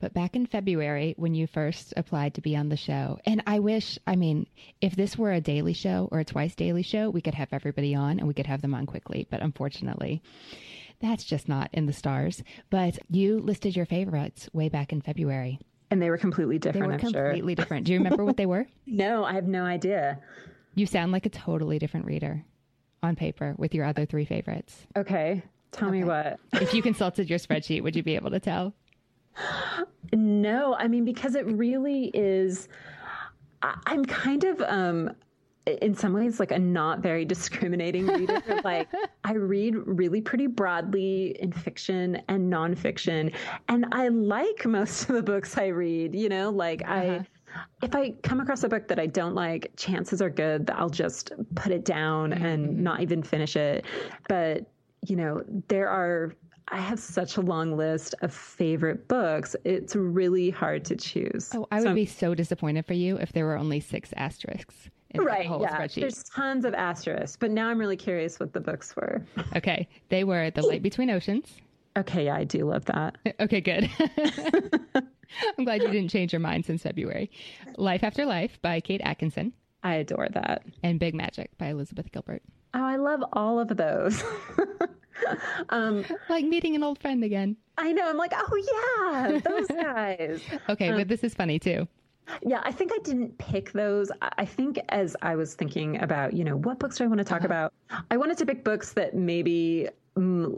but 0.00 0.12
back 0.12 0.34
in 0.34 0.46
February 0.46 1.14
when 1.16 1.34
you 1.34 1.46
first 1.46 1.94
applied 1.96 2.34
to 2.34 2.40
be 2.40 2.56
on 2.56 2.68
the 2.68 2.76
show, 2.76 3.20
and 3.24 3.42
I 3.46 3.60
wish, 3.60 3.98
I 4.06 4.16
mean, 4.16 4.46
if 4.80 4.96
this 4.96 5.16
were 5.16 5.32
a 5.32 5.40
daily 5.40 5.74
show 5.74 6.08
or 6.10 6.18
a 6.18 6.24
twice 6.24 6.56
daily 6.56 6.82
show, 6.82 7.10
we 7.10 7.20
could 7.20 7.34
have 7.34 7.52
everybody 7.52 7.94
on 7.94 8.18
and 8.18 8.26
we 8.26 8.34
could 8.34 8.46
have 8.46 8.62
them 8.62 8.74
on 8.74 8.86
quickly, 8.86 9.28
but 9.30 9.42
unfortunately, 9.42 10.22
that's 11.00 11.24
just 11.24 11.48
not 11.48 11.70
in 11.72 11.86
the 11.86 11.92
stars. 11.92 12.42
But 12.70 12.98
you 13.08 13.38
listed 13.38 13.76
your 13.76 13.86
favorites 13.86 14.48
way 14.52 14.68
back 14.68 14.92
in 14.92 15.00
February. 15.00 15.60
And 15.92 16.00
they 16.00 16.08
were 16.08 16.16
completely 16.16 16.58
different, 16.58 16.84
they 16.84 16.86
were 16.86 16.94
I'm 16.94 16.98
completely 16.98 17.52
sure. 17.52 17.54
different. 17.56 17.86
Do 17.86 17.92
you 17.92 17.98
remember 17.98 18.24
what 18.24 18.38
they 18.38 18.46
were? 18.46 18.66
no, 18.86 19.24
I 19.24 19.34
have 19.34 19.46
no 19.46 19.64
idea. 19.64 20.18
You 20.74 20.86
sound 20.86 21.12
like 21.12 21.26
a 21.26 21.28
totally 21.28 21.78
different 21.78 22.06
reader 22.06 22.42
on 23.02 23.14
paper 23.14 23.54
with 23.58 23.74
your 23.74 23.84
other 23.84 24.06
three 24.06 24.24
favorites. 24.24 24.86
Okay. 24.96 25.42
Tell 25.70 25.88
okay. 25.88 25.98
me 25.98 26.04
what. 26.04 26.40
if 26.54 26.72
you 26.72 26.80
consulted 26.90 27.28
your 27.28 27.38
spreadsheet, 27.38 27.82
would 27.82 27.94
you 27.94 28.02
be 28.02 28.14
able 28.14 28.30
to 28.30 28.40
tell? 28.40 28.72
No, 30.14 30.74
I 30.76 30.88
mean, 30.88 31.04
because 31.04 31.34
it 31.34 31.46
really 31.46 32.10
is. 32.14 32.68
I'm 33.62 34.04
kind 34.06 34.44
of 34.44 34.60
um, 34.62 35.10
in 35.66 35.94
some 35.94 36.12
ways 36.12 36.40
like 36.40 36.50
a 36.50 36.58
not 36.58 37.00
very 37.00 37.24
discriminating 37.34 38.06
reader. 38.06 38.42
like 38.64 38.88
I 39.24 39.34
read 39.34 39.74
really 39.86 40.20
pretty 40.20 40.46
broadly 40.46 41.36
in 41.40 41.52
fiction 41.52 42.22
and 42.28 42.52
nonfiction, 42.52 43.34
and 43.68 43.86
I 43.92 44.08
like 44.08 44.64
most 44.66 45.08
of 45.08 45.14
the 45.14 45.22
books 45.22 45.56
I 45.56 45.68
read. 45.68 46.14
You 46.14 46.28
know, 46.28 46.50
like 46.50 46.82
uh-huh. 46.82 46.94
I. 46.94 47.26
If 47.82 47.94
I 47.94 48.12
come 48.22 48.40
across 48.40 48.64
a 48.64 48.68
book 48.70 48.88
that 48.88 48.98
I 48.98 49.04
don't 49.04 49.34
like, 49.34 49.72
chances 49.76 50.22
are 50.22 50.30
good 50.30 50.66
that 50.68 50.78
I'll 50.78 50.88
just 50.88 51.32
put 51.54 51.70
it 51.70 51.84
down 51.84 52.30
mm-hmm. 52.30 52.42
and 52.42 52.82
not 52.82 53.02
even 53.02 53.22
finish 53.22 53.56
it. 53.56 53.84
But, 54.26 54.70
you 55.06 55.16
know, 55.16 55.42
there 55.68 55.86
are 55.86 56.34
I 56.68 56.80
have 56.80 56.98
such 56.98 57.36
a 57.36 57.42
long 57.42 57.76
list 57.76 58.14
of 58.22 58.32
favorite 58.32 59.06
books. 59.06 59.54
It's 59.64 59.94
really 59.94 60.48
hard 60.48 60.86
to 60.86 60.96
choose. 60.96 61.50
Oh, 61.54 61.66
I 61.70 61.80
would 61.80 61.88
so, 61.88 61.94
be 61.94 62.06
so 62.06 62.34
disappointed 62.34 62.86
for 62.86 62.94
you 62.94 63.18
if 63.18 63.32
there 63.32 63.44
were 63.44 63.58
only 63.58 63.80
six 63.80 64.14
asterisks 64.16 64.88
right, 65.16 65.44
yeah. 65.44 65.78
Spreadsheet. 65.78 66.00
There's 66.00 66.22
tons 66.24 66.64
of 66.64 66.74
asterisks, 66.74 67.36
but 67.36 67.50
now 67.50 67.68
I'm 67.68 67.78
really 67.78 67.96
curious 67.96 68.38
what 68.40 68.52
the 68.52 68.60
books 68.60 68.94
were. 68.96 69.22
Okay. 69.56 69.88
They 70.08 70.24
were 70.24 70.50
The 70.50 70.62
Light 70.62 70.82
Between 70.82 71.10
Oceans. 71.10 71.46
Okay, 71.96 72.24
yeah, 72.26 72.36
I 72.36 72.44
do 72.44 72.64
love 72.64 72.84
that. 72.86 73.16
Okay, 73.40 73.60
good. 73.60 73.90
I'm 75.58 75.64
glad 75.64 75.82
you 75.82 75.88
didn't 75.88 76.08
change 76.10 76.32
your 76.32 76.40
mind 76.40 76.64
since 76.64 76.82
February. 76.82 77.30
Life 77.76 78.04
After 78.04 78.24
Life 78.24 78.58
by 78.62 78.80
Kate 78.80 79.00
Atkinson. 79.02 79.52
I 79.82 79.94
adore 79.96 80.28
that. 80.30 80.64
And 80.82 81.00
Big 81.00 81.14
Magic 81.14 81.50
by 81.58 81.66
Elizabeth 81.68 82.10
Gilbert. 82.12 82.42
Oh, 82.74 82.82
I 82.84 82.96
love 82.96 83.22
all 83.32 83.58
of 83.58 83.68
those. 83.76 84.22
um, 85.70 86.04
like 86.28 86.44
meeting 86.44 86.74
an 86.74 86.82
old 86.82 86.98
friend 86.98 87.24
again. 87.24 87.56
I 87.78 87.92
know. 87.92 88.08
I'm 88.08 88.16
like, 88.16 88.32
oh 88.34 89.30
yeah, 89.32 89.38
those 89.40 89.66
guys. 89.68 90.40
okay, 90.68 90.88
um, 90.88 90.96
but 90.98 91.08
this 91.08 91.24
is 91.24 91.34
funny 91.34 91.58
too. 91.58 91.88
Yeah, 92.42 92.60
I 92.64 92.72
think 92.72 92.92
I 92.92 92.98
didn't 93.04 93.36
pick 93.38 93.72
those. 93.72 94.10
I 94.20 94.44
think 94.44 94.78
as 94.88 95.16
I 95.22 95.36
was 95.36 95.54
thinking 95.54 96.00
about, 96.02 96.32
you 96.32 96.44
know, 96.44 96.56
what 96.56 96.78
books 96.78 96.96
do 96.98 97.04
I 97.04 97.06
want 97.06 97.18
to 97.18 97.24
talk 97.24 97.38
uh-huh. 97.38 97.46
about? 97.46 97.72
I 98.10 98.16
wanted 98.16 98.38
to 98.38 98.46
pick 98.46 98.64
books 98.64 98.92
that 98.94 99.14
maybe 99.14 99.88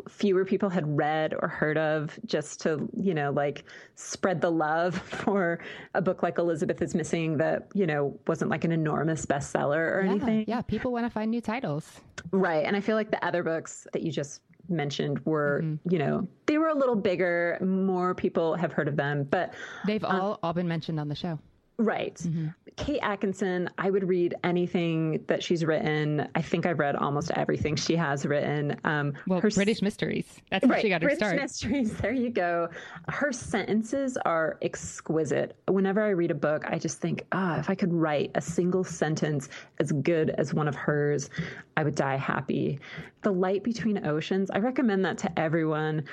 fewer 0.08 0.44
people 0.44 0.68
had 0.68 0.96
read 0.96 1.32
or 1.40 1.46
heard 1.46 1.78
of 1.78 2.18
just 2.26 2.60
to 2.60 2.88
you 2.96 3.14
know 3.14 3.30
like 3.30 3.64
spread 3.94 4.40
the 4.40 4.50
love 4.50 4.96
for 5.02 5.60
a 5.94 6.02
book 6.02 6.24
like 6.24 6.38
elizabeth 6.38 6.82
is 6.82 6.92
missing 6.92 7.36
that 7.36 7.68
you 7.72 7.86
know 7.86 8.18
wasn't 8.26 8.50
like 8.50 8.64
an 8.64 8.72
enormous 8.72 9.24
bestseller 9.24 9.92
or 9.92 10.02
yeah, 10.02 10.10
anything 10.10 10.44
yeah 10.48 10.60
people 10.60 10.90
want 10.90 11.06
to 11.06 11.10
find 11.10 11.30
new 11.30 11.40
titles 11.40 12.00
right 12.32 12.64
and 12.64 12.74
i 12.76 12.80
feel 12.80 12.96
like 12.96 13.12
the 13.12 13.24
other 13.24 13.44
books 13.44 13.86
that 13.92 14.02
you 14.02 14.10
just 14.10 14.40
mentioned 14.68 15.24
were 15.24 15.60
mm-hmm. 15.62 15.92
you 15.92 16.00
know 16.00 16.26
they 16.46 16.58
were 16.58 16.68
a 16.68 16.74
little 16.74 16.96
bigger 16.96 17.56
more 17.60 18.12
people 18.12 18.56
have 18.56 18.72
heard 18.72 18.88
of 18.88 18.96
them 18.96 19.22
but 19.22 19.54
they've 19.86 20.04
um, 20.04 20.20
all 20.20 20.38
all 20.42 20.52
been 20.52 20.66
mentioned 20.66 20.98
on 20.98 21.08
the 21.08 21.14
show 21.14 21.38
Right. 21.78 22.14
Mm-hmm. 22.14 22.48
Kate 22.76 23.00
Atkinson, 23.02 23.70
I 23.78 23.90
would 23.90 24.08
read 24.08 24.34
anything 24.42 25.24
that 25.28 25.42
she's 25.42 25.64
written. 25.64 26.28
I 26.34 26.42
think 26.42 26.66
I've 26.66 26.78
read 26.78 26.96
almost 26.96 27.30
everything 27.36 27.76
she 27.76 27.94
has 27.94 28.26
written. 28.26 28.76
Um, 28.84 29.14
well, 29.26 29.40
her, 29.40 29.50
British 29.50 29.80
Mysteries. 29.80 30.40
That's 30.50 30.66
right, 30.66 30.82
she 30.82 30.88
got 30.88 31.02
her 31.02 31.10
start. 31.14 31.36
British 31.36 31.52
start. 31.52 31.72
Mysteries. 31.72 31.94
There 32.04 32.12
you 32.12 32.30
go. 32.30 32.68
Her 33.08 33.32
sentences 33.32 34.16
are 34.24 34.58
exquisite. 34.60 35.56
Whenever 35.68 36.02
I 36.02 36.10
read 36.10 36.30
a 36.30 36.34
book, 36.34 36.64
I 36.66 36.78
just 36.78 37.00
think, 37.00 37.24
ah, 37.32 37.58
if 37.58 37.70
I 37.70 37.74
could 37.74 37.92
write 37.92 38.32
a 38.34 38.40
single 38.40 38.84
sentence 38.84 39.48
as 39.78 39.92
good 39.92 40.30
as 40.30 40.52
one 40.52 40.68
of 40.68 40.74
hers, 40.74 41.30
I 41.76 41.84
would 41.84 41.94
die 41.94 42.16
happy. 42.16 42.78
The 43.22 43.32
Light 43.32 43.64
Between 43.64 44.04
Oceans, 44.06 44.50
I 44.50 44.58
recommend 44.58 45.04
that 45.06 45.16
to 45.18 45.38
everyone. 45.38 46.04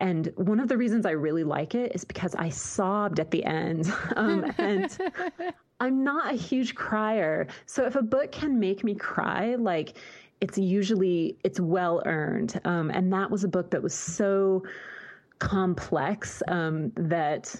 And 0.00 0.32
one 0.36 0.58
of 0.58 0.68
the 0.68 0.76
reasons 0.76 1.06
I 1.06 1.12
really 1.12 1.44
like 1.44 1.74
it 1.74 1.92
is 1.94 2.04
because 2.04 2.34
I 2.34 2.48
sobbed 2.48 3.20
at 3.20 3.30
the 3.30 3.44
end. 3.44 3.92
Um, 4.16 4.52
and 4.58 4.97
I'm 5.80 6.02
not 6.02 6.32
a 6.32 6.36
huge 6.36 6.74
crier. 6.74 7.46
So 7.66 7.84
if 7.86 7.94
a 7.96 8.02
book 8.02 8.32
can 8.32 8.58
make 8.58 8.82
me 8.82 8.94
cry, 8.94 9.54
like 9.54 9.96
it's 10.40 10.58
usually 10.58 11.36
it's 11.44 11.60
well 11.60 12.02
earned. 12.06 12.60
Um, 12.64 12.90
and 12.90 13.12
that 13.12 13.30
was 13.30 13.44
a 13.44 13.48
book 13.48 13.70
that 13.70 13.82
was 13.82 13.94
so 13.94 14.64
complex 15.38 16.42
um, 16.48 16.92
that 16.96 17.54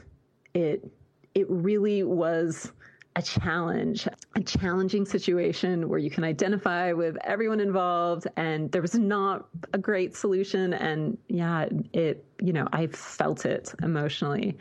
it 0.55 0.91
it 1.35 1.47
really 1.49 2.03
was 2.03 2.73
a 3.19 3.23
challenge, 3.23 4.07
a 4.37 4.41
challenging 4.43 5.05
situation 5.05 5.89
where 5.89 5.99
you 5.99 6.09
can 6.09 6.23
identify 6.23 6.93
with 6.93 7.17
everyone 7.25 7.59
involved 7.59 8.29
and 8.37 8.71
there 8.71 8.81
was 8.81 8.95
not 8.95 9.49
a 9.73 9.79
great 9.79 10.15
solution. 10.15 10.73
And 10.75 11.19
yeah, 11.29 11.67
it, 11.93 12.25
you 12.41 12.53
know, 12.53 12.69
I 12.73 12.87
felt 12.87 13.45
it 13.45 13.75
emotionally. 13.83 14.57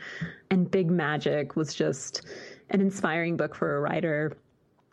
And 0.50 0.68
Big 0.68 0.90
Magic 0.90 1.54
was 1.54 1.72
just 1.72 2.22
an 2.70 2.80
inspiring 2.80 3.36
book 3.36 3.54
for 3.54 3.76
a 3.76 3.80
writer. 3.80 4.32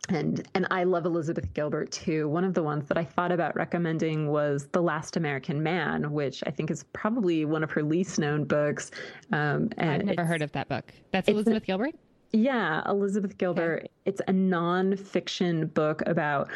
And 0.08 0.46
and 0.54 0.68
I 0.70 0.84
love 0.84 1.04
Elizabeth 1.04 1.52
Gilbert 1.52 1.90
too. 1.90 2.28
One 2.28 2.44
of 2.44 2.54
the 2.54 2.62
ones 2.62 2.86
that 2.86 2.96
I 2.96 3.04
thought 3.04 3.32
about 3.32 3.56
recommending 3.56 4.28
was 4.28 4.68
The 4.68 4.80
Last 4.80 5.16
American 5.16 5.62
Man, 5.62 6.12
which 6.12 6.44
I 6.46 6.50
think 6.50 6.70
is 6.70 6.84
probably 6.92 7.44
one 7.44 7.64
of 7.64 7.70
her 7.72 7.82
least 7.82 8.18
known 8.18 8.44
books. 8.44 8.92
Um, 9.32 9.70
and 9.78 10.02
I've 10.02 10.04
never 10.04 10.24
heard 10.24 10.42
of 10.42 10.52
that 10.52 10.68
book. 10.68 10.92
That's 11.10 11.28
Elizabeth 11.28 11.64
Gilbert. 11.64 11.94
Yeah, 12.32 12.82
Elizabeth 12.86 13.36
Gilbert. 13.38 13.78
Okay. 13.78 13.88
It's 14.04 14.20
a 14.28 14.32
nonfiction 14.32 15.72
book 15.74 16.02
about 16.06 16.50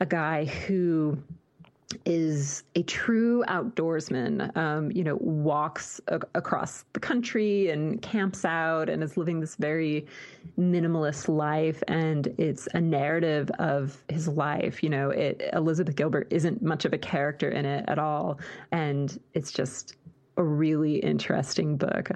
a 0.00 0.06
guy 0.06 0.44
who 0.44 1.18
is 2.04 2.64
a 2.74 2.82
true 2.82 3.44
outdoorsman, 3.48 4.56
um, 4.56 4.90
you 4.90 5.04
know, 5.04 5.16
walks 5.16 6.00
a- 6.08 6.20
across 6.34 6.84
the 6.92 7.00
country 7.00 7.70
and 7.70 8.00
camps 8.02 8.44
out 8.44 8.88
and 8.88 9.02
is 9.02 9.16
living 9.16 9.40
this 9.40 9.56
very 9.56 10.06
minimalist 10.58 11.28
life. 11.28 11.82
And 11.88 12.28
it's 12.38 12.68
a 12.74 12.80
narrative 12.80 13.50
of 13.58 14.02
his 14.08 14.28
life. 14.28 14.82
You 14.82 14.90
know, 14.90 15.10
it, 15.10 15.42
Elizabeth 15.52 15.96
Gilbert 15.96 16.28
isn't 16.30 16.62
much 16.62 16.84
of 16.84 16.92
a 16.92 16.98
character 16.98 17.50
in 17.50 17.64
it 17.64 17.84
at 17.88 17.98
all. 17.98 18.38
And 18.70 19.18
it's 19.34 19.52
just 19.52 19.96
a 20.36 20.42
really 20.42 20.96
interesting 20.96 21.76
book. 21.76 22.10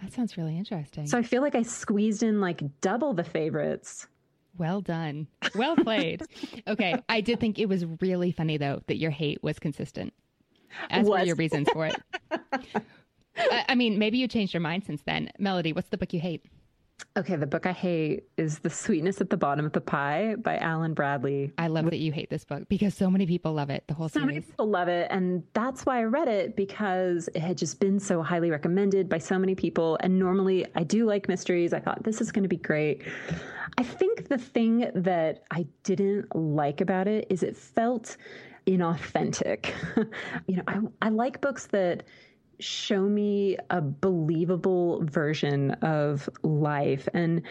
That 0.00 0.12
sounds 0.12 0.36
really 0.36 0.58
interesting. 0.58 1.06
So 1.06 1.16
I 1.16 1.22
feel 1.22 1.42
like 1.42 1.54
I 1.54 1.62
squeezed 1.62 2.24
in 2.24 2.40
like 2.40 2.60
double 2.80 3.14
the 3.14 3.22
favorites. 3.22 4.08
Well 4.56 4.80
done. 4.80 5.28
Well 5.54 5.76
played. 5.76 6.22
okay. 6.66 6.96
I 7.08 7.20
did 7.20 7.40
think 7.40 7.58
it 7.58 7.68
was 7.68 7.84
really 8.00 8.32
funny, 8.32 8.56
though, 8.56 8.82
that 8.86 8.96
your 8.96 9.10
hate 9.10 9.42
was 9.42 9.58
consistent. 9.58 10.12
As 10.90 11.06
for 11.06 11.18
your 11.20 11.36
reasons 11.36 11.68
for 11.72 11.86
it. 11.86 11.96
I, 13.36 13.64
I 13.70 13.74
mean, 13.74 13.98
maybe 13.98 14.18
you 14.18 14.28
changed 14.28 14.54
your 14.54 14.60
mind 14.60 14.84
since 14.84 15.02
then. 15.02 15.30
Melody, 15.38 15.72
what's 15.72 15.88
the 15.88 15.98
book 15.98 16.12
you 16.12 16.20
hate? 16.20 16.44
Okay, 17.16 17.36
the 17.36 17.46
book 17.46 17.66
I 17.66 17.72
hate 17.72 18.24
is 18.36 18.60
The 18.60 18.70
Sweetness 18.70 19.20
at 19.20 19.28
the 19.28 19.36
Bottom 19.36 19.66
of 19.66 19.72
the 19.72 19.80
Pie 19.80 20.36
by 20.36 20.56
Alan 20.56 20.94
Bradley. 20.94 21.52
I 21.58 21.66
love 21.66 21.84
that 21.86 21.98
you 21.98 22.10
hate 22.10 22.30
this 22.30 22.44
book 22.44 22.68
because 22.68 22.94
so 22.94 23.10
many 23.10 23.26
people 23.26 23.52
love 23.52 23.68
it, 23.68 23.84
the 23.86 23.94
whole 23.94 24.08
so 24.08 24.20
series. 24.20 24.22
So 24.22 24.26
many 24.26 24.40
people 24.40 24.68
love 24.68 24.88
it. 24.88 25.08
And 25.10 25.42
that's 25.52 25.84
why 25.84 25.98
I 25.98 26.04
read 26.04 26.28
it 26.28 26.56
because 26.56 27.28
it 27.34 27.40
had 27.40 27.58
just 27.58 27.80
been 27.80 28.00
so 28.00 28.22
highly 28.22 28.50
recommended 28.50 29.08
by 29.08 29.18
so 29.18 29.38
many 29.38 29.54
people. 29.54 29.98
And 30.00 30.18
normally 30.18 30.66
I 30.74 30.84
do 30.84 31.04
like 31.04 31.28
mysteries. 31.28 31.72
I 31.72 31.80
thought 31.80 32.02
this 32.02 32.20
is 32.20 32.32
going 32.32 32.44
to 32.44 32.48
be 32.48 32.56
great. 32.56 33.02
I 33.76 33.82
think 33.82 34.28
the 34.28 34.38
thing 34.38 34.90
that 34.94 35.44
I 35.50 35.66
didn't 35.82 36.34
like 36.34 36.80
about 36.80 37.08
it 37.08 37.26
is 37.28 37.42
it 37.42 37.56
felt 37.56 38.16
inauthentic. 38.66 39.72
you 40.46 40.56
know, 40.56 40.62
I, 40.66 40.80
I 41.02 41.08
like 41.08 41.40
books 41.40 41.66
that 41.68 42.04
show 42.62 43.02
me 43.02 43.56
a 43.70 43.80
believable 43.80 45.04
version 45.04 45.72
of 45.82 46.28
life. 46.42 47.08
And 47.12 47.42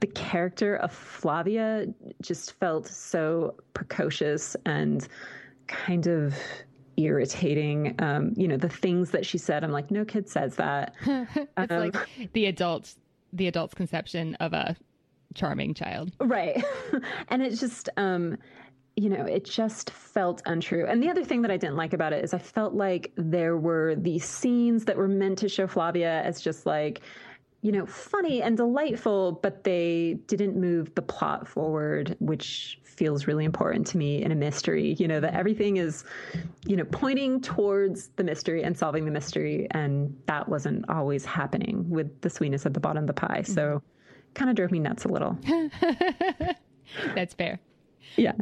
the 0.00 0.06
character 0.06 0.76
of 0.76 0.92
Flavia 0.92 1.86
just 2.22 2.52
felt 2.58 2.86
so 2.86 3.54
precocious 3.74 4.56
and 4.66 5.06
kind 5.66 6.06
of 6.06 6.34
irritating. 6.96 7.94
Um, 7.98 8.34
you 8.36 8.48
know, 8.48 8.56
the 8.56 8.68
things 8.68 9.10
that 9.12 9.24
she 9.24 9.38
said, 9.38 9.64
I'm 9.64 9.72
like, 9.72 9.90
no 9.90 10.04
kid 10.04 10.28
says 10.28 10.56
that. 10.56 10.94
it's 11.06 11.72
um, 11.72 11.80
like 11.80 11.96
the 12.32 12.46
adults, 12.46 12.96
the 13.32 13.48
adult's 13.48 13.74
conception 13.74 14.34
of 14.36 14.52
a 14.52 14.76
charming 15.34 15.74
child. 15.74 16.12
Right. 16.20 16.62
and 17.28 17.42
it's 17.42 17.60
just, 17.60 17.88
um, 17.96 18.38
you 18.98 19.08
know, 19.08 19.24
it 19.24 19.44
just 19.44 19.90
felt 19.90 20.42
untrue. 20.44 20.84
And 20.84 21.00
the 21.00 21.08
other 21.08 21.24
thing 21.24 21.42
that 21.42 21.52
I 21.52 21.56
didn't 21.56 21.76
like 21.76 21.92
about 21.92 22.12
it 22.12 22.24
is 22.24 22.34
I 22.34 22.38
felt 22.38 22.74
like 22.74 23.12
there 23.14 23.56
were 23.56 23.94
these 23.94 24.24
scenes 24.24 24.86
that 24.86 24.96
were 24.96 25.06
meant 25.06 25.38
to 25.38 25.48
show 25.48 25.68
Flavia 25.68 26.20
as 26.22 26.40
just 26.40 26.66
like, 26.66 27.00
you 27.62 27.70
know, 27.70 27.86
funny 27.86 28.42
and 28.42 28.56
delightful, 28.56 29.38
but 29.40 29.62
they 29.62 30.18
didn't 30.26 30.56
move 30.56 30.92
the 30.96 31.02
plot 31.02 31.46
forward, 31.46 32.16
which 32.18 32.80
feels 32.82 33.28
really 33.28 33.44
important 33.44 33.86
to 33.86 33.98
me 33.98 34.20
in 34.20 34.32
a 34.32 34.34
mystery. 34.34 34.96
You 34.98 35.06
know, 35.06 35.20
that 35.20 35.32
everything 35.32 35.76
is, 35.76 36.02
you 36.66 36.74
know, 36.74 36.84
pointing 36.84 37.40
towards 37.40 38.08
the 38.16 38.24
mystery 38.24 38.64
and 38.64 38.76
solving 38.76 39.04
the 39.04 39.12
mystery. 39.12 39.68
And 39.70 40.12
that 40.26 40.48
wasn't 40.48 40.90
always 40.90 41.24
happening 41.24 41.88
with 41.88 42.20
the 42.22 42.30
sweetness 42.30 42.66
at 42.66 42.74
the 42.74 42.80
bottom 42.80 43.04
of 43.04 43.06
the 43.06 43.12
pie. 43.12 43.42
So 43.42 43.62
mm-hmm. 43.62 44.32
kind 44.34 44.50
of 44.50 44.56
drove 44.56 44.72
me 44.72 44.80
nuts 44.80 45.04
a 45.04 45.08
little. 45.08 45.38
That's 47.14 47.34
fair. 47.34 47.60
Yeah. 48.16 48.32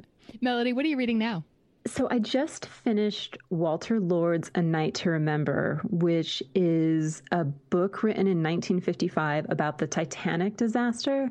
Melody, 0.41 0.73
what 0.73 0.85
are 0.85 0.89
you 0.89 0.97
reading 0.97 1.19
now? 1.19 1.45
So 1.87 2.09
I 2.11 2.19
just 2.19 2.67
finished 2.67 3.39
Walter 3.49 4.01
Lord's 4.01 4.51
A 4.57 4.63
Night 4.63 4.95
to 4.95 5.11
Remember, 5.11 5.81
which 5.85 6.43
is 6.55 7.23
a 7.31 7.45
book 7.45 8.03
written 8.03 8.27
in 8.27 8.43
1955 8.43 9.47
about 9.51 9.79
the 9.79 9.87
Titanic 9.87 10.57
disaster. 10.57 11.31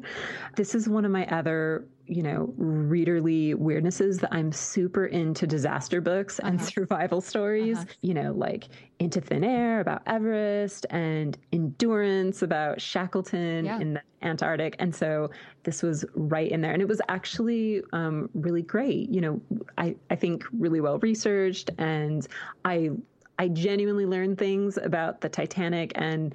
This 0.55 0.73
is 0.73 0.87
one 0.87 1.03
of 1.03 1.11
my 1.11 1.25
other 1.25 1.85
you 2.07 2.21
know, 2.21 2.53
readerly 2.59 3.55
weirdnesses 3.55 4.19
that 4.21 4.33
I'm 4.33 4.51
super 4.51 5.05
into 5.07 5.47
disaster 5.47 6.01
books 6.01 6.39
and 6.39 6.59
uh-huh. 6.59 6.69
survival 6.69 7.21
stories, 7.21 7.77
uh-huh. 7.77 7.85
you 8.01 8.13
know, 8.13 8.31
like 8.33 8.65
Into 8.99 9.21
Thin 9.21 9.43
Air 9.43 9.79
about 9.79 10.01
Everest 10.05 10.85
and 10.89 11.37
Endurance 11.51 12.41
about 12.41 12.79
Shackleton 12.79 13.65
yeah. 13.65 13.79
in 13.79 13.93
the 13.95 14.01
Antarctic. 14.21 14.75
And 14.79 14.93
so 14.93 15.29
this 15.63 15.81
was 15.81 16.05
right 16.15 16.51
in 16.51 16.61
there. 16.61 16.73
And 16.73 16.81
it 16.81 16.87
was 16.87 17.01
actually 17.09 17.81
um, 17.93 18.29
really 18.33 18.61
great. 18.61 19.09
You 19.09 19.21
know, 19.21 19.41
I, 19.77 19.95
I 20.09 20.15
think 20.15 20.43
really 20.57 20.81
well 20.81 20.99
researched 20.99 21.69
and 21.77 22.27
I 22.63 22.91
I 23.37 23.49
genuinely 23.49 24.05
learned 24.05 24.37
things 24.37 24.77
about 24.77 25.19
the 25.19 25.27
Titanic 25.27 25.91
and 25.95 26.33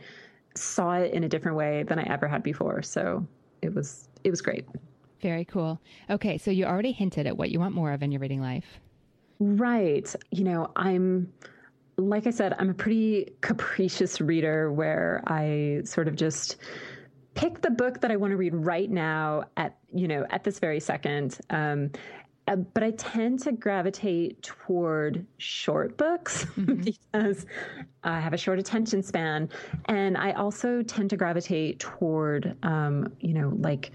saw 0.54 0.94
it 0.94 1.14
in 1.14 1.24
a 1.24 1.28
different 1.28 1.56
way 1.56 1.82
than 1.84 1.98
I 1.98 2.02
ever 2.02 2.28
had 2.28 2.42
before. 2.42 2.82
So 2.82 3.26
it 3.62 3.74
was 3.74 4.08
it 4.24 4.30
was 4.30 4.42
great. 4.42 4.66
Very 5.20 5.44
cool. 5.44 5.80
Okay, 6.08 6.38
so 6.38 6.50
you 6.50 6.64
already 6.64 6.92
hinted 6.92 7.26
at 7.26 7.36
what 7.36 7.50
you 7.50 7.60
want 7.60 7.74
more 7.74 7.92
of 7.92 8.02
in 8.02 8.10
your 8.10 8.20
reading 8.20 8.40
life. 8.40 8.80
Right. 9.38 10.14
You 10.30 10.44
know, 10.44 10.70
I'm 10.76 11.32
like 11.96 12.26
I 12.26 12.30
said, 12.30 12.54
I'm 12.58 12.70
a 12.70 12.74
pretty 12.74 13.34
capricious 13.40 14.20
reader 14.20 14.72
where 14.72 15.22
I 15.26 15.82
sort 15.84 16.08
of 16.08 16.16
just 16.16 16.56
pick 17.34 17.60
the 17.60 17.70
book 17.70 18.00
that 18.00 18.10
I 18.10 18.16
want 18.16 18.32
to 18.32 18.36
read 18.36 18.54
right 18.54 18.90
now 18.90 19.44
at, 19.56 19.78
you 19.92 20.08
know, 20.08 20.26
at 20.30 20.44
this 20.44 20.58
very 20.58 20.80
second. 20.80 21.38
Um, 21.50 21.90
uh, 22.48 22.56
but 22.56 22.82
I 22.82 22.90
tend 22.92 23.40
to 23.40 23.52
gravitate 23.52 24.42
toward 24.42 25.24
short 25.38 25.96
books 25.96 26.44
mm-hmm. 26.56 26.82
because 26.82 27.46
I 28.02 28.18
have 28.18 28.32
a 28.32 28.36
short 28.36 28.58
attention 28.58 29.02
span, 29.02 29.48
and 29.86 30.16
I 30.16 30.32
also 30.32 30.82
tend 30.82 31.10
to 31.10 31.16
gravitate 31.16 31.78
toward, 31.78 32.56
um, 32.62 33.12
you 33.20 33.34
know, 33.34 33.52
like 33.58 33.92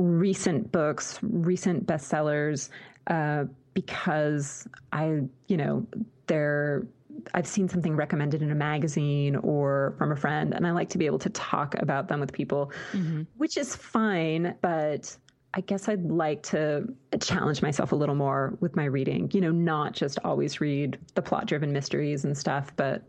recent 0.00 0.72
books, 0.72 1.18
recent 1.22 1.86
bestsellers, 1.86 2.70
uh, 3.06 3.44
because 3.74 4.66
I, 4.92 5.22
you 5.48 5.56
know, 5.56 5.86
they're 6.26 6.86
I've 7.34 7.46
seen 7.46 7.68
something 7.68 7.96
recommended 7.96 8.42
in 8.42 8.50
a 8.50 8.54
magazine 8.54 9.36
or 9.36 9.94
from 9.98 10.12
a 10.12 10.16
friend, 10.16 10.54
and 10.54 10.66
I 10.66 10.70
like 10.70 10.88
to 10.90 10.98
be 10.98 11.06
able 11.06 11.18
to 11.20 11.30
talk 11.30 11.74
about 11.78 12.08
them 12.08 12.20
with 12.20 12.32
people, 12.32 12.72
mm-hmm. 12.92 13.22
which 13.36 13.56
is 13.56 13.76
fine. 13.76 14.54
But 14.62 15.16
I 15.54 15.60
guess 15.60 15.88
I'd 15.88 16.04
like 16.10 16.42
to 16.44 16.84
challenge 17.20 17.62
myself 17.62 17.92
a 17.92 17.96
little 17.96 18.14
more 18.14 18.56
with 18.60 18.76
my 18.76 18.84
reading. 18.84 19.30
You 19.32 19.40
know, 19.40 19.50
not 19.50 19.92
just 19.92 20.18
always 20.24 20.60
read 20.60 20.98
the 21.14 21.22
plot 21.22 21.46
driven 21.46 21.72
mysteries 21.72 22.24
and 22.24 22.36
stuff, 22.36 22.72
but 22.76 23.02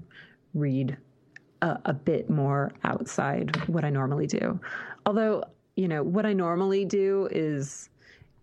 read 0.54 0.98
a, 1.62 1.80
a, 1.86 1.94
bit 1.94 2.30
more 2.30 2.74
outside 2.84 3.56
what 3.68 3.86
I 3.86 3.90
normally 3.90 4.28
do. 4.28 4.60
Although, 5.06 5.46
you 5.76 5.88
know, 5.88 6.04
what 6.04 6.26
I 6.26 6.34
normally 6.34 6.86
do 6.86 7.28
is 7.32 7.90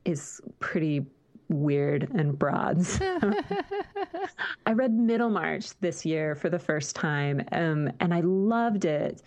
is 0.04 0.40
pretty 0.60 1.04
weird 1.48 2.08
and 2.14 2.38
broad. 2.38 2.84
So 2.84 3.18
I 4.66 4.72
read 4.72 4.92
Middlemarch 4.92 5.78
this 5.80 6.04
year 6.04 6.34
for 6.34 6.50
the 6.50 6.58
first 6.58 6.94
time, 6.94 7.42
um, 7.52 7.90
and 8.00 8.12
I 8.12 8.20
loved 8.20 8.84
it. 8.84 9.22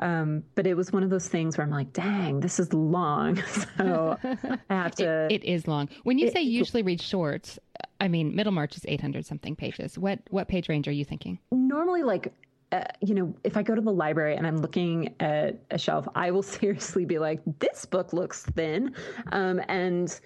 Um, 0.00 0.42
but 0.56 0.66
it 0.66 0.74
was 0.74 0.92
one 0.92 1.04
of 1.04 1.10
those 1.10 1.28
things 1.28 1.56
where 1.56 1.64
I'm 1.64 1.70
like, 1.70 1.92
dang, 1.92 2.40
this 2.40 2.58
is 2.58 2.72
long. 2.72 3.40
so 3.78 4.18
I 4.22 4.74
have 4.74 4.94
to. 4.96 5.26
it, 5.30 5.42
it 5.42 5.44
is 5.44 5.68
long. 5.68 5.88
When 6.02 6.18
you 6.18 6.26
it, 6.26 6.32
say 6.32 6.42
usually 6.42 6.82
read 6.82 7.00
shorts, 7.00 7.58
I 8.00 8.08
mean, 8.08 8.34
Middlemarch 8.34 8.76
is 8.76 8.84
800 8.88 9.24
something 9.24 9.54
pages. 9.54 9.96
What 9.98 10.18
what 10.30 10.48
page 10.48 10.68
range 10.68 10.88
are 10.88 10.92
you 10.92 11.04
thinking? 11.04 11.38
Normally, 11.52 12.02
like 12.02 12.32
uh, 12.74 12.84
you 13.00 13.14
know, 13.14 13.32
if 13.44 13.56
I 13.56 13.62
go 13.62 13.74
to 13.74 13.80
the 13.80 13.92
library 13.92 14.36
and 14.36 14.46
I'm 14.46 14.56
looking 14.56 15.14
at 15.20 15.60
a 15.70 15.78
shelf, 15.78 16.08
I 16.14 16.30
will 16.32 16.42
seriously 16.58 17.04
be 17.04 17.18
like, 17.18 17.40
this 17.60 17.86
book 17.86 18.12
looks 18.12 18.42
thin. 18.42 18.94
Um, 19.32 19.60
and 19.68 20.18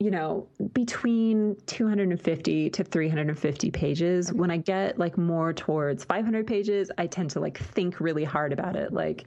you 0.00 0.12
know, 0.12 0.46
between 0.74 1.56
250 1.66 2.70
to 2.70 2.84
350 2.84 3.70
pages. 3.72 4.32
When 4.32 4.48
I 4.48 4.56
get 4.58 4.96
like 4.96 5.18
more 5.18 5.52
towards 5.52 6.04
500 6.04 6.46
pages, 6.46 6.88
I 6.98 7.08
tend 7.08 7.30
to 7.30 7.40
like 7.40 7.58
think 7.58 7.98
really 7.98 8.22
hard 8.22 8.52
about 8.52 8.76
it. 8.76 8.92
Like, 8.92 9.24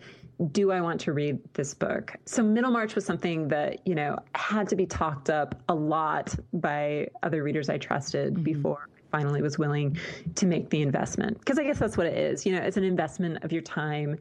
do 0.53 0.71
I 0.71 0.79
want 0.79 1.01
to 1.01 1.11
read 1.11 1.39
this 1.55 1.73
book? 1.73 2.15
So 2.25 2.41
Middlemarch 2.41 2.95
was 2.95 3.03
something 3.05 3.49
that, 3.49 3.85
you 3.85 3.95
know, 3.95 4.17
had 4.33 4.69
to 4.69 4.77
be 4.77 4.85
talked 4.85 5.29
up 5.29 5.61
a 5.67 5.75
lot 5.75 6.33
by 6.53 7.09
other 7.21 7.43
readers 7.43 7.67
I 7.67 7.77
trusted 7.77 8.35
mm-hmm. 8.35 8.43
before 8.43 8.87
finally 9.11 9.41
was 9.41 9.59
willing 9.59 9.97
to 10.35 10.45
make 10.45 10.69
the 10.69 10.81
investment. 10.81 11.37
Because 11.39 11.59
I 11.59 11.63
guess 11.63 11.79
that's 11.79 11.97
what 11.97 12.07
it 12.07 12.17
is. 12.17 12.45
You 12.45 12.55
know, 12.55 12.61
it's 12.61 12.77
an 12.77 12.83
investment 12.83 13.43
of 13.43 13.51
your 13.51 13.61
time 13.61 14.17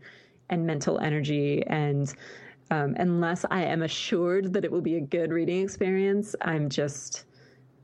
and 0.48 0.66
mental 0.66 0.98
energy 0.98 1.64
and 1.66 2.12
um, 2.70 2.94
unless 2.98 3.44
I 3.50 3.62
am 3.62 3.82
assured 3.82 4.52
that 4.52 4.64
it 4.64 4.70
will 4.70 4.80
be 4.80 4.96
a 4.96 5.00
good 5.00 5.32
reading 5.32 5.62
experience, 5.62 6.36
I'm 6.42 6.68
just 6.68 7.24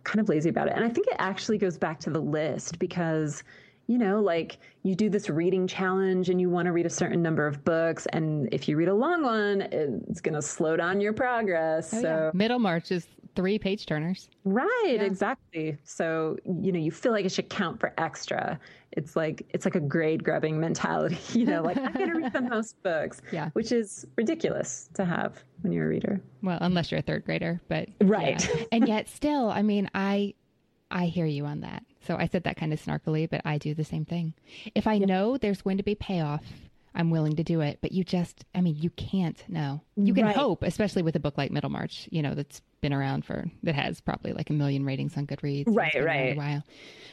kind 0.05 0.21
of 0.21 0.29
lazy 0.29 0.49
about 0.49 0.69
it. 0.69 0.75
And 0.77 0.85
I 0.85 0.88
think 0.88 1.09
it 1.09 1.16
actually 1.19 1.59
goes 1.59 1.77
back 1.77 1.99
to 2.01 2.11
the 2.11 2.21
list 2.21 2.79
because, 2.79 3.42
you 3.87 3.99
know, 3.99 4.20
like 4.20 4.59
you 4.83 4.94
do 4.94 5.09
this 5.09 5.29
reading 5.31 5.66
challenge 5.66 6.29
and 6.29 6.40
you 6.40 6.51
want 6.51 6.66
to 6.66 6.72
read 6.72 6.87
a 6.87 6.90
certain 6.90 7.22
number 7.22 7.46
of 7.46 7.64
books. 7.64 8.07
And 8.12 8.49
if 8.53 8.68
you 8.68 8.77
read 8.77 8.88
a 8.88 8.94
long 8.94 9.22
one, 9.22 9.62
it's 9.62 10.20
going 10.20 10.35
to 10.35 10.42
slow 10.42 10.77
down 10.77 11.01
your 11.01 11.12
progress. 11.12 11.92
Oh, 11.94 12.01
so, 12.01 12.09
yeah. 12.09 12.31
Middlemarch 12.35 12.90
is 12.90 13.07
three 13.37 13.59
page 13.59 13.87
turners. 13.87 14.29
Right, 14.44 14.94
yeah. 14.96 15.03
exactly. 15.03 15.77
So, 15.85 16.37
you 16.44 16.72
know, 16.72 16.79
you 16.79 16.90
feel 16.90 17.12
like 17.12 17.25
it 17.25 17.33
should 17.33 17.49
count 17.49 17.79
for 17.79 17.92
extra. 17.99 18.59
It's 18.92 19.14
like 19.14 19.46
it's 19.51 19.66
like 19.66 19.75
a 19.75 19.81
grade 19.81 20.25
grubbing 20.25 20.59
mentality, 20.59 21.18
you 21.38 21.44
know, 21.44 21.62
like 21.62 21.77
I'm 21.77 21.92
gonna 21.92 22.14
read 22.14 22.33
the 22.33 22.40
most 22.40 22.83
books. 22.83 23.20
Yeah. 23.31 23.51
Which 23.53 23.70
is 23.72 24.07
ridiculous 24.16 24.88
to 24.94 25.05
have 25.05 25.44
when 25.61 25.72
you're 25.72 25.85
a 25.85 25.88
reader. 25.88 26.20
Well, 26.42 26.59
unless 26.62 26.90
you're 26.90 27.01
a 27.01 27.03
third 27.03 27.25
grader, 27.25 27.61
but 27.68 27.88
Right. 28.01 28.49
Yeah. 28.49 28.64
and 28.72 28.88
yet 28.88 29.09
still, 29.09 29.51
I 29.51 29.62
mean, 29.62 29.90
I 29.94 30.33
I 30.90 31.07
hear 31.07 31.27
you 31.27 31.44
on 31.44 31.61
that. 31.61 31.85
So 32.07 32.16
I 32.16 32.27
said 32.27 32.45
that 32.45 32.57
kind 32.57 32.73
of 32.73 32.83
snarkily, 32.83 33.29
but 33.29 33.42
I 33.45 33.59
do 33.59 33.75
the 33.75 33.85
same 33.85 34.05
thing. 34.05 34.35
If 34.75 34.87
I 34.87 34.95
yeah. 34.95 35.07
know 35.07 35.37
there's 35.37 35.62
going 35.62 35.79
to 35.79 35.83
be 35.83 35.95
payoff 35.95 36.42
I'm 36.97 37.11
willing 37.11 37.37
to 37.37 37.45
do 37.45 37.61
it. 37.61 37.79
But 37.83 37.92
you 37.92 38.03
just, 38.03 38.45
I 38.55 38.62
mean, 38.62 38.77
you 38.81 38.90
can't 38.90 39.45
know. 39.49 39.83
You 39.97 40.14
can 40.14 40.25
right. 40.25 40.35
hope, 40.35 40.62
especially 40.62 41.03
with 41.03 41.14
a 41.14 41.21
book 41.21 41.37
like 41.37 41.51
Middlemarch, 41.51 42.09
you 42.11 42.23
know, 42.23 42.35
that's 42.35 42.62
been 42.81 42.95
around 42.95 43.25
for, 43.25 43.45
that 43.62 43.75
has 43.75 44.01
probably 44.01 44.33
like 44.33 44.49
a 44.49 44.55
million 44.55 44.85
ratings 44.85 45.16
on 45.16 45.27
Goodreads. 45.27 45.64
Right, 45.69 46.03
right. 46.03 46.33
A 46.33 46.35
while. 46.35 46.64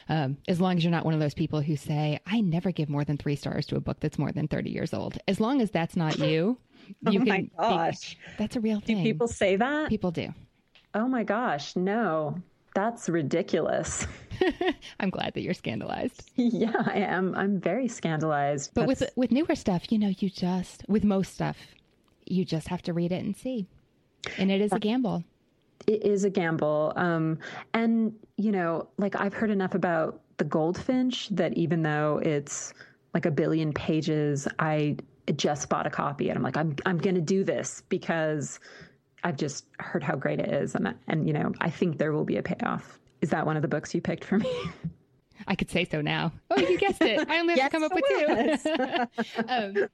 Um, 0.08 0.38
as 0.48 0.60
long 0.60 0.78
as 0.78 0.84
you're 0.84 0.90
not 0.90 1.04
one 1.04 1.14
of 1.14 1.20
those 1.20 1.34
people 1.34 1.60
who 1.60 1.76
say, 1.76 2.18
I 2.26 2.40
never 2.40 2.72
give 2.72 2.88
more 2.88 3.04
than 3.04 3.18
three 3.18 3.36
stars 3.36 3.66
to 3.66 3.76
a 3.76 3.80
book 3.80 4.00
that's 4.00 4.18
more 4.18 4.32
than 4.32 4.48
30 4.48 4.70
years 4.70 4.94
old. 4.94 5.18
As 5.28 5.38
long 5.38 5.60
as 5.60 5.70
that's 5.70 5.96
not 5.96 6.18
you, 6.18 6.58
you 7.10 7.20
oh 7.20 7.24
can. 7.24 7.28
my 7.28 7.48
gosh. 7.58 8.14
Be, 8.14 8.20
that's 8.38 8.56
a 8.56 8.60
real 8.60 8.80
thing. 8.80 8.98
Do 8.98 9.02
people 9.02 9.28
say 9.28 9.56
that? 9.56 9.90
People 9.90 10.10
do. 10.10 10.32
Oh 10.94 11.08
my 11.08 11.24
gosh, 11.24 11.76
no. 11.76 12.40
That's 12.74 13.08
ridiculous. 13.08 14.06
I'm 15.00 15.10
glad 15.10 15.34
that 15.34 15.42
you're 15.42 15.54
scandalized. 15.54 16.30
Yeah, 16.34 16.72
I 16.84 16.98
am. 16.98 17.34
I'm 17.36 17.60
very 17.60 17.88
scandalized. 17.88 18.72
But 18.74 18.88
That's... 18.88 19.00
with 19.00 19.10
with 19.16 19.30
newer 19.30 19.54
stuff, 19.54 19.90
you 19.92 19.98
know, 19.98 20.12
you 20.18 20.28
just 20.28 20.84
with 20.88 21.04
most 21.04 21.34
stuff, 21.34 21.56
you 22.26 22.44
just 22.44 22.68
have 22.68 22.82
to 22.82 22.92
read 22.92 23.12
it 23.12 23.24
and 23.24 23.36
see. 23.36 23.66
And 24.38 24.50
it 24.50 24.60
is 24.60 24.72
a 24.72 24.78
gamble. 24.78 25.24
It 25.86 26.04
is 26.04 26.24
a 26.24 26.30
gamble. 26.30 26.92
Um, 26.96 27.38
and 27.74 28.12
you 28.36 28.50
know, 28.50 28.88
like 28.98 29.14
I've 29.16 29.34
heard 29.34 29.50
enough 29.50 29.74
about 29.74 30.20
the 30.38 30.44
goldfinch 30.44 31.28
that 31.30 31.54
even 31.54 31.82
though 31.82 32.20
it's 32.24 32.74
like 33.12 33.26
a 33.26 33.30
billion 33.30 33.72
pages, 33.72 34.48
I 34.58 34.96
just 35.36 35.68
bought 35.68 35.86
a 35.86 35.90
copy 35.90 36.28
and 36.28 36.36
I'm 36.36 36.42
like, 36.42 36.56
I'm 36.56 36.74
I'm 36.86 36.98
gonna 36.98 37.20
do 37.20 37.44
this 37.44 37.82
because 37.88 38.58
I've 39.24 39.36
just 39.36 39.66
heard 39.80 40.02
how 40.02 40.16
great 40.16 40.38
it 40.38 40.50
is, 40.50 40.74
and 40.74 40.94
and 41.08 41.26
you 41.26 41.32
know, 41.32 41.52
I 41.60 41.70
think 41.70 41.98
there 41.98 42.12
will 42.12 42.24
be 42.24 42.36
a 42.36 42.42
payoff. 42.42 43.00
Is 43.20 43.30
that 43.30 43.46
one 43.46 43.56
of 43.56 43.62
the 43.62 43.68
books 43.68 43.94
you 43.94 44.00
picked 44.00 44.24
for 44.24 44.38
me? 44.38 44.54
I 45.46 45.54
could 45.54 45.70
say 45.70 45.84
so 45.84 46.00
now. 46.00 46.32
Oh, 46.50 46.60
you 46.60 46.78
guessed 46.78 47.02
it. 47.02 47.28
I 47.28 47.40
only 47.40 47.54
have 47.54 47.58
yes, 47.58 47.70
to 47.70 47.76
come 47.76 47.82
up 47.82 47.92
with 47.94 48.04
two. 48.08 49.44
um, 49.48 49.88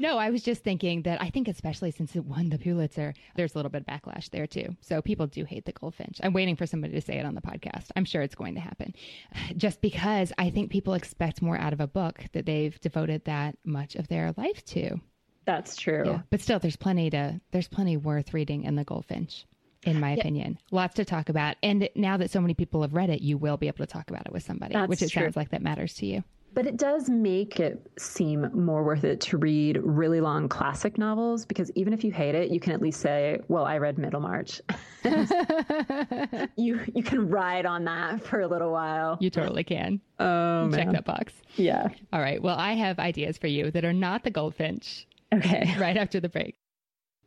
no, 0.00 0.16
I 0.16 0.30
was 0.30 0.42
just 0.42 0.64
thinking 0.64 1.02
that 1.02 1.20
I 1.20 1.30
think, 1.30 1.48
especially 1.48 1.90
since 1.90 2.16
it 2.16 2.24
won 2.24 2.48
the 2.48 2.58
Pulitzer, 2.58 3.14
there's 3.36 3.54
a 3.54 3.58
little 3.58 3.70
bit 3.70 3.84
of 3.86 3.86
backlash 3.86 4.30
there 4.30 4.46
too. 4.46 4.76
So 4.80 5.02
people 5.02 5.26
do 5.26 5.44
hate 5.44 5.66
the 5.66 5.72
goldfinch. 5.72 6.20
I'm 6.22 6.32
waiting 6.32 6.56
for 6.56 6.66
somebody 6.66 6.94
to 6.94 7.00
say 7.00 7.18
it 7.18 7.26
on 7.26 7.34
the 7.34 7.40
podcast. 7.40 7.88
I'm 7.96 8.04
sure 8.04 8.22
it's 8.22 8.34
going 8.34 8.54
to 8.54 8.60
happen. 8.60 8.94
Just 9.56 9.80
because 9.80 10.32
I 10.38 10.50
think 10.50 10.70
people 10.70 10.94
expect 10.94 11.42
more 11.42 11.58
out 11.58 11.72
of 11.72 11.80
a 11.80 11.86
book 11.86 12.24
that 12.32 12.46
they've 12.46 12.78
devoted 12.80 13.24
that 13.26 13.56
much 13.64 13.94
of 13.94 14.08
their 14.08 14.32
life 14.36 14.64
to. 14.66 15.00
That's 15.48 15.76
true. 15.76 16.02
Yeah. 16.04 16.20
But 16.28 16.42
still, 16.42 16.58
there's 16.58 16.76
plenty 16.76 17.08
to 17.08 17.40
there's 17.52 17.68
plenty 17.68 17.96
worth 17.96 18.34
reading 18.34 18.64
in 18.64 18.74
the 18.74 18.84
Goldfinch, 18.84 19.46
in 19.82 19.98
my 19.98 20.12
yeah. 20.12 20.20
opinion. 20.20 20.58
Lots 20.70 20.96
to 20.96 21.06
talk 21.06 21.30
about. 21.30 21.56
And 21.62 21.88
now 21.94 22.18
that 22.18 22.30
so 22.30 22.42
many 22.42 22.52
people 22.52 22.82
have 22.82 22.92
read 22.92 23.08
it, 23.08 23.22
you 23.22 23.38
will 23.38 23.56
be 23.56 23.66
able 23.66 23.78
to 23.78 23.86
talk 23.86 24.10
about 24.10 24.26
it 24.26 24.32
with 24.32 24.42
somebody, 24.42 24.74
That's 24.74 24.90
which 24.90 25.00
it 25.00 25.08
true. 25.10 25.22
sounds 25.22 25.36
like 25.36 25.48
that 25.52 25.62
matters 25.62 25.94
to 25.94 26.06
you. 26.06 26.22
But 26.52 26.66
it 26.66 26.76
does 26.76 27.08
make 27.08 27.60
it 27.60 27.90
seem 27.98 28.50
more 28.52 28.84
worth 28.84 29.04
it 29.04 29.22
to 29.22 29.38
read 29.38 29.78
really 29.82 30.20
long 30.20 30.50
classic 30.50 30.98
novels 30.98 31.46
because 31.46 31.70
even 31.74 31.94
if 31.94 32.04
you 32.04 32.12
hate 32.12 32.34
it, 32.34 32.50
you 32.50 32.60
can 32.60 32.74
at 32.74 32.82
least 32.82 33.00
say, 33.00 33.38
"Well, 33.48 33.64
I 33.64 33.78
read 33.78 33.96
Middlemarch." 33.96 34.60
you 36.56 36.80
you 36.94 37.02
can 37.02 37.30
ride 37.30 37.64
on 37.64 37.84
that 37.84 38.22
for 38.22 38.42
a 38.42 38.46
little 38.46 38.70
while. 38.70 39.16
You 39.18 39.30
totally 39.30 39.64
can. 39.64 40.02
Oh, 40.18 40.70
check 40.70 40.90
that 40.90 41.06
box. 41.06 41.32
Yeah. 41.56 41.88
All 42.12 42.20
right. 42.20 42.42
Well, 42.42 42.58
I 42.58 42.74
have 42.74 42.98
ideas 42.98 43.38
for 43.38 43.46
you 43.46 43.70
that 43.70 43.86
are 43.86 43.94
not 43.94 44.24
the 44.24 44.30
Goldfinch 44.30 45.06
Okay. 45.34 45.74
Right 45.78 45.96
after 45.96 46.20
the 46.20 46.28
break. 46.28 46.56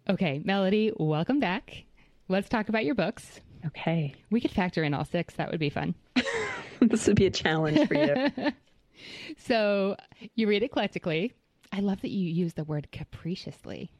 Okay, 0.10 0.42
Melody, 0.44 0.92
welcome 0.98 1.40
back. 1.40 1.84
Let's 2.28 2.50
talk 2.50 2.70
about 2.70 2.86
your 2.86 2.96
books. 2.96 3.40
Okay. 3.66 4.16
We 4.30 4.42
could 4.42 4.52
factor 4.52 4.84
in 4.84 4.94
all 4.94 5.06
six. 5.06 5.36
That 5.36 5.52
would 5.52 5.60
be 5.60 5.70
fun. 5.70 5.94
this 6.82 7.06
would 7.08 7.16
be 7.16 7.28
a 7.28 7.32
challenge 7.32 7.88
for 7.88 7.94
you. 7.94 8.52
so 9.38 9.96
you 10.36 10.48
read 10.48 10.64
eclectically. 10.64 11.34
I 11.72 11.80
love 11.82 12.02
that 12.02 12.12
you 12.12 12.30
use 12.30 12.54
the 12.54 12.64
word 12.64 12.92
capriciously. 12.92 13.92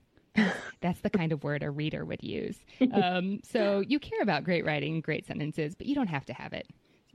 That's 0.82 1.00
the 1.02 1.10
kind 1.10 1.32
of 1.32 1.44
word 1.44 1.62
a 1.62 1.70
reader 1.70 2.04
would 2.06 2.24
use. 2.24 2.58
Um, 2.94 3.42
so 3.44 3.82
you 3.82 4.00
care 4.00 4.22
about 4.22 4.44
great 4.44 4.66
writing, 4.66 5.02
great 5.02 5.28
sentences, 5.28 5.76
but 5.76 5.88
you 5.88 5.96
don't 5.96 6.08
have 6.08 6.26
to 6.26 6.34
have 6.34 6.54
it. 6.54 6.68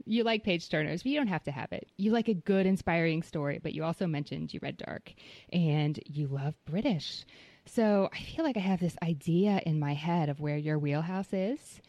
You 0.07 0.23
like 0.23 0.43
page 0.43 0.69
turners, 0.69 1.03
but 1.03 1.11
you 1.11 1.17
don't 1.17 1.27
have 1.27 1.43
to 1.43 1.51
have 1.51 1.71
it. 1.73 1.89
You 1.97 2.11
like 2.11 2.29
a 2.29 2.33
good, 2.33 2.65
inspiring 2.65 3.23
story, 3.23 3.59
but 3.61 3.73
you 3.73 3.83
also 3.83 4.07
mentioned 4.07 4.53
you 4.53 4.59
read 4.63 4.77
Dark 4.77 5.13
and 5.51 5.99
you 6.05 6.27
love 6.27 6.55
British. 6.65 7.25
So 7.65 8.09
I 8.13 8.19
feel 8.19 8.45
like 8.45 8.55
I 8.55 8.61
have 8.61 8.79
this 8.79 8.95
idea 9.03 9.61
in 9.65 9.79
my 9.79 9.93
head 9.93 10.29
of 10.29 10.39
where 10.39 10.55
your 10.55 10.79
wheelhouse 10.79 11.33
is, 11.33 11.81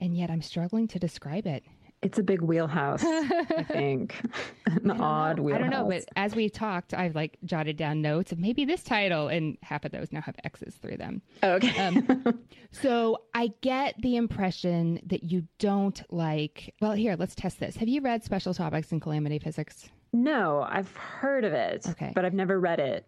and 0.00 0.16
yet 0.16 0.30
I'm 0.30 0.42
struggling 0.42 0.88
to 0.88 0.98
describe 0.98 1.46
it. 1.46 1.62
It's 2.02 2.18
a 2.18 2.22
big 2.22 2.40
wheelhouse, 2.40 3.04
I 3.04 3.62
think. 3.68 4.14
An 4.66 4.90
odd 4.90 5.36
know. 5.36 5.42
wheelhouse. 5.42 5.58
I 5.58 5.68
don't 5.68 5.70
know, 5.70 5.86
but 5.86 6.04
as 6.16 6.34
we've 6.34 6.50
talked, 6.52 6.94
I've 6.94 7.14
like 7.14 7.36
jotted 7.44 7.76
down 7.76 8.00
notes 8.00 8.32
of 8.32 8.38
maybe 8.38 8.64
this 8.64 8.82
title, 8.82 9.28
and 9.28 9.58
half 9.62 9.84
of 9.84 9.92
those 9.92 10.10
now 10.10 10.22
have 10.22 10.34
X's 10.42 10.76
through 10.76 10.96
them. 10.96 11.20
okay. 11.42 11.78
Um, 11.78 12.38
so 12.72 13.18
I 13.34 13.52
get 13.60 13.96
the 14.00 14.16
impression 14.16 15.00
that 15.06 15.24
you 15.24 15.46
don't 15.58 16.02
like. 16.10 16.74
Well, 16.80 16.92
here, 16.92 17.16
let's 17.18 17.34
test 17.34 17.60
this. 17.60 17.76
Have 17.76 17.88
you 17.88 18.00
read 18.00 18.24
Special 18.24 18.54
Topics 18.54 18.92
in 18.92 19.00
Calamity 19.00 19.38
Physics? 19.38 19.90
no, 20.12 20.66
I've 20.68 20.96
heard 20.96 21.44
of 21.44 21.52
it, 21.52 21.86
Okay. 21.88 22.12
but 22.14 22.24
I've 22.24 22.34
never 22.34 22.58
read 22.58 22.80
it. 22.80 23.06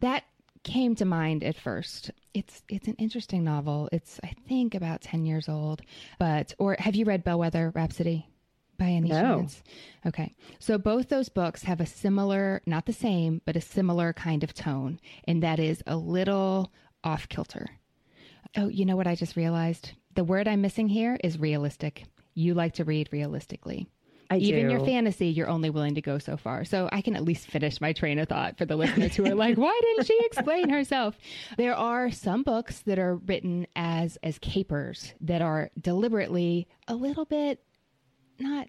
That 0.00 0.24
came 0.66 0.94
to 0.96 1.04
mind 1.04 1.44
at 1.44 1.56
first. 1.56 2.10
It's 2.34 2.62
it's 2.68 2.88
an 2.88 2.96
interesting 2.98 3.44
novel. 3.44 3.88
It's 3.92 4.18
I 4.24 4.34
think 4.48 4.74
about 4.74 5.00
ten 5.00 5.24
years 5.24 5.48
old. 5.48 5.80
But 6.18 6.52
or 6.58 6.76
have 6.78 6.96
you 6.96 7.04
read 7.04 7.24
Bellwether 7.24 7.70
Rhapsody 7.74 8.26
by 8.76 8.86
any 8.86 9.08
No. 9.08 9.38
chance? 9.38 9.62
Okay, 10.04 10.34
so 10.58 10.76
both 10.76 11.08
those 11.08 11.28
books 11.28 11.62
have 11.62 11.80
a 11.80 11.86
similar, 11.86 12.60
not 12.66 12.84
the 12.86 12.92
same, 12.92 13.40
but 13.46 13.56
a 13.56 13.60
similar 13.60 14.12
kind 14.12 14.42
of 14.44 14.52
tone, 14.52 14.98
and 15.24 15.42
that 15.42 15.58
is 15.60 15.82
a 15.86 15.96
little 15.96 16.72
off 17.04 17.28
kilter. 17.28 17.66
Oh, 18.56 18.68
you 18.68 18.84
know 18.84 18.96
what 18.96 19.06
I 19.06 19.14
just 19.14 19.36
realized? 19.36 19.92
The 20.14 20.24
word 20.24 20.48
I'm 20.48 20.60
missing 20.62 20.88
here 20.88 21.16
is 21.22 21.38
realistic. 21.38 22.04
You 22.34 22.54
like 22.54 22.74
to 22.74 22.84
read 22.84 23.08
realistically. 23.12 23.86
I 24.30 24.36
Even 24.38 24.66
do. 24.66 24.70
your 24.72 24.84
fantasy, 24.84 25.28
you're 25.28 25.48
only 25.48 25.70
willing 25.70 25.94
to 25.94 26.02
go 26.02 26.18
so 26.18 26.36
far. 26.36 26.64
So 26.64 26.88
I 26.92 27.00
can 27.00 27.14
at 27.16 27.24
least 27.24 27.46
finish 27.48 27.80
my 27.80 27.92
train 27.92 28.18
of 28.18 28.28
thought 28.28 28.58
for 28.58 28.64
the 28.64 28.76
listeners 28.76 29.14
who 29.16 29.24
are 29.26 29.34
like, 29.36 29.56
why 29.56 29.78
didn't 29.82 30.06
she 30.06 30.18
explain 30.24 30.68
herself? 30.68 31.16
There 31.56 31.74
are 31.74 32.10
some 32.10 32.42
books 32.42 32.80
that 32.80 32.98
are 32.98 33.16
written 33.16 33.66
as 33.76 34.16
as 34.22 34.38
capers 34.38 35.14
that 35.20 35.42
are 35.42 35.70
deliberately 35.80 36.66
a 36.88 36.94
little 36.94 37.24
bit 37.24 37.62
not 38.38 38.68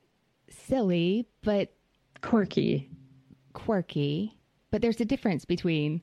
silly, 0.49 1.27
but 1.43 1.73
Quirky. 2.21 2.89
quirky. 3.53 4.37
But 4.71 4.81
there's 4.81 5.01
a 5.01 5.05
difference 5.05 5.45
between 5.45 6.01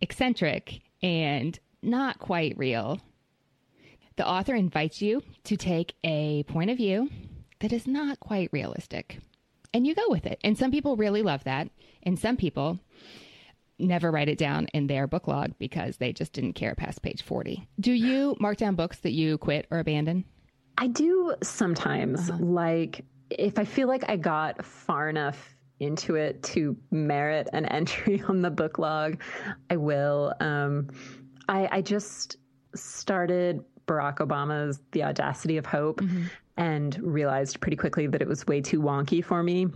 eccentric 0.00 0.80
and 1.02 1.58
not 1.82 2.18
quite 2.18 2.56
real. 2.58 3.00
The 4.16 4.26
author 4.26 4.54
invites 4.54 5.00
you 5.00 5.22
to 5.44 5.56
take 5.56 5.94
a 6.04 6.42
point 6.44 6.70
of 6.70 6.76
view 6.76 7.08
that 7.60 7.72
is 7.72 7.86
not 7.86 8.20
quite 8.20 8.50
realistic. 8.52 9.18
And 9.74 9.86
you 9.86 9.94
go 9.94 10.08
with 10.08 10.26
it. 10.26 10.40
And 10.42 10.56
some 10.56 10.70
people 10.70 10.96
really 10.96 11.22
love 11.22 11.44
that. 11.44 11.68
And 12.02 12.18
some 12.18 12.36
people 12.36 12.78
never 13.78 14.10
write 14.10 14.28
it 14.28 14.38
down 14.38 14.66
in 14.74 14.86
their 14.86 15.06
book 15.06 15.28
log 15.28 15.52
because 15.58 15.98
they 15.98 16.12
just 16.12 16.32
didn't 16.32 16.54
care 16.54 16.74
past 16.74 17.02
page 17.02 17.22
40. 17.22 17.68
Do 17.78 17.92
you 17.92 18.36
mark 18.40 18.58
down 18.58 18.74
books 18.74 18.98
that 19.00 19.12
you 19.12 19.38
quit 19.38 19.66
or 19.70 19.78
abandon? 19.78 20.24
I 20.78 20.88
do 20.88 21.34
sometimes. 21.42 22.30
Like, 22.30 23.04
if 23.30 23.58
I 23.58 23.64
feel 23.64 23.88
like 23.88 24.04
I 24.08 24.16
got 24.16 24.64
far 24.64 25.08
enough 25.08 25.54
into 25.80 26.16
it 26.16 26.42
to 26.42 26.76
merit 26.90 27.48
an 27.52 27.66
entry 27.66 28.22
on 28.28 28.42
the 28.42 28.50
book 28.50 28.78
log, 28.78 29.20
I 29.70 29.76
will. 29.76 30.34
Um, 30.40 30.88
I, 31.48 31.68
I 31.70 31.82
just 31.82 32.36
started 32.74 33.64
Barack 33.86 34.18
Obama's 34.18 34.80
The 34.92 35.02
Audacity 35.04 35.56
of 35.56 35.66
Hope 35.66 36.00
and 36.58 36.98
realized 37.00 37.60
pretty 37.60 37.76
quickly 37.76 38.06
that 38.08 38.20
it 38.20 38.28
was 38.28 38.46
way 38.46 38.60
too 38.60 38.82
wonky 38.82 39.24
for 39.24 39.42
me. 39.42 39.68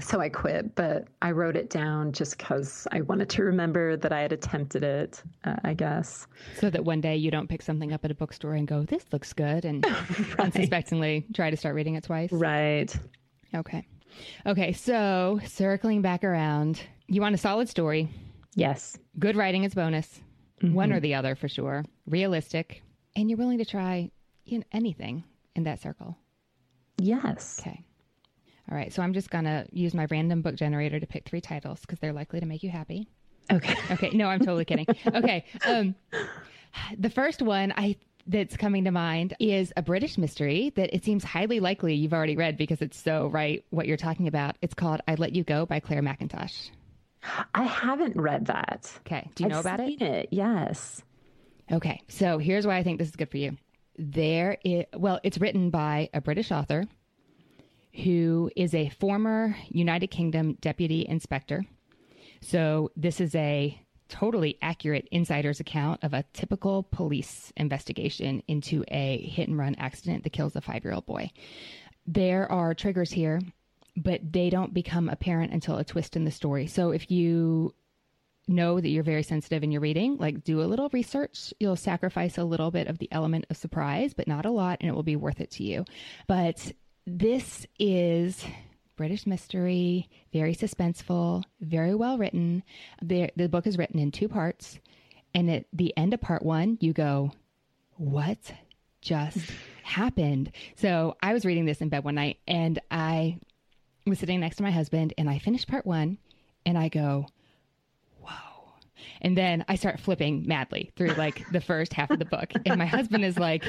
So 0.00 0.20
I 0.20 0.28
quit, 0.28 0.74
but 0.74 1.06
I 1.22 1.32
wrote 1.32 1.56
it 1.56 1.70
down 1.70 2.12
just 2.12 2.38
because 2.38 2.86
I 2.90 3.02
wanted 3.02 3.28
to 3.30 3.44
remember 3.44 3.96
that 3.96 4.12
I 4.12 4.22
had 4.22 4.32
attempted 4.32 4.82
it, 4.82 5.22
uh, 5.44 5.56
I 5.62 5.74
guess. 5.74 6.26
So 6.58 6.70
that 6.70 6.84
one 6.84 7.00
day 7.00 7.16
you 7.16 7.30
don't 7.30 7.48
pick 7.48 7.62
something 7.62 7.92
up 7.92 8.04
at 8.04 8.10
a 8.10 8.14
bookstore 8.14 8.54
and 8.54 8.66
go, 8.66 8.82
this 8.82 9.04
looks 9.12 9.32
good, 9.32 9.64
and 9.64 9.86
unsuspectingly 10.38 11.26
try 11.34 11.50
to 11.50 11.56
start 11.56 11.74
reading 11.74 11.94
it 11.94 12.04
twice. 12.04 12.32
Right. 12.32 12.96
Okay. 13.54 13.86
Okay. 14.46 14.72
So 14.72 15.40
circling 15.46 16.02
back 16.02 16.24
around, 16.24 16.80
you 17.06 17.20
want 17.20 17.34
a 17.34 17.38
solid 17.38 17.68
story. 17.68 18.08
Yes. 18.56 18.98
Good 19.18 19.36
writing 19.36 19.64
is 19.64 19.74
bonus. 19.74 20.20
One 20.60 20.92
or 20.92 21.00
the 21.00 21.14
other 21.14 21.34
for 21.34 21.46
sure. 21.46 21.84
Realistic. 22.06 22.82
And 23.16 23.28
you're 23.28 23.36
willing 23.36 23.58
to 23.58 23.66
try 23.66 24.10
you 24.44 24.58
know, 24.58 24.64
anything 24.72 25.24
in 25.54 25.64
that 25.64 25.80
circle. 25.80 26.16
Yes. 26.98 27.58
Okay. 27.60 27.84
All 28.70 28.76
right. 28.76 28.92
So 28.92 29.02
I'm 29.02 29.12
just 29.12 29.30
going 29.30 29.44
to 29.44 29.66
use 29.72 29.94
my 29.94 30.06
random 30.10 30.42
book 30.42 30.54
generator 30.54 30.98
to 30.98 31.06
pick 31.06 31.26
three 31.28 31.40
titles 31.40 31.80
because 31.80 31.98
they're 31.98 32.12
likely 32.12 32.40
to 32.40 32.46
make 32.46 32.62
you 32.62 32.70
happy. 32.70 33.08
Okay. 33.52 33.74
Okay. 33.90 34.10
No, 34.10 34.26
I'm 34.28 34.40
totally 34.40 34.64
kidding. 34.64 34.86
Okay. 35.06 35.44
Um, 35.66 35.94
the 36.98 37.10
first 37.10 37.42
one 37.42 37.72
I 37.76 37.96
that's 38.26 38.56
coming 38.56 38.84
to 38.84 38.90
mind 38.90 39.34
is 39.38 39.70
a 39.76 39.82
British 39.82 40.16
mystery 40.16 40.72
that 40.76 40.94
it 40.94 41.04
seems 41.04 41.22
highly 41.24 41.60
likely 41.60 41.94
you've 41.94 42.14
already 42.14 42.36
read 42.36 42.56
because 42.56 42.80
it's 42.80 42.98
so 42.98 43.26
right 43.26 43.62
what 43.70 43.86
you're 43.86 43.98
talking 43.98 44.28
about. 44.28 44.56
It's 44.62 44.72
called 44.72 45.02
I 45.06 45.14
Let 45.16 45.34
You 45.34 45.44
Go 45.44 45.66
by 45.66 45.80
Clare 45.80 46.00
Mackintosh. 46.02 46.70
I 47.54 47.64
haven't 47.64 48.16
read 48.16 48.46
that. 48.46 48.90
Okay. 49.00 49.30
Do 49.34 49.44
you 49.44 49.50
know 49.50 49.58
I've 49.58 49.66
about 49.66 49.80
it? 49.80 50.00
it? 50.00 50.28
Yes. 50.30 51.02
Okay, 51.72 52.02
so 52.08 52.36
here's 52.38 52.66
why 52.66 52.76
I 52.76 52.82
think 52.82 52.98
this 52.98 53.08
is 53.08 53.16
good 53.16 53.30
for 53.30 53.38
you. 53.38 53.56
There, 53.96 54.58
is, 54.64 54.84
well, 54.96 55.20
it's 55.22 55.38
written 55.38 55.70
by 55.70 56.10
a 56.12 56.20
British 56.20 56.50
author 56.50 56.84
who 57.94 58.50
is 58.56 58.74
a 58.74 58.88
former 58.88 59.56
United 59.68 60.08
Kingdom 60.08 60.54
deputy 60.60 61.06
inspector. 61.08 61.64
So 62.40 62.90
this 62.96 63.20
is 63.20 63.34
a 63.34 63.80
totally 64.08 64.58
accurate 64.60 65.08
insider's 65.10 65.60
account 65.60 66.02
of 66.02 66.12
a 66.12 66.24
typical 66.32 66.82
police 66.82 67.52
investigation 67.56 68.42
into 68.48 68.84
a 68.88 69.18
hit 69.18 69.48
and 69.48 69.58
run 69.58 69.74
accident 69.76 70.24
that 70.24 70.30
kills 70.30 70.56
a 70.56 70.60
five 70.60 70.84
year 70.84 70.92
old 70.92 71.06
boy. 71.06 71.30
There 72.06 72.50
are 72.50 72.74
triggers 72.74 73.12
here, 73.12 73.40
but 73.96 74.20
they 74.32 74.50
don't 74.50 74.74
become 74.74 75.08
apparent 75.08 75.52
until 75.52 75.78
a 75.78 75.84
twist 75.84 76.16
in 76.16 76.24
the 76.24 76.30
story. 76.30 76.66
So 76.66 76.90
if 76.90 77.10
you 77.10 77.74
know 78.46 78.80
that 78.80 78.88
you're 78.88 79.02
very 79.02 79.22
sensitive 79.22 79.62
in 79.62 79.72
your 79.72 79.80
reading, 79.80 80.16
like 80.18 80.44
do 80.44 80.60
a 80.60 80.64
little 80.64 80.88
research. 80.92 81.52
You'll 81.58 81.76
sacrifice 81.76 82.38
a 82.38 82.44
little 82.44 82.70
bit 82.70 82.88
of 82.88 82.98
the 82.98 83.08
element 83.10 83.46
of 83.50 83.56
surprise, 83.56 84.14
but 84.14 84.28
not 84.28 84.46
a 84.46 84.50
lot, 84.50 84.78
and 84.80 84.88
it 84.88 84.94
will 84.94 85.02
be 85.02 85.16
worth 85.16 85.40
it 85.40 85.50
to 85.52 85.64
you. 85.64 85.84
But 86.26 86.72
this 87.06 87.66
is 87.78 88.44
British 88.96 89.26
mystery, 89.26 90.08
very 90.32 90.54
suspenseful, 90.54 91.44
very 91.60 91.94
well 91.94 92.18
written. 92.18 92.62
The, 93.02 93.30
the 93.36 93.48
book 93.48 93.66
is 93.66 93.78
written 93.78 93.98
in 93.98 94.10
two 94.10 94.28
parts. 94.28 94.78
And 95.34 95.50
at 95.50 95.64
the 95.72 95.92
end 95.96 96.14
of 96.14 96.20
part 96.20 96.44
one, 96.44 96.78
you 96.80 96.92
go, 96.92 97.32
What 97.96 98.38
just 99.00 99.38
happened? 99.82 100.52
So 100.76 101.16
I 101.22 101.32
was 101.32 101.44
reading 101.44 101.64
this 101.64 101.80
in 101.80 101.88
bed 101.88 102.04
one 102.04 102.14
night 102.14 102.38
and 102.46 102.78
I 102.90 103.38
was 104.06 104.18
sitting 104.18 104.40
next 104.40 104.56
to 104.56 104.62
my 104.62 104.70
husband 104.70 105.12
and 105.18 105.28
I 105.28 105.38
finished 105.38 105.66
part 105.66 105.86
one 105.86 106.18
and 106.64 106.78
I 106.78 106.88
go, 106.88 107.26
and 109.20 109.36
then 109.36 109.64
I 109.68 109.76
start 109.76 110.00
flipping 110.00 110.46
madly 110.46 110.90
through 110.96 111.14
like 111.14 111.44
the 111.52 111.60
first 111.60 111.92
half 111.92 112.10
of 112.10 112.18
the 112.18 112.24
book. 112.24 112.52
And 112.66 112.78
my 112.78 112.86
husband 112.86 113.24
is 113.24 113.38
like, 113.38 113.64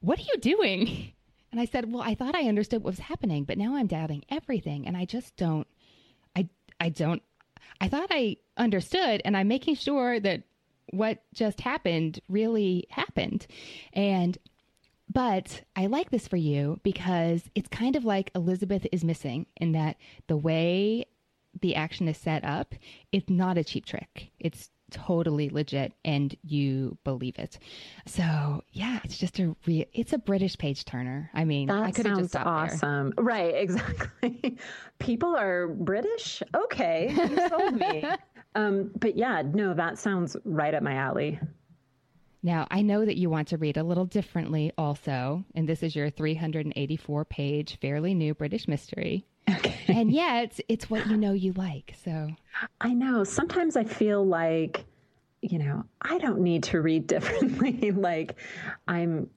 What 0.00 0.18
are 0.18 0.22
you 0.22 0.38
doing? 0.40 1.12
And 1.52 1.60
I 1.60 1.64
said, 1.64 1.90
Well, 1.90 2.02
I 2.02 2.14
thought 2.14 2.34
I 2.34 2.48
understood 2.48 2.82
what 2.82 2.92
was 2.92 2.98
happening, 2.98 3.44
but 3.44 3.58
now 3.58 3.76
I'm 3.76 3.86
doubting 3.86 4.24
everything. 4.28 4.86
And 4.86 4.96
I 4.96 5.04
just 5.04 5.36
don't, 5.36 5.66
I, 6.36 6.48
I 6.80 6.88
don't, 6.90 7.22
I 7.80 7.88
thought 7.88 8.08
I 8.10 8.36
understood. 8.56 9.22
And 9.24 9.36
I'm 9.36 9.48
making 9.48 9.76
sure 9.76 10.20
that 10.20 10.42
what 10.90 11.22
just 11.34 11.60
happened 11.60 12.20
really 12.28 12.86
happened. 12.90 13.46
And, 13.92 14.36
but 15.12 15.62
I 15.74 15.86
like 15.86 16.10
this 16.10 16.28
for 16.28 16.36
you 16.36 16.80
because 16.82 17.42
it's 17.54 17.68
kind 17.68 17.96
of 17.96 18.04
like 18.04 18.30
Elizabeth 18.34 18.86
is 18.92 19.04
missing 19.04 19.46
in 19.56 19.72
that 19.72 19.96
the 20.26 20.36
way 20.36 21.06
the 21.60 21.74
action 21.74 22.08
is 22.08 22.16
set 22.16 22.44
up, 22.44 22.74
it's 23.12 23.28
not 23.30 23.58
a 23.58 23.64
cheap 23.64 23.86
trick. 23.86 24.30
It's 24.38 24.70
totally 24.90 25.48
legit 25.50 25.92
and 26.04 26.34
you 26.44 26.96
believe 27.02 27.38
it. 27.38 27.58
So 28.06 28.62
yeah, 28.70 29.00
it's 29.02 29.18
just 29.18 29.38
a 29.40 29.56
real 29.66 29.84
it's 29.92 30.12
a 30.12 30.18
British 30.18 30.56
page 30.58 30.84
turner. 30.84 31.30
I 31.34 31.44
mean, 31.44 31.70
I 31.70 31.86
That 31.86 31.94
could 31.96 32.06
have 32.06 32.16
sounds 32.16 32.18
just 32.26 32.32
stopped 32.32 32.46
there. 32.46 32.76
awesome. 32.90 33.12
Right, 33.18 33.54
exactly. 33.56 34.56
People 34.98 35.34
are 35.34 35.68
British? 35.68 36.42
Okay, 36.54 37.12
you 37.12 37.48
sold 37.48 37.74
me. 37.74 38.04
um, 38.54 38.92
but 39.00 39.16
yeah, 39.16 39.42
no, 39.44 39.74
that 39.74 39.98
sounds 39.98 40.36
right 40.44 40.72
up 40.74 40.82
my 40.82 40.94
alley. 40.94 41.40
Now, 42.42 42.68
I 42.70 42.82
know 42.82 43.04
that 43.04 43.16
you 43.16 43.28
want 43.28 43.48
to 43.48 43.56
read 43.58 43.76
a 43.76 43.82
little 43.82 44.04
differently 44.04 44.70
also, 44.78 45.44
and 45.56 45.68
this 45.68 45.82
is 45.82 45.96
your 45.96 46.10
384 46.10 47.24
page 47.24 47.76
fairly 47.80 48.14
new 48.14 48.34
British 48.34 48.68
mystery. 48.68 49.26
And 49.88 50.10
yet, 50.24 50.58
it's 50.68 50.88
what 50.90 51.06
you 51.06 51.16
know 51.16 51.32
you 51.32 51.52
like. 51.52 51.94
So, 52.04 52.28
I 52.80 52.92
know. 52.94 53.24
Sometimes 53.24 53.76
I 53.76 53.84
feel 53.84 54.24
like, 54.24 54.84
you 55.42 55.58
know, 55.58 55.84
I 56.02 56.18
don't 56.18 56.40
need 56.40 56.62
to 56.64 56.80
read 56.80 57.06
differently. 57.14 57.90
like 57.92 58.36
I'm, 58.88 59.28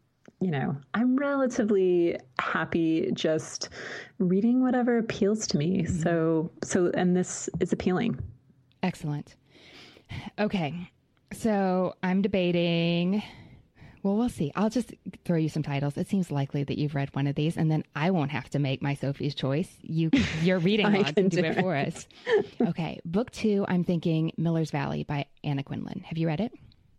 you 0.41 0.51
know, 0.51 0.77
I'm 0.93 1.17
relatively 1.17 2.17
happy 2.39 3.11
just 3.13 3.69
reading 4.19 4.61
whatever 4.61 4.97
appeals 4.97 5.45
to 5.47 5.57
me. 5.57 5.83
Mm-hmm. 5.83 6.01
So, 6.01 6.51
so, 6.63 6.91
and 6.93 7.15
this 7.15 7.49
is 7.59 7.73
appealing. 7.73 8.19
excellent. 8.83 9.35
Okay. 10.39 10.89
So, 11.31 11.93
I'm 12.01 12.23
debating 12.23 13.21
Well, 14.01 14.15
we'll 14.15 14.29
see. 14.29 14.51
I'll 14.55 14.69
just 14.69 14.93
throw 15.25 15.37
you 15.37 15.49
some 15.49 15.63
titles. 15.63 15.97
It 15.97 16.07
seems 16.07 16.31
likely 16.31 16.63
that 16.63 16.77
you've 16.77 16.95
read 16.95 17.13
one 17.13 17.27
of 17.27 17.35
these, 17.35 17.57
and 17.57 17.69
then 17.69 17.83
I 17.95 18.11
won't 18.11 18.31
have 18.31 18.49
to 18.51 18.59
make 18.59 18.81
my 18.81 18.93
Sophie's 18.93 19.35
choice. 19.35 19.69
You, 19.81 20.09
your 20.41 20.59
reading 20.59 20.91
log 20.93 21.15
can 21.15 21.27
do, 21.27 21.41
do 21.41 21.47
it, 21.47 21.57
it 21.57 21.61
for 21.61 21.75
us. 21.75 22.07
Okay, 22.61 22.99
book 23.05 23.31
two. 23.31 23.65
I'm 23.67 23.83
thinking 23.83 24.31
Miller's 24.37 24.71
Valley 24.71 25.03
by 25.03 25.25
Anna 25.43 25.63
Quindlen. 25.63 26.03
Have 26.03 26.17
you 26.17 26.27
read 26.27 26.39
it? 26.39 26.51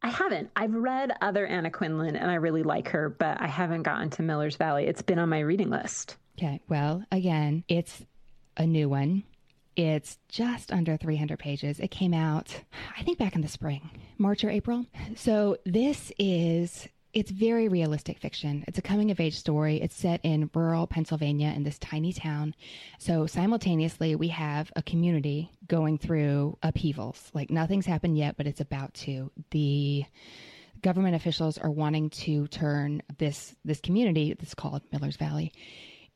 I 0.03 0.09
haven't. 0.09 0.51
I've 0.57 0.75
read 0.75 1.13
other 1.21 1.47
Anna 1.47 1.71
Quindlen, 1.71 2.17
and 2.21 2.31
I 2.31 2.35
really 2.35 2.63
like 2.63 2.89
her, 2.89 3.11
but 3.11 3.41
I 3.41 3.47
haven't 3.47 3.83
gotten 3.83 4.11
to 4.11 4.23
Miller's 4.23 4.57
Valley. 4.57 4.87
It's 4.87 5.03
been 5.03 5.19
on 5.19 5.29
my 5.29 5.41
reading 5.41 5.71
list. 5.71 6.17
Okay. 6.39 6.61
Well, 6.69 7.05
again, 7.13 7.65
it's 7.69 8.03
a 8.57 8.67
new 8.67 8.89
one. 8.89 9.25
It's 9.77 10.19
just 10.29 10.73
under 10.73 10.97
300 10.97 11.39
pages. 11.39 11.81
It 11.81 11.91
came 11.91 12.13
out, 12.13 12.61
I 12.99 13.03
think, 13.03 13.19
back 13.19 13.35
in 13.35 13.41
the 13.41 13.49
spring, 13.49 13.91
March 14.19 14.45
or 14.45 14.51
April. 14.51 14.87
So 15.17 15.57
this 15.65 16.13
is 16.19 16.89
it's 17.13 17.31
very 17.31 17.69
realistic 17.69 18.19
fiction. 18.19 18.65
It's 18.69 18.79
a 18.79 18.83
coming 18.83 19.11
of 19.11 19.19
age 19.19 19.37
story. 19.37 19.81
It's 19.81 19.97
set 19.97 20.21
in 20.23 20.51
rural 20.55 20.87
Pennsylvania 20.87 21.53
in 21.55 21.65
this 21.65 21.79
tiny 21.79 22.13
town. 22.13 22.55
So 22.99 23.27
simultaneously, 23.27 24.15
we 24.15 24.29
have 24.29 24.71
a 24.77 24.83
community 24.83 25.51
going 25.67 25.99
through 25.99 26.57
upheavals. 26.63 27.31
Like 27.35 27.51
nothing's 27.51 27.87
happened 27.87 28.17
yet, 28.17 28.37
but 28.37 28.47
it's 28.47 28.61
about 28.61 28.95
to. 28.95 29.33
The 29.51 30.05
government 30.83 31.17
officials 31.17 31.59
are 31.59 31.71
wanting 31.71 32.11
to 32.11 32.47
turn 32.49 33.03
this 33.19 33.55
this 33.65 33.81
community 33.81 34.35
that's 34.35 34.55
called 34.55 34.83
Miller's 34.93 35.17
Valley 35.17 35.53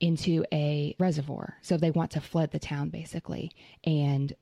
into 0.01 0.45
a 0.53 0.95
reservoir. 0.99 1.57
So 1.63 1.77
they 1.77 1.91
want 1.91 2.13
to 2.13 2.21
flood 2.21 2.51
the 2.51 2.59
town 2.59 2.91
basically. 2.91 3.53
And 3.85 4.33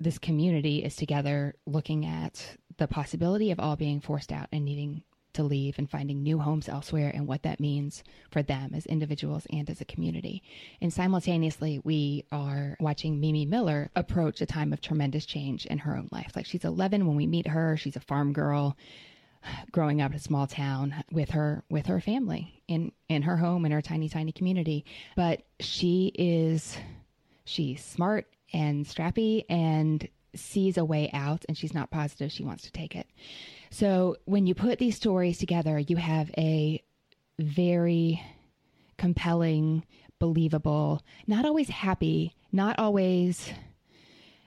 this 0.00 0.18
community 0.18 0.82
is 0.84 0.96
together 0.96 1.54
looking 1.66 2.06
at 2.06 2.56
the 2.78 2.88
possibility 2.88 3.50
of 3.50 3.60
all 3.60 3.76
being 3.76 4.00
forced 4.00 4.32
out 4.32 4.48
and 4.52 4.64
needing 4.64 5.02
to 5.34 5.42
leave 5.42 5.78
and 5.78 5.90
finding 5.90 6.22
new 6.22 6.38
homes 6.38 6.68
elsewhere 6.68 7.10
and 7.14 7.26
what 7.26 7.42
that 7.42 7.60
means 7.60 8.02
for 8.30 8.42
them 8.42 8.72
as 8.74 8.84
individuals 8.86 9.46
and 9.50 9.70
as 9.70 9.80
a 9.80 9.86
community. 9.86 10.42
And 10.80 10.92
simultaneously, 10.92 11.80
we 11.84 12.26
are 12.30 12.76
watching 12.80 13.20
Mimi 13.20 13.46
Miller 13.46 13.90
approach 13.96 14.40
a 14.40 14.46
time 14.46 14.72
of 14.72 14.80
tremendous 14.80 15.24
change 15.24 15.66
in 15.66 15.78
her 15.78 15.96
own 15.96 16.08
life. 16.12 16.32
Like 16.36 16.46
she's 16.46 16.64
11 16.64 17.06
when 17.06 17.16
we 17.16 17.26
meet 17.26 17.46
her, 17.46 17.76
she's 17.76 17.96
a 17.96 18.00
farm 18.00 18.32
girl 18.32 18.76
growing 19.72 20.00
up 20.00 20.10
in 20.10 20.16
a 20.16 20.20
small 20.20 20.46
town 20.46 20.94
with 21.10 21.30
her 21.30 21.64
with 21.70 21.86
her 21.86 22.00
family 22.00 22.62
in 22.68 22.92
in 23.08 23.22
her 23.22 23.36
home 23.36 23.64
in 23.64 23.72
her 23.72 23.82
tiny 23.82 24.08
tiny 24.08 24.32
community. 24.32 24.84
But 25.16 25.42
she 25.60 26.12
is 26.14 26.76
she's 27.44 27.84
smart 27.84 28.26
and 28.52 28.84
strappy 28.84 29.44
and 29.48 30.08
sees 30.34 30.78
a 30.78 30.84
way 30.84 31.10
out 31.12 31.44
and 31.48 31.56
she's 31.56 31.74
not 31.74 31.90
positive 31.90 32.32
she 32.32 32.44
wants 32.44 32.64
to 32.64 32.72
take 32.72 32.96
it. 32.96 33.06
So 33.70 34.16
when 34.24 34.46
you 34.46 34.54
put 34.54 34.78
these 34.78 34.96
stories 34.96 35.38
together, 35.38 35.78
you 35.78 35.96
have 35.96 36.30
a 36.36 36.82
very 37.38 38.22
compelling, 38.98 39.84
believable, 40.18 41.02
not 41.26 41.44
always 41.44 41.68
happy, 41.68 42.34
not 42.52 42.78
always 42.78 43.50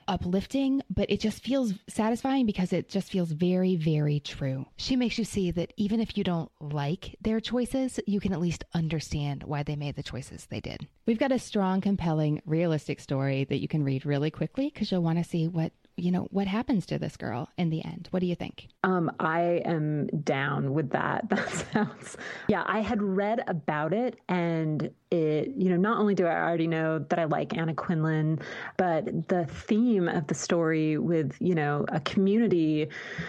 uplifting, 0.08 0.82
but 0.88 1.10
it 1.10 1.20
just 1.20 1.42
feels 1.42 1.74
satisfying 1.88 2.46
because 2.46 2.72
it 2.72 2.88
just 2.88 3.10
feels 3.10 3.32
very, 3.32 3.76
very 3.76 4.20
true. 4.20 4.66
She 4.76 4.96
makes 4.96 5.18
you 5.18 5.24
see 5.24 5.50
that 5.52 5.72
even 5.76 6.00
if 6.00 6.16
you 6.16 6.24
don't 6.24 6.50
like 6.60 7.16
their 7.20 7.40
choices, 7.40 8.00
you 8.06 8.20
can 8.20 8.32
at 8.32 8.40
least 8.40 8.64
understand 8.74 9.44
why 9.44 9.62
they 9.62 9.76
made 9.76 9.96
the 9.96 10.02
choices 10.02 10.46
they 10.46 10.60
did. 10.60 10.86
We've 11.06 11.18
got 11.18 11.32
a 11.32 11.38
strong, 11.38 11.80
compelling, 11.80 12.42
realistic 12.46 13.00
story 13.00 13.44
that 13.44 13.60
you 13.60 13.68
can 13.68 13.84
read 13.84 14.06
really 14.06 14.30
quickly 14.30 14.70
because 14.72 14.90
you'll 14.90 15.02
want 15.02 15.18
to 15.18 15.24
see 15.24 15.48
what 15.48 15.72
you 15.96 16.10
know, 16.10 16.28
what 16.30 16.46
happens 16.46 16.84
to 16.86 16.98
this 16.98 17.16
girl 17.16 17.48
in 17.56 17.70
the 17.70 17.84
end? 17.84 18.08
What 18.10 18.20
do 18.20 18.26
you 18.26 18.34
think? 18.34 18.68
Um, 18.84 19.10
I 19.18 19.62
am 19.64 20.06
down 20.08 20.74
with 20.74 20.90
that. 20.90 21.24
That 21.36 21.48
sounds, 21.50 22.16
yeah, 22.48 22.64
I 22.66 22.80
had 22.80 23.02
read 23.02 23.42
about 23.46 23.92
it 23.92 24.18
and 24.28 24.90
it, 25.10 25.52
you 25.56 25.68
know, 25.68 25.76
not 25.76 25.98
only 25.98 26.14
do 26.14 26.26
I 26.26 26.34
already 26.34 26.66
know 26.66 26.98
that 26.98 27.18
I 27.18 27.24
like 27.24 27.56
Anna 27.56 27.74
Quindlen, 27.74 28.40
but 28.76 29.28
the 29.28 29.44
theme 29.46 30.08
of 30.08 30.26
the 30.26 30.34
story 30.34 30.96
with, 30.96 31.36
you 31.40 31.54
know, 31.54 31.84
a 31.88 32.00
community 32.00 32.88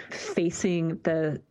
facing 0.09 0.99
the 1.03 1.41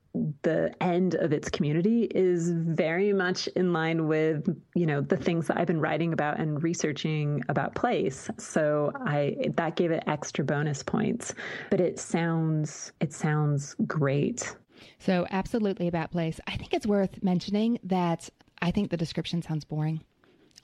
the 0.42 0.72
end 0.80 1.14
of 1.14 1.32
its 1.32 1.48
community 1.48 2.04
is 2.04 2.50
very 2.50 3.12
much 3.12 3.46
in 3.48 3.72
line 3.72 4.06
with 4.06 4.48
you 4.74 4.86
know 4.86 5.00
the 5.00 5.16
things 5.16 5.46
that 5.48 5.58
I've 5.58 5.66
been 5.66 5.80
writing 5.80 6.12
about 6.12 6.38
and 6.38 6.62
researching 6.62 7.42
about 7.48 7.74
place. 7.74 8.30
So 8.38 8.92
I 8.94 9.36
that 9.56 9.76
gave 9.76 9.90
it 9.90 10.04
extra 10.06 10.44
bonus 10.44 10.82
points. 10.82 11.34
But 11.70 11.80
it 11.80 11.98
sounds 11.98 12.92
it 13.00 13.12
sounds 13.12 13.74
great. 13.86 14.56
So 14.98 15.26
absolutely 15.30 15.88
about 15.88 16.10
place. 16.10 16.40
I 16.46 16.56
think 16.56 16.74
it's 16.74 16.86
worth 16.86 17.22
mentioning 17.22 17.78
that 17.84 18.28
I 18.60 18.70
think 18.70 18.90
the 18.90 18.96
description 18.96 19.42
sounds 19.42 19.64
boring 19.64 20.02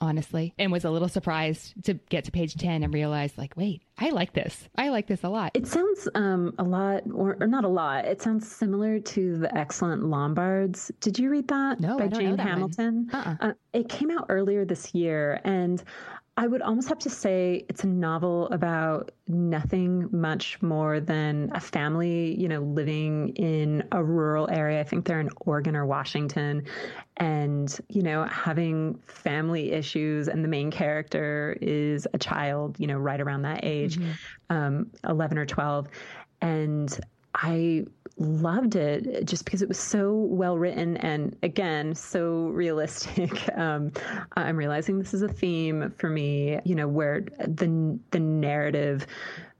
honestly, 0.03 0.53
and 0.59 0.71
was 0.71 0.85
a 0.85 0.91
little 0.91 1.09
surprised 1.09 1.73
to 1.85 1.95
get 2.09 2.25
to 2.25 2.31
page 2.31 2.55
10 2.55 2.83
and 2.83 2.93
realize, 2.93 3.37
like, 3.37 3.55
wait, 3.55 3.81
I 3.97 4.09
like 4.09 4.33
this. 4.33 4.69
I 4.75 4.89
like 4.89 5.07
this 5.07 5.23
a 5.23 5.29
lot. 5.29 5.51
It 5.53 5.67
sounds 5.67 6.07
um, 6.15 6.53
a 6.57 6.63
lot, 6.63 7.03
or, 7.13 7.37
or, 7.39 7.47
not 7.47 7.63
a 7.63 7.69
lot, 7.69 8.05
it 8.05 8.21
sounds 8.21 8.49
similar 8.49 8.99
to 8.99 9.37
The 9.37 9.55
Excellent 9.57 10.03
Lombards. 10.03 10.91
Did 10.99 11.17
you 11.17 11.29
read 11.29 11.47
that? 11.47 11.79
No, 11.79 11.97
by 11.97 12.05
I 12.05 12.07
don't 12.07 12.19
Jane 12.19 12.29
know 12.31 12.35
that 12.37 12.47
Hamilton? 12.47 13.09
Uh-uh. 13.13 13.35
Uh, 13.39 13.53
it 13.73 13.89
came 13.89 14.11
out 14.11 14.25
earlier 14.29 14.65
this 14.65 14.93
year, 14.93 15.39
and 15.43 15.83
I 16.35 16.47
would 16.47 16.63
almost 16.63 16.89
have 16.89 16.97
to 16.99 17.11
say 17.11 17.63
it's 17.69 17.83
a 17.83 17.87
novel 17.87 18.47
about 18.47 19.11
nothing 19.27 20.09
much 20.11 20.59
more 20.63 20.99
than 20.99 21.51
a 21.53 21.59
family, 21.59 22.39
you 22.41 22.47
know, 22.47 22.61
living 22.61 23.29
in 23.35 23.83
a 23.91 24.03
rural 24.03 24.49
area. 24.49 24.79
I 24.79 24.83
think 24.83 25.05
they're 25.05 25.19
in 25.19 25.29
Oregon 25.41 25.75
or 25.75 25.85
Washington, 25.85 26.65
and, 27.17 27.79
you 27.89 28.01
know, 28.01 28.25
having 28.25 28.95
family 29.05 29.73
issues. 29.73 30.27
And 30.27 30.43
the 30.43 30.47
main 30.47 30.71
character 30.71 31.55
is 31.61 32.07
a 32.15 32.17
child, 32.17 32.79
you 32.79 32.87
know, 32.87 32.97
right 32.97 33.21
around 33.21 33.43
that 33.43 33.59
age, 33.63 33.99
mm-hmm. 33.99 34.11
um, 34.49 34.91
11 35.07 35.37
or 35.37 35.45
12. 35.45 35.87
And 36.41 36.99
I 37.35 37.85
loved 38.17 38.75
it 38.75 39.25
just 39.25 39.43
because 39.43 39.61
it 39.61 39.67
was 39.67 39.79
so 39.79 40.13
well 40.13 40.57
written 40.57 40.97
and 40.97 41.35
again 41.43 41.95
so 41.95 42.47
realistic. 42.47 43.31
Um, 43.53 43.91
I'm 44.35 44.57
realizing 44.57 44.97
this 44.97 45.13
is 45.13 45.21
a 45.21 45.27
theme 45.27 45.93
for 45.97 46.09
me, 46.09 46.59
you 46.65 46.75
know, 46.75 46.87
where 46.87 47.21
the 47.21 47.99
the 48.11 48.19
narrative 48.19 49.05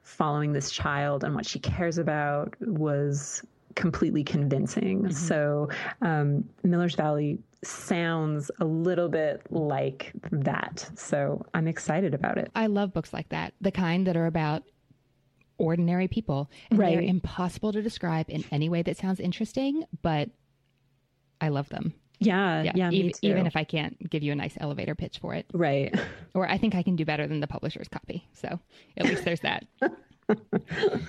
following 0.01 0.51
this 0.51 0.72
child 0.72 1.24
and 1.24 1.36
what 1.36 1.45
she 1.45 1.60
cares 1.60 1.97
about 1.97 2.54
was 2.60 3.43
completely 3.76 4.24
convincing. 4.24 5.04
Mm-hmm. 5.04 5.12
So 5.12 5.70
um, 6.01 6.47
Miller's 6.64 6.95
Valley 6.95 7.39
sounds 7.64 8.51
a 8.60 8.66
little 8.66 9.10
bit 9.10 9.41
like 9.49 10.12
that. 10.32 10.89
So 10.95 11.45
I'm 11.54 11.68
excited 11.68 12.14
about 12.14 12.38
it. 12.38 12.51
I 12.56 12.68
love 12.68 12.93
books 12.93 13.14
like 13.14 13.30
that, 13.30 13.54
the 13.62 13.72
kind 13.72 14.06
that 14.08 14.18
are 14.18 14.26
about 14.26 14.64
ordinary 15.64 16.07
people. 16.07 16.49
And 16.70 16.80
right. 16.80 16.93
they're 16.93 17.01
impossible 17.01 17.74
to 17.74 17.82
describe 17.82 18.30
in 18.30 18.43
any 18.51 18.70
way 18.70 18.82
that 18.84 18.97
sounds 18.97 19.20
interesting, 19.20 19.86
but 20.01 20.30
I 21.41 21.49
love 21.49 21.70
them. 21.70 21.93
Yeah, 22.20 22.64
yeah, 22.64 22.72
yeah 22.76 22.91
even, 22.91 23.11
even, 23.22 23.47
if 23.47 23.55
I 23.55 23.64
can't 23.64 24.09
give 24.09 24.24
you 24.24 24.32
a 24.32 24.36
nice 24.36 24.55
elevator 24.59 24.95
pitch 24.95 25.20
for 25.20 25.34
it. 25.34 25.45
Right. 25.53 25.93
Or 26.36 26.49
I 26.49 26.57
think 26.57 26.74
I 26.74 26.82
can 26.82 26.95
do 26.95 27.05
better 27.05 27.28
than 27.28 27.41
the 27.41 27.47
publisher's 27.47 27.88
copy. 27.88 28.28
So 28.34 28.59
at 28.97 29.05
least 29.05 29.24
there's 29.24 29.41
that. 29.41 29.68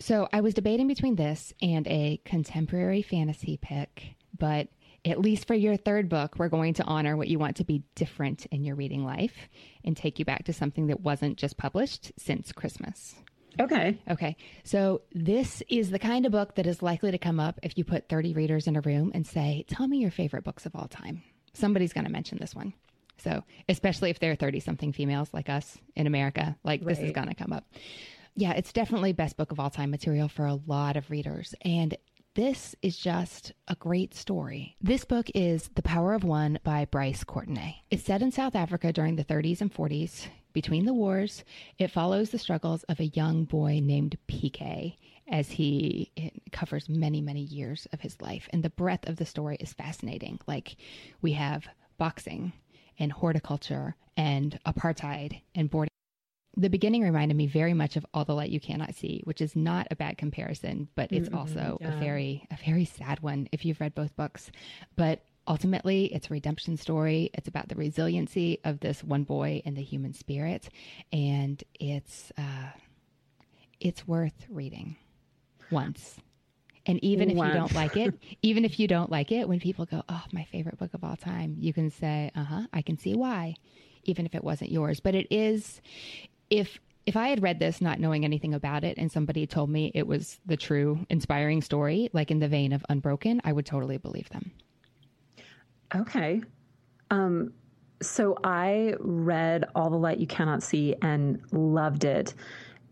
so 0.00 0.28
I 0.32 0.40
was 0.40 0.52
debating 0.52 0.88
between 0.88 1.14
this 1.14 1.52
and 1.62 1.86
a 1.86 2.20
contemporary 2.24 3.02
fantasy 3.02 3.56
pick, 3.56 4.16
but 4.36 4.66
at 5.04 5.20
least 5.20 5.46
for 5.46 5.54
your 5.54 5.76
third 5.76 6.08
book, 6.08 6.34
we're 6.38 6.48
going 6.48 6.74
to 6.74 6.84
honor 6.84 7.16
what 7.16 7.28
you 7.28 7.38
want 7.38 7.56
to 7.58 7.64
be 7.64 7.84
different 7.94 8.46
in 8.46 8.64
your 8.64 8.74
reading 8.74 9.04
life 9.04 9.48
and 9.84 9.96
take 9.96 10.18
you 10.18 10.24
back 10.24 10.44
to 10.46 10.52
something 10.52 10.88
that 10.88 11.00
wasn't 11.00 11.38
just 11.38 11.56
published 11.56 12.10
since 12.18 12.50
Christmas. 12.50 13.14
Okay. 13.60 13.98
Okay. 14.10 14.36
So 14.64 15.02
this 15.12 15.62
is 15.68 15.90
the 15.90 15.98
kind 15.98 16.26
of 16.26 16.32
book 16.32 16.54
that 16.54 16.66
is 16.66 16.82
likely 16.82 17.10
to 17.10 17.18
come 17.18 17.40
up 17.40 17.58
if 17.62 17.76
you 17.76 17.84
put 17.84 18.08
30 18.08 18.34
readers 18.34 18.66
in 18.66 18.76
a 18.76 18.80
room 18.80 19.10
and 19.14 19.26
say, 19.26 19.64
Tell 19.68 19.86
me 19.86 19.98
your 19.98 20.10
favorite 20.10 20.44
books 20.44 20.66
of 20.66 20.76
all 20.76 20.88
time. 20.88 21.22
Somebody's 21.54 21.92
going 21.92 22.06
to 22.06 22.12
mention 22.12 22.38
this 22.38 22.54
one. 22.54 22.72
So, 23.18 23.42
especially 23.68 24.10
if 24.10 24.20
they're 24.20 24.36
30 24.36 24.60
something 24.60 24.92
females 24.92 25.30
like 25.32 25.48
us 25.48 25.78
in 25.96 26.06
America, 26.06 26.56
like 26.62 26.80
right. 26.80 26.88
this 26.88 27.04
is 27.04 27.12
going 27.12 27.28
to 27.28 27.34
come 27.34 27.52
up. 27.52 27.64
Yeah, 28.36 28.52
it's 28.52 28.72
definitely 28.72 29.12
best 29.12 29.36
book 29.36 29.50
of 29.50 29.58
all 29.58 29.70
time 29.70 29.90
material 29.90 30.28
for 30.28 30.46
a 30.46 30.60
lot 30.66 30.96
of 30.96 31.10
readers. 31.10 31.54
And 31.62 31.96
this 32.34 32.76
is 32.82 32.96
just 32.96 33.52
a 33.66 33.74
great 33.74 34.14
story. 34.14 34.76
This 34.80 35.04
book 35.04 35.28
is 35.34 35.70
The 35.74 35.82
Power 35.82 36.14
of 36.14 36.22
One 36.22 36.60
by 36.62 36.84
Bryce 36.84 37.24
Courtenay. 37.24 37.82
It's 37.90 38.04
set 38.04 38.22
in 38.22 38.30
South 38.30 38.54
Africa 38.54 38.92
during 38.92 39.16
the 39.16 39.24
30s 39.24 39.60
and 39.60 39.74
40s. 39.74 40.28
Between 40.58 40.86
the 40.86 40.92
wars, 40.92 41.44
it 41.78 41.92
follows 41.92 42.30
the 42.30 42.38
struggles 42.40 42.82
of 42.88 42.98
a 42.98 43.12
young 43.14 43.44
boy 43.44 43.78
named 43.80 44.18
PK 44.26 44.96
as 45.28 45.52
he 45.52 46.10
covers 46.50 46.88
many, 46.88 47.20
many 47.20 47.42
years 47.42 47.86
of 47.92 48.00
his 48.00 48.20
life. 48.20 48.48
And 48.52 48.64
the 48.64 48.70
breadth 48.70 49.08
of 49.08 49.18
the 49.18 49.24
story 49.24 49.56
is 49.60 49.72
fascinating. 49.72 50.40
Like, 50.48 50.74
we 51.22 51.34
have 51.34 51.68
boxing 51.96 52.54
and 52.98 53.12
horticulture 53.12 53.94
and 54.16 54.58
apartheid 54.66 55.42
and 55.54 55.70
boarding 55.70 55.92
the 56.56 56.70
beginning 56.70 57.02
reminded 57.02 57.36
me 57.36 57.46
very 57.46 57.72
much 57.72 57.96
of 57.96 58.04
All 58.12 58.24
the 58.24 58.34
Light 58.34 58.50
You 58.50 58.58
Cannot 58.58 58.96
See, 58.96 59.20
which 59.22 59.40
is 59.40 59.54
not 59.54 59.86
a 59.92 59.96
bad 59.96 60.18
comparison, 60.18 60.88
but 60.96 61.12
it's 61.12 61.28
mm-hmm, 61.28 61.38
also 61.38 61.78
yeah. 61.80 61.96
a 61.96 62.00
very 62.00 62.44
a 62.50 62.56
very 62.56 62.84
sad 62.84 63.20
one 63.20 63.48
if 63.52 63.64
you've 63.64 63.80
read 63.80 63.94
both 63.94 64.16
books. 64.16 64.50
But 64.96 65.22
ultimately, 65.48 66.06
it's 66.06 66.28
a 66.28 66.32
redemption 66.32 66.76
story. 66.76 67.30
It's 67.34 67.48
about 67.48 67.68
the 67.68 67.74
resiliency 67.74 68.60
of 68.64 68.80
this 68.80 69.02
one 69.02 69.24
boy 69.24 69.62
and 69.64 69.76
the 69.76 69.82
human 69.82 70.12
spirit, 70.12 70.68
and 71.12 71.62
it's 71.80 72.30
uh, 72.38 72.70
it's 73.80 74.06
worth 74.06 74.46
reading 74.48 74.96
once. 75.70 76.18
And 76.86 77.02
even 77.02 77.30
if 77.30 77.36
you 77.36 77.52
don't 77.52 77.74
like 77.74 77.96
it, 77.96 78.14
even 78.42 78.64
if 78.64 78.78
you 78.78 78.86
don't 78.86 79.10
like 79.10 79.32
it, 79.32 79.48
when 79.48 79.60
people 79.60 79.86
go, 79.86 80.02
"Oh, 80.08 80.22
my 80.32 80.44
favorite 80.44 80.78
book 80.78 80.94
of 80.94 81.02
all 81.02 81.16
time," 81.16 81.56
you 81.58 81.72
can 81.72 81.90
say, 81.90 82.30
"Uh 82.36 82.44
huh, 82.44 82.66
I 82.72 82.82
can 82.82 82.98
see 82.98 83.14
why." 83.14 83.56
Even 84.04 84.26
if 84.26 84.34
it 84.34 84.44
wasn't 84.44 84.70
yours, 84.70 85.00
but 85.00 85.14
it 85.14 85.26
is, 85.30 85.80
if 86.50 86.78
if 87.04 87.16
I 87.16 87.28
had 87.28 87.42
read 87.42 87.58
this 87.58 87.80
not 87.80 88.00
knowing 88.00 88.24
anything 88.24 88.52
about 88.52 88.84
it 88.84 88.98
and 88.98 89.10
somebody 89.10 89.46
told 89.46 89.70
me 89.70 89.90
it 89.94 90.06
was 90.06 90.40
the 90.44 90.58
true 90.58 91.06
inspiring 91.08 91.62
story, 91.62 92.10
like 92.12 92.30
in 92.30 92.38
the 92.38 92.48
vein 92.48 92.72
of 92.72 92.84
Unbroken, 92.90 93.40
I 93.44 93.52
would 93.52 93.64
totally 93.64 93.96
believe 93.96 94.28
them. 94.28 94.52
Okay. 95.94 96.42
Um, 97.10 97.52
so 98.00 98.36
I 98.44 98.94
read 99.00 99.64
All 99.74 99.90
the 99.90 99.96
Light 99.96 100.18
You 100.18 100.26
Cannot 100.26 100.62
See 100.62 100.94
and 101.02 101.40
loved 101.52 102.04
it. 102.04 102.34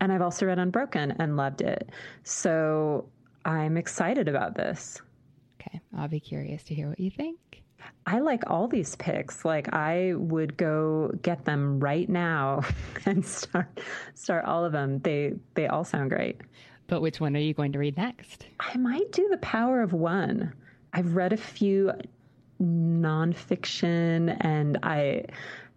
And 0.01 0.13
I've 0.13 0.23
also 0.23 0.47
read 0.47 0.59
Unbroken 0.59 1.13
and 1.19 1.37
loved 1.37 1.63
it. 1.63 1.91
So 2.25 3.09
I'm 3.45 3.77
excited 3.77 4.29
about 4.29 4.55
this. 4.55 5.01
Okay. 5.61 5.81
I'll 5.97 6.09
be 6.09 6.21
curious 6.21 6.63
to 6.65 6.75
hear 6.75 6.89
what 6.89 7.01
you 7.01 7.11
think. 7.11 7.63
I 8.07 8.21
like 8.21 8.43
all 8.49 8.69
these 8.69 8.97
picks. 8.97 9.45
Like 9.45 9.73
I 9.73 10.15
would 10.15 10.57
go 10.57 11.13
get 11.23 11.45
them 11.45 11.81
right 11.81 12.09
now 12.09 12.63
and 13.07 13.25
start 13.25 13.81
start 14.15 14.45
all 14.45 14.65
of 14.65 14.73
them. 14.73 15.01
They 15.01 15.35
they 15.55 15.67
all 15.67 15.85
sound 15.85 16.11
great. 16.11 16.41
But 16.89 17.01
which 17.01 17.21
one 17.21 17.37
are 17.37 17.41
you 17.41 17.55
going 17.55 17.73
to 17.73 17.79
read 17.79 17.97
next? 17.97 18.47
I 18.61 18.77
might 18.77 19.11
do 19.11 19.29
The 19.29 19.39
Power 19.39 19.83
of 19.83 19.93
One. 19.93 20.53
I've 20.93 21.17
read 21.17 21.33
a 21.33 21.37
few 21.37 21.93
nonfiction 22.61 24.37
and 24.41 24.79
I 24.83 25.25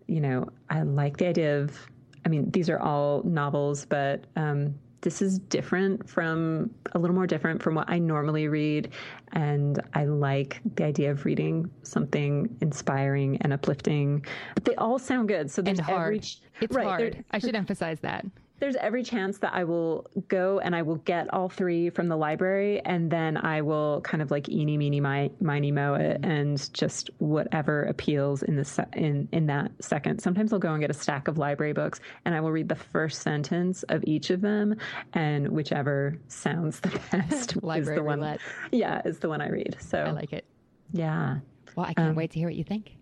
you 0.07 0.21
know, 0.21 0.49
I 0.69 0.81
like 0.81 1.17
the 1.17 1.27
idea 1.27 1.59
of 1.59 1.77
I 2.25 2.29
mean, 2.29 2.51
these 2.51 2.69
are 2.69 2.79
all 2.79 3.23
novels, 3.23 3.85
but 3.85 4.25
um, 4.35 4.75
this 5.01 5.21
is 5.21 5.39
different 5.39 6.09
from 6.09 6.69
a 6.91 6.99
little 6.99 7.15
more 7.15 7.27
different 7.27 7.63
from 7.63 7.75
what 7.75 7.89
I 7.89 7.99
normally 7.99 8.47
read. 8.47 8.91
And 9.31 9.81
I 9.93 10.05
like 10.05 10.61
the 10.75 10.83
idea 10.85 11.11
of 11.11 11.25
reading 11.25 11.69
something 11.83 12.55
inspiring 12.61 13.37
and 13.41 13.53
uplifting. 13.53 14.25
But 14.55 14.65
they 14.65 14.75
all 14.75 14.99
sound 14.99 15.29
good. 15.29 15.49
So 15.49 15.61
there's 15.61 15.79
and 15.79 15.87
hard. 15.87 16.15
Every, 16.15 16.21
it's 16.61 16.75
right, 16.75 16.85
hard. 16.85 17.25
I 17.31 17.39
should 17.39 17.55
emphasize 17.55 17.99
that 18.01 18.25
there's 18.59 18.75
every 18.75 19.03
chance 19.03 19.37
that 19.39 19.53
I 19.53 19.63
will 19.63 20.09
go 20.27 20.59
and 20.59 20.75
I 20.75 20.81
will 20.81 20.97
get 20.97 21.33
all 21.33 21.49
three 21.49 21.89
from 21.89 22.07
the 22.07 22.17
library, 22.17 22.81
and 22.85 23.09
then 23.09 23.37
I 23.37 23.61
will 23.61 24.01
kind 24.01 24.21
of 24.21 24.31
like 24.31 24.49
eeny, 24.49 24.77
meeny, 24.77 24.99
my, 24.99 25.31
miny, 25.39 25.71
mo 25.71 25.93
it, 25.93 26.19
and 26.23 26.71
just 26.73 27.09
whatever 27.19 27.83
appeals 27.83 28.43
in 28.43 28.55
the 28.55 28.65
se- 28.65 28.85
in 28.93 29.27
in 29.31 29.45
that 29.47 29.71
second. 29.79 30.21
Sometimes 30.21 30.51
I'll 30.51 30.59
go 30.59 30.71
and 30.71 30.81
get 30.81 30.89
a 30.89 30.93
stack 30.93 31.27
of 31.27 31.37
library 31.37 31.73
books, 31.73 31.99
and 32.25 32.35
I 32.35 32.41
will 32.41 32.51
read 32.51 32.69
the 32.69 32.75
first 32.75 33.21
sentence 33.21 33.83
of 33.83 34.03
each 34.05 34.29
of 34.29 34.41
them, 34.41 34.75
and 35.13 35.47
whichever 35.49 36.17
sounds 36.27 36.79
the 36.81 36.89
best 37.11 37.55
is 37.55 37.87
the 37.87 38.03
one. 38.03 38.19
Roulette. 38.19 38.41
Yeah, 38.71 39.01
is 39.05 39.19
the 39.19 39.29
one 39.29 39.41
I 39.41 39.49
read. 39.49 39.77
So 39.79 39.99
I 39.99 40.11
like 40.11 40.33
it. 40.33 40.45
Yeah. 40.91 41.37
Well, 41.75 41.85
I 41.85 41.93
can't 41.93 42.09
um, 42.09 42.15
wait 42.15 42.31
to 42.31 42.39
hear 42.39 42.47
what 42.47 42.55
you 42.55 42.63
think. 42.63 42.95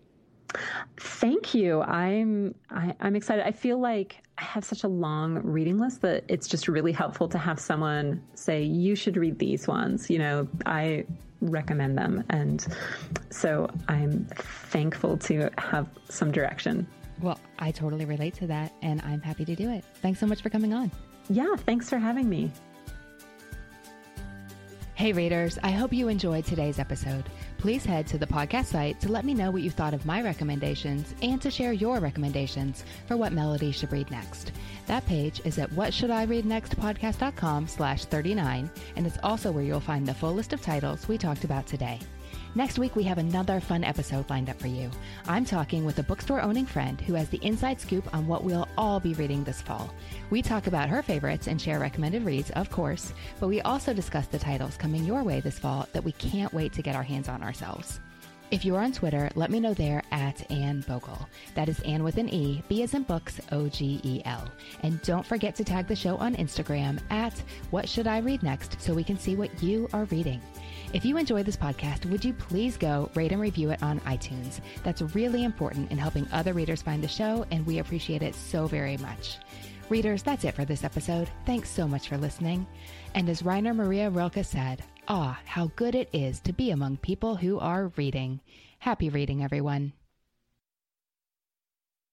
Thank 0.96 1.54
you. 1.54 1.82
I'm 1.82 2.54
I, 2.70 2.86
am 2.86 2.94
i 3.00 3.06
am 3.06 3.16
excited. 3.16 3.46
I 3.46 3.52
feel 3.52 3.78
like 3.78 4.22
I 4.38 4.44
have 4.44 4.64
such 4.64 4.84
a 4.84 4.88
long 4.88 5.40
reading 5.42 5.78
list 5.78 6.00
that 6.02 6.24
it's 6.28 6.46
just 6.46 6.68
really 6.68 6.92
helpful 6.92 7.28
to 7.28 7.38
have 7.38 7.58
someone 7.58 8.22
say 8.34 8.62
you 8.62 8.94
should 8.94 9.16
read 9.16 9.38
these 9.40 9.66
ones. 9.66 10.08
You 10.08 10.18
know, 10.18 10.48
I 10.64 11.06
recommend 11.40 11.98
them, 11.98 12.22
and 12.30 12.64
so 13.30 13.68
I'm 13.88 14.26
thankful 14.26 15.16
to 15.18 15.50
have 15.58 15.88
some 16.08 16.30
direction. 16.30 16.86
Well, 17.20 17.40
I 17.58 17.72
totally 17.72 18.04
relate 18.04 18.34
to 18.34 18.46
that, 18.46 18.72
and 18.80 19.02
I'm 19.02 19.20
happy 19.20 19.44
to 19.44 19.56
do 19.56 19.70
it. 19.70 19.84
Thanks 20.02 20.20
so 20.20 20.26
much 20.26 20.40
for 20.40 20.50
coming 20.50 20.72
on. 20.72 20.92
Yeah, 21.28 21.56
thanks 21.56 21.90
for 21.90 21.98
having 21.98 22.28
me. 22.28 22.52
Hey, 24.94 25.12
readers, 25.12 25.58
I 25.64 25.72
hope 25.72 25.92
you 25.92 26.06
enjoyed 26.06 26.44
today's 26.44 26.78
episode. 26.78 27.24
Please 27.58 27.84
head 27.84 28.06
to 28.06 28.18
the 28.18 28.26
podcast 28.26 28.66
site 28.66 29.00
to 29.00 29.10
let 29.10 29.24
me 29.24 29.34
know 29.34 29.50
what 29.50 29.62
you 29.62 29.70
thought 29.70 29.92
of 29.92 30.06
my 30.06 30.22
recommendations 30.22 31.12
and 31.22 31.42
to 31.42 31.50
share 31.50 31.72
your 31.72 31.98
recommendations 31.98 32.84
for 33.08 33.16
what 33.16 33.32
Melody 33.32 33.72
should 33.72 33.90
read 33.90 34.08
next. 34.12 34.52
That 34.86 35.04
page 35.06 35.40
is 35.44 35.58
at 35.58 35.70
whatshouldireadnextpodcast.com 35.70 37.66
slash 37.66 38.04
39, 38.04 38.70
and 38.94 39.06
it's 39.06 39.18
also 39.24 39.50
where 39.50 39.64
you'll 39.64 39.80
find 39.80 40.06
the 40.06 40.14
full 40.14 40.34
list 40.34 40.52
of 40.52 40.62
titles 40.62 41.08
we 41.08 41.18
talked 41.18 41.42
about 41.42 41.66
today. 41.66 41.98
Next 42.58 42.76
week, 42.76 42.96
we 42.96 43.04
have 43.04 43.18
another 43.18 43.60
fun 43.60 43.84
episode 43.84 44.28
lined 44.28 44.50
up 44.50 44.58
for 44.58 44.66
you. 44.66 44.90
I'm 45.28 45.44
talking 45.44 45.84
with 45.84 46.00
a 46.00 46.02
bookstore 46.02 46.42
owning 46.42 46.66
friend 46.66 47.00
who 47.00 47.14
has 47.14 47.28
the 47.28 47.38
inside 47.40 47.80
scoop 47.80 48.12
on 48.12 48.26
what 48.26 48.42
we'll 48.42 48.66
all 48.76 48.98
be 48.98 49.14
reading 49.14 49.44
this 49.44 49.62
fall. 49.62 49.94
We 50.30 50.42
talk 50.42 50.66
about 50.66 50.88
her 50.88 51.00
favorites 51.00 51.46
and 51.46 51.62
share 51.62 51.78
recommended 51.78 52.24
reads, 52.24 52.50
of 52.50 52.68
course, 52.68 53.12
but 53.38 53.46
we 53.46 53.60
also 53.60 53.94
discuss 53.94 54.26
the 54.26 54.40
titles 54.40 54.76
coming 54.76 55.04
your 55.04 55.22
way 55.22 55.38
this 55.38 55.56
fall 55.56 55.86
that 55.92 56.02
we 56.02 56.10
can't 56.10 56.52
wait 56.52 56.72
to 56.72 56.82
get 56.82 56.96
our 56.96 57.04
hands 57.04 57.28
on 57.28 57.44
ourselves. 57.44 58.00
If 58.50 58.64
you 58.64 58.74
are 58.76 58.82
on 58.82 58.92
Twitter, 58.92 59.28
let 59.34 59.50
me 59.50 59.60
know 59.60 59.74
there 59.74 60.02
at 60.10 60.50
Anne 60.50 60.82
Bogel. 60.88 61.28
That 61.54 61.68
is 61.68 61.80
Anne 61.80 62.02
with 62.02 62.16
an 62.16 62.30
E, 62.30 62.62
B 62.66 62.82
as 62.82 62.94
in 62.94 63.02
books, 63.02 63.40
O 63.52 63.68
G 63.68 64.00
E 64.02 64.22
L. 64.24 64.48
And 64.82 65.02
don't 65.02 65.26
forget 65.26 65.54
to 65.56 65.64
tag 65.64 65.86
the 65.86 65.94
show 65.94 66.16
on 66.16 66.34
Instagram 66.34 66.98
at 67.10 67.38
What 67.70 67.86
Should 67.86 68.06
I 68.06 68.18
Read 68.18 68.42
Next 68.42 68.80
so 68.80 68.94
we 68.94 69.04
can 69.04 69.18
see 69.18 69.36
what 69.36 69.62
you 69.62 69.86
are 69.92 70.04
reading. 70.04 70.40
If 70.94 71.04
you 71.04 71.18
enjoy 71.18 71.42
this 71.42 71.58
podcast, 71.58 72.06
would 72.06 72.24
you 72.24 72.32
please 72.32 72.78
go 72.78 73.10
rate 73.14 73.32
and 73.32 73.40
review 73.42 73.70
it 73.70 73.82
on 73.82 74.00
iTunes? 74.00 74.60
That's 74.82 75.02
really 75.02 75.44
important 75.44 75.90
in 75.90 75.98
helping 75.98 76.26
other 76.32 76.54
readers 76.54 76.80
find 76.80 77.04
the 77.04 77.08
show, 77.08 77.44
and 77.50 77.66
we 77.66 77.80
appreciate 77.80 78.22
it 78.22 78.34
so 78.34 78.66
very 78.66 78.96
much. 78.96 79.36
Readers, 79.90 80.22
that's 80.22 80.44
it 80.44 80.54
for 80.54 80.64
this 80.64 80.84
episode. 80.84 81.28
Thanks 81.44 81.68
so 81.68 81.86
much 81.86 82.08
for 82.08 82.16
listening. 82.16 82.66
And 83.14 83.28
as 83.28 83.42
Rainer 83.42 83.74
Maria 83.74 84.08
Rilke 84.08 84.42
said, 84.42 84.82
ah, 85.08 85.40
how 85.46 85.70
good 85.74 85.94
it 85.94 86.08
is 86.12 86.38
to 86.40 86.52
be 86.52 86.70
among 86.70 86.98
people 86.98 87.36
who 87.36 87.58
are 87.58 87.92
reading. 87.96 88.40
Happy 88.80 89.08
reading, 89.08 89.42
everyone. 89.42 89.92